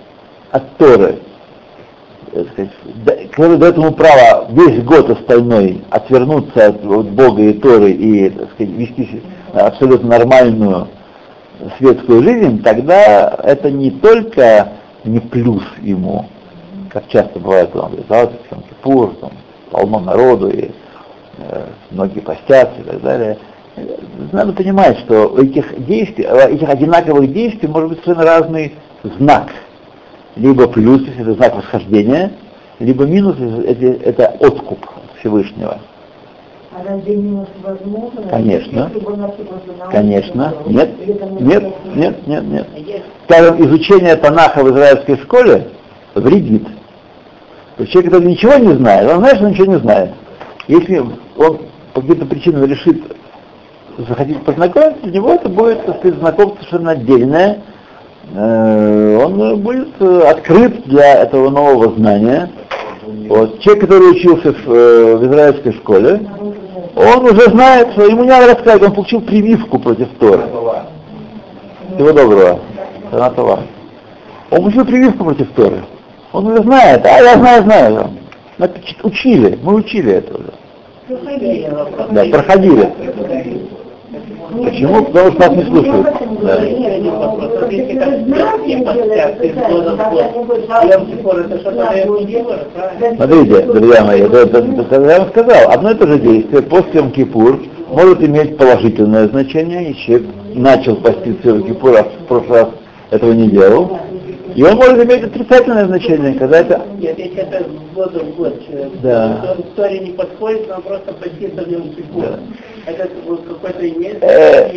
от 0.51 0.77
Торы, 0.77 1.19
да- 3.05 3.15
который 3.31 3.57
дает 3.57 3.77
ему 3.77 3.91
право 3.91 4.47
весь 4.51 4.83
год 4.83 5.09
остальной 5.09 5.81
отвернуться 5.89 6.67
от, 6.67 6.85
от 6.85 7.09
Бога 7.09 7.41
и 7.41 7.53
Торы 7.53 7.91
и 7.91 8.29
так 8.29 8.51
сказать, 8.51 8.73
вести 8.73 9.21
абсолютно 9.53 10.09
нормальную 10.09 10.87
светскую 11.77 12.23
жизнь, 12.23 12.61
тогда 12.63 13.35
это 13.43 13.69
не 13.69 13.91
только 13.91 14.73
не 15.03 15.19
плюс 15.19 15.63
ему, 15.81 16.25
как 16.89 17.07
часто 17.07 17.39
бывает, 17.39 17.75
он 17.75 17.91
говорит, 17.91 18.05
«А, 18.09 18.31
Йом 18.51 18.63
Кипур, 18.63 19.15
там 19.21 19.31
полно 19.71 19.99
народу, 19.99 20.49
и 20.49 20.71
э, 21.37 21.65
многие 21.91 22.19
постятся 22.19 22.81
и 22.81 22.83
так 22.83 23.01
далее. 23.01 23.37
Надо 24.31 24.53
понимать, 24.53 24.99
что 24.99 25.29
у 25.29 25.37
этих 25.37 25.85
действий, 25.85 26.25
этих 26.25 26.67
одинаковых 26.67 27.31
действий 27.31 27.67
может 27.67 27.89
быть 27.89 28.03
совершенно 28.03 28.25
разный 28.25 28.75
знак. 29.03 29.49
Либо 30.35 30.67
плюс, 30.67 31.01
если 31.01 31.21
это 31.21 31.33
знак 31.33 31.55
восхождения, 31.55 32.31
либо 32.79 33.05
минус, 33.05 33.37
если 33.37 33.63
это, 33.63 33.85
это 34.09 34.35
откуп 34.39 34.85
Всевышнего. 35.19 35.79
А 36.71 36.83
разве 36.87 37.15
минус 37.15 37.47
возможно? 37.63 38.21
Конечно. 38.29 38.91
Конечно. 39.91 40.53
Нет, 40.67 40.89
нет, 41.39 41.63
нет, 41.95 42.27
нет, 42.27 42.43
нет. 42.43 42.67
Скажем, 43.25 43.65
изучение 43.65 44.15
Танаха 44.15 44.63
в 44.63 44.69
израильской 44.69 45.17
школе 45.17 45.69
вредит. 46.13 46.67
То 47.77 47.83
есть 47.83 47.91
человек, 47.91 48.11
который 48.11 48.27
ничего 48.27 48.55
не 48.55 48.73
знает, 48.73 49.09
он 49.09 49.19
знает, 49.19 49.35
что 49.37 49.45
он 49.45 49.51
ничего 49.51 49.65
не 49.65 49.79
знает. 49.79 50.11
Если 50.67 50.99
он 51.37 51.59
по 51.93 52.01
каким-то 52.01 52.25
причинам 52.25 52.65
решит 52.65 53.01
захотеть 54.07 54.43
познакомиться, 54.43 55.01
для 55.03 55.13
него 55.13 55.33
это 55.33 55.49
будет, 55.49 55.85
так 55.85 55.97
сказать, 55.97 56.19
знакомство 56.19 56.57
совершенно 56.65 56.91
отдельное. 56.91 57.61
Э, 58.35 59.17
Он 59.23 59.59
будет 59.61 59.89
э, 59.99 60.21
открыт 60.29 60.83
для 60.85 61.23
этого 61.23 61.49
нового 61.49 61.95
знания. 61.95 62.49
Вот. 63.27 63.59
Человек, 63.59 63.85
который 63.85 64.11
учился 64.11 64.53
в, 64.53 64.71
э, 64.71 65.15
в 65.15 65.25
израильской 65.25 65.73
школе, 65.73 66.21
он 66.99 67.23
уже 67.23 67.49
знает, 67.49 67.93
что 67.93 68.03
ему 68.03 68.23
не 68.23 68.29
надо 68.29 68.47
рассказывать, 68.47 68.89
он 68.89 68.93
получил 68.93 69.21
прививку 69.21 69.79
против 69.79 70.09
Торы. 70.19 70.43
Всего 71.95 72.11
доброго. 72.11 72.59
Санатова. 73.09 73.61
Он 74.51 74.57
получил 74.59 74.83
прививку 74.83 75.23
против 75.23 75.49
Торы. 75.53 75.81
Он 76.33 76.47
уже 76.47 76.61
знает, 76.61 77.05
а 77.05 77.21
я 77.21 77.35
знаю, 77.35 77.63
знаю. 77.63 78.09
Учили, 79.03 79.57
мы 79.63 79.75
учили 79.75 80.11
это 80.11 80.33
уже. 80.37 80.51
Да, 82.11 82.25
проходили. 82.25 82.89
Почему? 84.51 85.03
Потому 85.05 85.31
что 85.31 85.39
нас 85.39 85.55
не 85.57 85.63
слушают. 85.65 86.07
Да. 86.41 86.57
В 90.99 91.09
Кипур? 91.09 91.45
Смотрите, 93.15 93.61
друзья 93.65 94.03
мои, 94.05 94.21
это, 94.21 94.37
это- 94.37 94.57
это 94.59 95.01
я 95.11 95.19
вам 95.19 95.29
сказал, 95.29 95.71
одно 95.71 95.91
и 95.91 95.95
то 95.95 96.07
же 96.07 96.19
действие 96.19 96.61
после 96.63 97.01
Йом-Кипур 97.01 97.67
может 97.89 98.23
иметь 98.23 98.57
положительное 98.57 99.27
значение, 99.27 99.89
если 99.89 100.01
человек 100.01 100.27
начал 100.55 100.95
поститься 100.97 101.49
Йом-Кипур, 101.49 101.97
а 101.97 102.03
в 102.03 102.27
прошлый 102.27 102.59
раз 102.61 102.69
этого 103.11 103.31
не 103.33 103.49
делал, 103.49 103.99
и 104.59 104.63
он 104.63 104.75
может 104.75 105.05
иметь 105.05 105.23
отрицательное 105.23 105.85
значение, 105.85 106.33
когда 106.33 106.59
это 106.59 106.81
Нет, 106.99 107.17
если 107.17 107.37
это 107.43 107.63
с 107.63 107.95
года 107.95 108.19
в 108.19 108.35
год 108.35 108.61
человек, 108.67 108.91
Да. 109.01 109.37
то 109.41 109.51
он 109.53 109.63
Торе 109.77 109.99
не 109.99 110.11
подходит, 110.11 110.67
но 110.67 110.75
он 110.75 110.81
просто 110.81 111.13
в 111.13 111.71
Йом 111.71 111.93
Кипур. 111.93 112.23
Да. 112.23 112.39
Это 112.85 113.09
вот 113.25 113.45
какой-то 113.47 113.89
имеет 113.89 114.21
Э, 114.21 114.69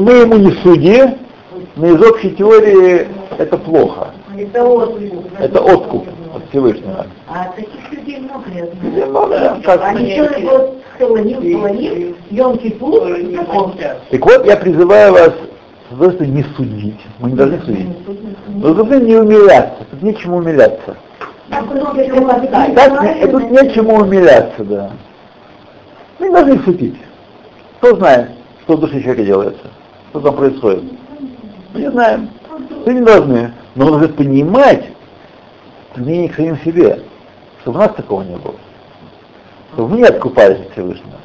мы 0.00 0.12
ему 0.12 0.36
не 0.38 0.52
судьи, 0.62 1.02
но 1.76 1.86
из 1.88 2.02
общей 2.06 2.30
теории 2.30 3.06
это 3.36 3.58
плохо. 3.58 4.14
Это 4.34 4.64
откуп. 4.64 5.26
Это 5.38 5.60
откуп 5.60 6.06
от 6.34 6.48
Всевышнего. 6.48 7.06
А 7.28 7.52
таких 7.54 7.92
людей 7.92 8.20
много, 8.20 8.44
я 8.54 8.64
знаю. 8.64 9.10
много, 9.10 9.38
да, 9.38 9.60
как- 9.62 9.84
Они 9.84 10.16
целый 10.16 10.42
год 10.42 10.74
хвалил, 10.96 11.58
хвалил, 11.58 12.14
Йом 12.30 12.56
Кипур, 12.56 12.94
Которые 13.00 13.24
не 13.24 13.36
постят. 13.36 14.08
Так 14.08 14.24
вот, 14.24 14.46
я 14.46 14.56
призываю 14.56 15.12
вас, 15.12 15.32
стороны, 16.12 16.30
не 16.30 16.44
судить. 16.56 17.00
Мы 17.18 17.30
не 17.30 17.36
должны 17.36 17.60
судить. 17.60 17.86
Другой 18.58 18.86
стороны, 18.86 19.04
не 19.04 19.16
умиляться. 19.16 19.84
Тут 19.90 20.02
нечему 20.02 20.36
умиляться. 20.38 20.96
Так. 21.48 21.64
Так, 22.74 23.04
э, 23.04 23.28
тут 23.28 23.50
нечему 23.50 24.00
умиляться, 24.00 24.64
да. 24.64 24.90
Мы 26.18 26.26
не 26.26 26.34
должны 26.34 26.58
судить. 26.64 26.96
Кто 27.78 27.96
знает, 27.96 28.30
что 28.62 28.76
в 28.76 28.80
душе 28.80 29.00
человека 29.00 29.24
делается, 29.24 29.66
что 30.10 30.20
там 30.20 30.36
происходит. 30.36 30.82
Мы 31.72 31.80
не 31.80 31.90
знаем. 31.90 32.30
Мы 32.84 32.94
не 32.94 33.00
должны. 33.02 33.52
Но 33.76 33.84
мы 33.84 33.90
должны 33.92 34.08
понимать 34.08 34.86
мнение 35.94 36.28
к 36.28 36.34
самим 36.34 36.58
себе, 36.58 37.00
чтобы 37.62 37.78
у 37.78 37.82
нас 37.82 37.94
такого 37.94 38.22
не 38.22 38.36
было. 38.36 38.56
Чтобы 39.72 39.90
мы 39.90 39.96
не 39.98 40.04
откупались 40.04 40.58
от 40.66 40.72
Всевышнего. 40.72 41.18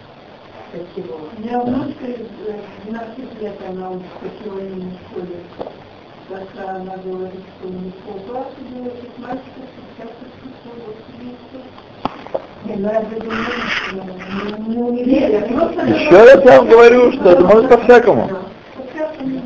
У 0.73 1.41
меня 1.41 1.59
внучка 1.61 2.05
из 2.05 2.27
э, 2.47 2.59
12 2.85 3.41
лет, 3.41 3.53
она 3.67 3.89
в 3.89 4.01
школе. 4.39 4.71
Как 6.29 6.65
она 6.67 6.97
говорит, 6.97 7.41
что 7.59 7.67
не 7.69 7.91
полкласса 8.05 8.55
делает, 8.69 8.93
из 8.93 9.23
мальчиков, 9.23 9.63
сейчас. 9.97 10.09
Еще 15.87 16.23
раз 16.23 16.45
я 16.45 16.57
вам 16.57 16.69
говорю, 16.69 17.11
что 17.13 17.31
это 17.31 17.43
может 17.43 17.69
по-всякому. 17.69 18.29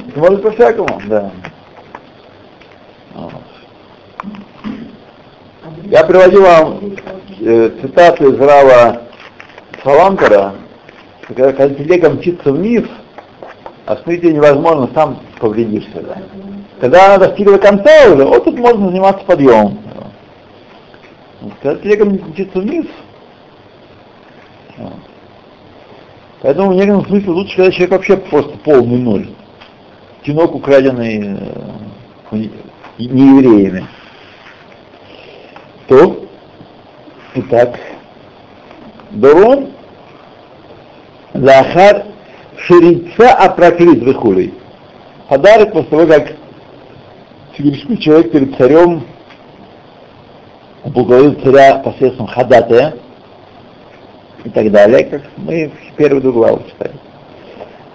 Это 0.07 0.19
может 0.19 0.43
по-всякому, 0.43 1.01
да. 1.07 1.31
Я 5.85 6.03
приводил 6.03 6.41
вам 6.43 6.79
э, 7.39 7.71
цитату 7.81 8.33
из 8.33 8.39
Рава 8.39 9.03
Салантера, 9.83 10.53
что 11.23 11.33
когда, 11.33 11.69
телега 11.69 12.09
мчится 12.09 12.51
вниз, 12.51 12.83
остановить 13.87 14.23
ее 14.23 14.33
невозможно, 14.33 14.89
сам 14.93 15.19
повредишься. 15.39 16.01
Да. 16.01 16.17
Когда 16.79 17.05
она 17.05 17.17
достигла 17.25 17.57
конца 17.57 18.11
уже, 18.13 18.25
вот 18.25 18.43
тут 18.43 18.59
можно 18.59 18.89
заниматься 18.89 19.25
подъемом. 19.25 19.79
Когда 21.61 21.81
телега 21.81 22.05
мчится 22.05 22.59
вниз. 22.59 22.85
Поэтому 26.41 26.71
в 26.71 26.75
некотором 26.75 27.05
смысле 27.05 27.29
лучше, 27.31 27.55
когда 27.55 27.71
человек 27.71 27.91
вообще 27.91 28.17
просто 28.17 28.57
полный 28.59 28.97
ноль. 28.97 29.29
Тинок, 30.23 30.53
украденный 30.53 31.37
э, 32.31 32.37
не 32.99 33.39
евреями. 33.39 33.87
То, 35.87 36.25
итак, 37.35 37.79
Дорон, 39.11 39.69
Лахар, 41.33 42.05
Шерица 42.57 43.33
Апроклит 43.33 44.03
выхулей. 44.03 44.53
Подарок 45.29 45.73
после 45.73 45.89
того, 45.89 46.07
как 46.07 46.33
фигурический 47.53 47.97
человек 47.97 48.31
перед 48.31 48.57
царем 48.57 49.03
благоволит 50.85 51.43
царя 51.43 51.79
посредством 51.79 52.27
хадатая 52.27 52.95
и 54.43 54.49
так 54.49 54.71
далее, 54.71 55.05
как 55.05 55.21
мы 55.37 55.69
в 55.69 55.95
первую 55.95 56.33
главу 56.33 56.61
читали. 56.69 56.93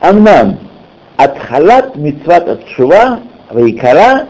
Амнам, 0.01 0.59
Атхалат 1.17 1.97
мицват 1.97 2.49
от 2.49 2.69
шува, 2.71 3.21
вайкара, 3.51 4.27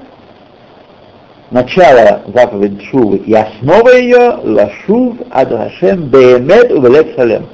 начало 1.50 2.22
заповеди 2.26 2.84
Шувы 2.84 3.16
и 3.18 3.32
основа 3.32 3.96
ее, 3.96 4.38
лашув 4.42 5.16
адхашем 5.30 6.08
беемет 6.08 6.72
увелек 6.72 7.14
салем. 7.16 7.46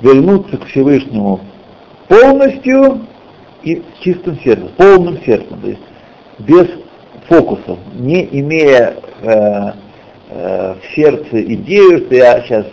Вернуться 0.00 0.56
к 0.56 0.66
Всевышнему 0.66 1.40
полностью 2.08 3.06
и 3.62 3.82
чистым 4.00 4.38
сердцем, 4.40 4.68
полным 4.76 5.22
сердцем, 5.24 5.60
то 5.60 5.68
есть 5.68 5.80
без 6.38 6.68
фокусов, 7.28 7.78
не 7.94 8.24
имея 8.40 8.96
э, 9.22 9.72
э, 10.30 10.74
в 10.74 10.94
сердце 10.94 11.42
идею, 11.42 11.98
что 12.06 12.14
я 12.14 12.40
сейчас 12.42 12.66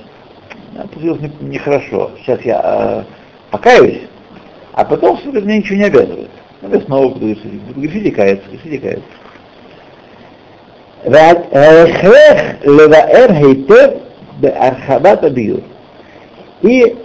я 0.76 0.82
ну, 0.82 0.88
получилось 0.88 1.32
нехорошо, 1.40 2.12
сейчас 2.20 2.42
я 2.42 2.62
э, 2.64 3.04
покаюсь, 3.52 4.02
а 4.74 4.84
потом 4.84 5.18
что-то 5.20 5.42
ничего 5.42 5.78
не 5.78 5.86
обязывает. 5.86 6.30
Надо 6.62 6.82
снова 6.82 7.10
буду 7.10 7.28
грешить, 7.28 7.62
буду 7.62 7.82
грешить 7.82 8.06
и 8.06 8.12
каяться, 8.12 8.50
грешить 8.50 8.74
и 8.74 8.78
каяться. 8.78 9.04
И 16.62 16.96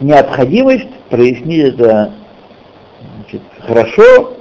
необходимость 0.00 0.92
прояснить 1.10 1.74
это 1.74 2.12
значит, 3.16 3.42
хорошо 3.60 4.34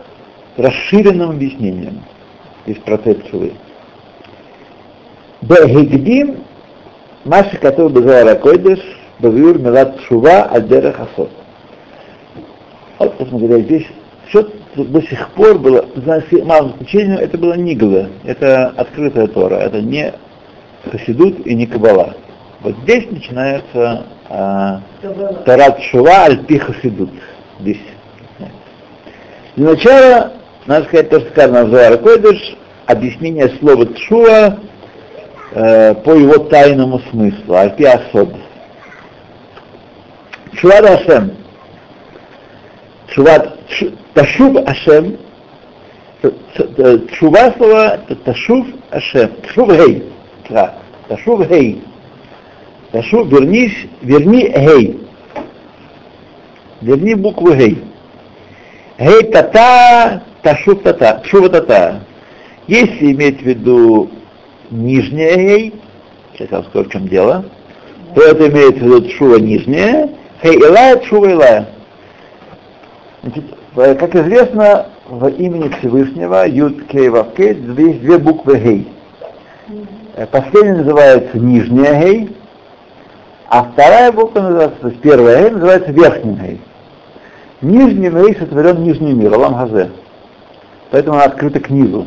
расширенным 0.58 1.32
объяснением 1.32 2.02
из 2.66 2.78
Шувы. 3.30 3.54
Бегдим 5.42 6.38
Маша, 7.26 7.58
который 7.58 7.90
Базара 7.90 8.36
Койдыш, 8.36 8.80
Бавиур 9.20 9.60
Милат 9.60 10.00
Шува 10.02 10.44
Альдера 10.44 10.92
Хасот. 10.92 11.30
Вот, 13.00 13.18
посмотрите, 13.18 13.62
здесь 13.62 13.88
все 14.28 14.48
до 14.76 15.02
сих 15.02 15.30
пор 15.32 15.60
было, 15.60 15.86
за 15.96 16.24
малым 16.44 16.72
исключением, 16.72 17.20
это 17.20 17.38
было 17.38 17.54
Нигла, 17.54 18.10
это 18.24 18.70
открытая 18.70 19.28
Тора, 19.28 19.56
это 19.56 19.82
не 19.82 20.14
Хасидут 20.90 21.46
и 21.46 21.56
не 21.56 21.66
Кабала. 21.66 22.16
Вот 22.66 22.78
здесь 22.78 23.06
начинается 23.12 24.08
а, 24.28 24.82
Тарат 25.46 25.80
Шува 25.84 26.24
Альпи 26.24 26.58
Хасидут. 26.58 27.12
Здесь. 27.60 27.78
Для 29.56 29.70
начала, 29.70 30.34
надо 30.66 30.88
сказать 30.88 31.12
то, 31.12 31.20
что 31.20 31.30
сказано 31.30 31.66
в 31.66 31.98
Койдыш, 32.00 32.58
объяснение 32.88 33.50
слова 33.60 33.86
Тшуа 33.86 34.58
э, 35.52 35.94
по 35.94 36.10
его 36.16 36.40
тайному 36.40 37.02
смыслу, 37.12 37.54
Альпи 37.54 37.84
Асод. 37.84 38.34
Тшуа 40.56 40.80
Ашем. 40.80 41.34
Тшуа 43.10 43.58
Ташув 44.16 44.58
Ашем. 44.68 45.18
Тшува 46.56 47.54
слова 47.58 48.00
это 48.10 48.16
Ташув 48.16 48.66
Ашем. 48.90 49.30
Ташув 49.44 49.70
Гей. 49.70 50.12
Ташув 51.08 51.48
Гей. 51.48 51.84
Ташув, 52.96 53.28
вернись, 53.28 53.88
верни 54.02 54.48
Гей. 54.56 54.98
Верни 56.82 57.14
букву 57.14 57.54
Гей. 57.54 57.84
Гей 58.98 59.24
тата, 59.34 60.24
ташув 60.42 60.82
тата, 60.82 61.22
шува 61.26 61.50
тата. 61.50 62.06
Если 62.68 63.12
иметь 63.12 63.42
в 63.42 63.46
виду 63.46 64.10
нижняя 64.72 65.36
гей, 65.36 65.74
сейчас 66.32 66.48
я 66.50 66.58
вам 66.58 66.68
скажу, 66.68 66.86
в 66.86 66.92
чем 66.94 67.08
дело, 67.10 67.44
то 68.16 68.22
это 68.22 68.48
имеется 68.48 68.80
в 68.80 68.88
виду 68.88 69.10
шува 69.10 69.40
нижняя, 69.40 70.10
хей 70.42 70.56
илая, 70.56 71.02
шува 71.04 71.32
илая. 71.32 71.68
Значит, 73.24 73.44
как 73.76 74.16
известно, 74.16 74.86
в 75.10 75.28
имени 75.28 75.68
Всевышнего, 75.80 76.48
Юд 76.48 76.86
Кей 76.88 77.10
Вавкей, 77.10 77.56
есть 77.56 78.00
две 78.00 78.18
буквы 78.18 78.58
Гей. 78.58 78.88
Последняя 80.32 80.76
называется 80.76 81.38
нижняя 81.38 82.02
Гей, 82.02 82.30
а 83.56 83.64
вторая 83.72 84.12
буква 84.12 84.42
называется, 84.42 84.78
то 84.82 84.88
есть 84.90 85.00
первая 85.00 85.44
Гей 85.44 85.52
называется 85.52 85.92
верхняя 85.94 86.36
Гей. 86.36 86.62
Нижний 87.62 88.10
мир 88.10 88.38
сотворен 88.38 88.84
нижний 88.84 89.14
мир, 89.14 89.34
Алам 89.34 89.56
Хазе. 89.56 89.92
Поэтому 90.92 91.16
она 91.16 91.24
открыта 91.28 91.62
к 91.62 91.70
низу. 91.70 92.06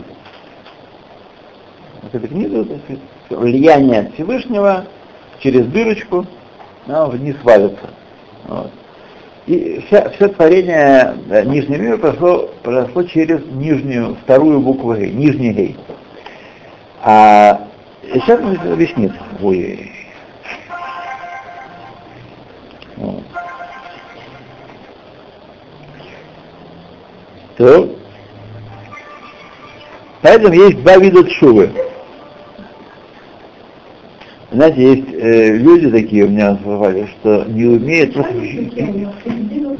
Открыта 2.02 2.28
к 2.28 2.30
низу, 2.32 2.66
то 2.66 2.74
есть, 2.74 3.00
влияние 3.30 4.00
от 4.00 4.12
Всевышнего 4.12 4.84
через 5.38 5.64
дырочку, 5.68 6.26
она 6.86 7.06
вниз 7.06 7.36
валится. 7.42 7.88
Вот. 8.46 8.70
И 9.46 9.82
вся, 9.86 10.10
все 10.10 10.28
творение 10.28 11.14
да, 11.28 11.44
нижнего 11.44 11.80
мира 11.80 11.96
прошло, 11.96 12.50
прошло 12.62 13.04
через 13.04 13.40
нижнюю, 13.52 14.18
вторую 14.22 14.60
букву 14.60 14.94
Гей, 14.94 15.12
нижний 15.12 15.54
Гей. 15.54 15.76
А 17.02 17.62
сейчас 18.12 18.38
объяснит. 18.38 19.12
Ой. 19.40 19.97
То, 27.56 27.88
поэтому 30.22 30.54
есть 30.54 30.80
два 30.82 30.96
вида 30.96 31.24
тшувы. 31.24 31.70
Знаете, 34.50 34.82
есть 34.82 35.08
э, 35.12 35.56
люди 35.56 35.90
такие 35.90 36.24
у 36.24 36.28
меня 36.28 36.52
бывали, 36.64 37.06
что 37.20 37.44
не 37.48 37.66
умеют, 37.66 38.14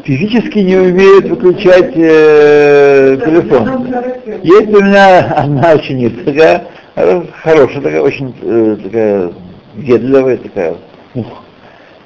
физически 0.04 0.58
не 0.58 0.76
умеют 0.76 1.26
выключать 1.26 1.92
э, 1.94 3.16
телефон. 3.24 3.86
Есть 4.42 4.68
у 4.68 4.82
меня 4.82 5.20
одна 5.36 5.72
ученица, 5.72 6.22
такая 6.24 6.66
хорошая, 7.42 7.80
такая 7.80 8.02
очень 8.02 8.34
э, 8.42 8.76
такая 8.82 9.32
ведливая, 9.76 10.36
такая. 10.36 10.76
Ух. 11.14 11.44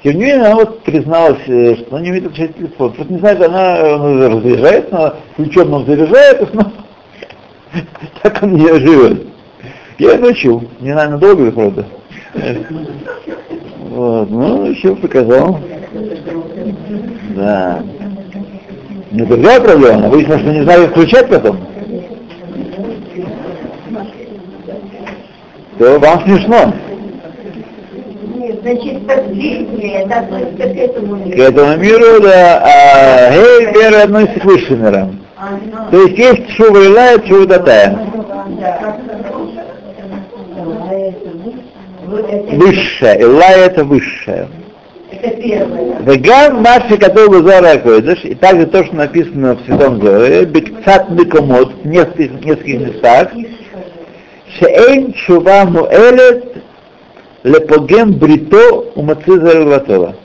Тем 0.03 0.15
не 0.15 0.25
менее, 0.25 0.41
она 0.41 0.55
вот 0.55 0.83
призналась, 0.83 1.41
что 1.43 1.85
она 1.91 2.01
не 2.01 2.09
умеет 2.09 2.25
отключать 2.25 2.57
телефон. 2.57 2.91
Просто 2.91 3.13
не 3.13 3.19
знает, 3.19 3.41
она, 3.41 3.95
она 3.95 4.29
разряжается, 4.29 4.97
она 4.97 5.15
ключом 5.37 5.73
он 5.73 5.85
заряжает, 5.85 6.53
но 6.53 6.71
так 8.21 8.43
он 8.43 8.53
не 8.53 8.67
живет. 8.67 9.27
Я 9.97 10.17
научил, 10.17 10.61
не 10.81 10.91
знаю, 10.91 11.11
надолго, 11.11 11.49
правда. 11.53 11.85
Вот, 13.79 14.29
ну, 14.29 14.65
еще 14.65 14.93
показал. 14.93 15.59
Да. 17.29 17.81
Не 19.11 19.21
другая 19.21 19.61
проблема, 19.61 20.09
выяснилось, 20.09 20.41
что 20.41 20.51
не 20.51 20.63
знаю, 20.63 20.89
включать 20.89 21.29
потом. 21.29 21.59
То 25.77 25.99
вам 25.99 26.23
смешно. 26.23 26.73
Значит, 28.63 29.05
последнее, 29.05 30.03
это 30.03 30.19
относится 30.19 30.69
к 30.69 30.77
этому 30.77 31.15
миру. 31.17 31.35
К 31.35 31.39
этому 31.39 31.77
миру, 31.77 32.21
да, 32.21 32.63
а 32.63 33.31
гей, 33.31 33.65
вера 33.73 34.03
относится 34.03 34.39
к 34.39 34.45
высшим 34.45 34.85
мирам. 34.85 35.19
То 35.91 36.01
есть 36.03 36.17
есть 36.17 36.49
шува 36.51 36.77
илая, 36.77 37.21
шува 37.27 37.45
датая. 37.45 37.99
Высшая. 42.53 43.15
Илая 43.19 43.65
это 43.65 43.83
высшая. 43.83 44.47
Это 45.11 45.41
первое. 45.41 45.99
Веган 45.99 46.61
Маши 46.61 46.97
Катова 46.97 47.43
Зора 47.43 47.77
Койдыш, 47.79 48.23
и 48.23 48.33
также 48.33 48.65
то, 48.67 48.85
что 48.85 48.95
написано 48.95 49.55
в 49.55 49.65
Святом 49.65 50.01
Зоре, 50.01 50.45
Бекцат 50.45 51.09
Микомот, 51.09 51.73
в 51.83 51.85
нескольких, 51.85 52.45
нескольких 52.45 52.79
местах, 52.79 53.27
Шеэйн 54.57 55.13
Шува 55.15 55.65
Муэлет 55.65 56.62
Лепогем 57.43 58.13
Брито 58.13 58.91
у 58.95 59.01
Мациза 59.01 59.53
Релатова. 59.53 60.15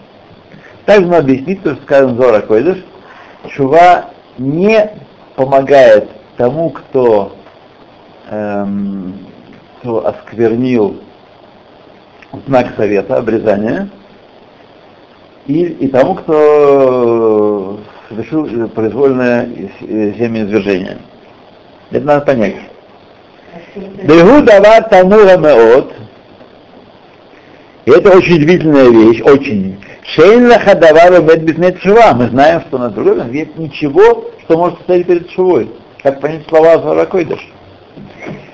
Также 0.87 1.07
надо 1.07 1.25
объяснить, 1.25 1.63
то, 1.63 1.75
что 1.75 1.83
сказано 1.83 2.17
Зора 2.17 2.41
Койдыш, 2.41 2.79
Шува 3.51 4.11
не 4.39 4.91
помогает 5.35 6.09
тому, 6.37 6.71
кто, 6.71 7.33
эм, 8.31 9.15
кто 9.81 10.07
осквернил 10.07 11.01
знак 12.47 12.69
совета, 12.77 13.17
обрезания, 13.17 13.89
и, 15.47 15.65
и 15.65 15.89
тому, 15.89 16.15
кто 16.15 17.81
совершил 18.09 18.69
произвольное 18.69 19.49
землеизвержение. 19.81 20.99
Это 21.91 22.05
надо 22.07 22.27
понять. 22.27 22.57
Бегу 23.75 24.43
давар 24.43 24.85
тамура 24.85 25.37
меот. 25.37 25.93
И 27.89 27.91
это 27.91 28.15
очень 28.15 28.35
удивительная 28.35 28.91
вещь, 28.91 29.23
очень. 29.23 29.83
Шейн 30.03 30.47
лахадавару 30.47 31.23
медбиснет 31.23 31.81
шува. 31.81 32.13
Мы 32.13 32.29
знаем, 32.29 32.61
что 32.69 32.77
на 32.77 32.91
другом 32.91 33.33
нет 33.33 33.57
ничего, 33.57 34.27
что 34.43 34.59
может 34.59 34.79
стоять 34.81 35.07
перед 35.07 35.31
шувой. 35.31 35.71
Как 36.03 36.21
понять 36.21 36.47
слова 36.51 36.83
Заракойдыш. 36.83 37.41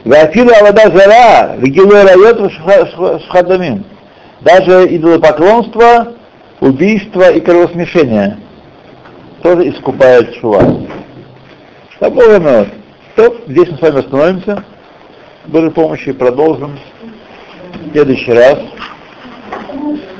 Вафила 0.05 0.53
вода 0.63 0.89
зара, 0.89 1.57
вигилой 1.57 2.05
райот 2.05 2.53
шхадамим. 3.25 3.85
Даже 4.43 4.87
идолопоклонство, 4.95 6.13
убийство 6.61 7.29
и 7.33 7.41
кровосмешение 7.41 8.39
тоже 9.43 9.69
искупает 9.69 10.33
шува. 10.37 10.63
Тобой 11.99 12.39
То, 13.17 13.37
здесь 13.49 13.69
мы 13.69 13.79
с 13.79 13.81
вами 13.81 13.99
остановимся. 13.99 14.65
Божьей 15.47 15.71
помощью 15.71 16.15
продолжим 16.15 16.79
в 17.85 17.91
следующий 17.91 18.33
раз. 18.33 18.61
Thank 19.75 20.05
you. 20.05 20.14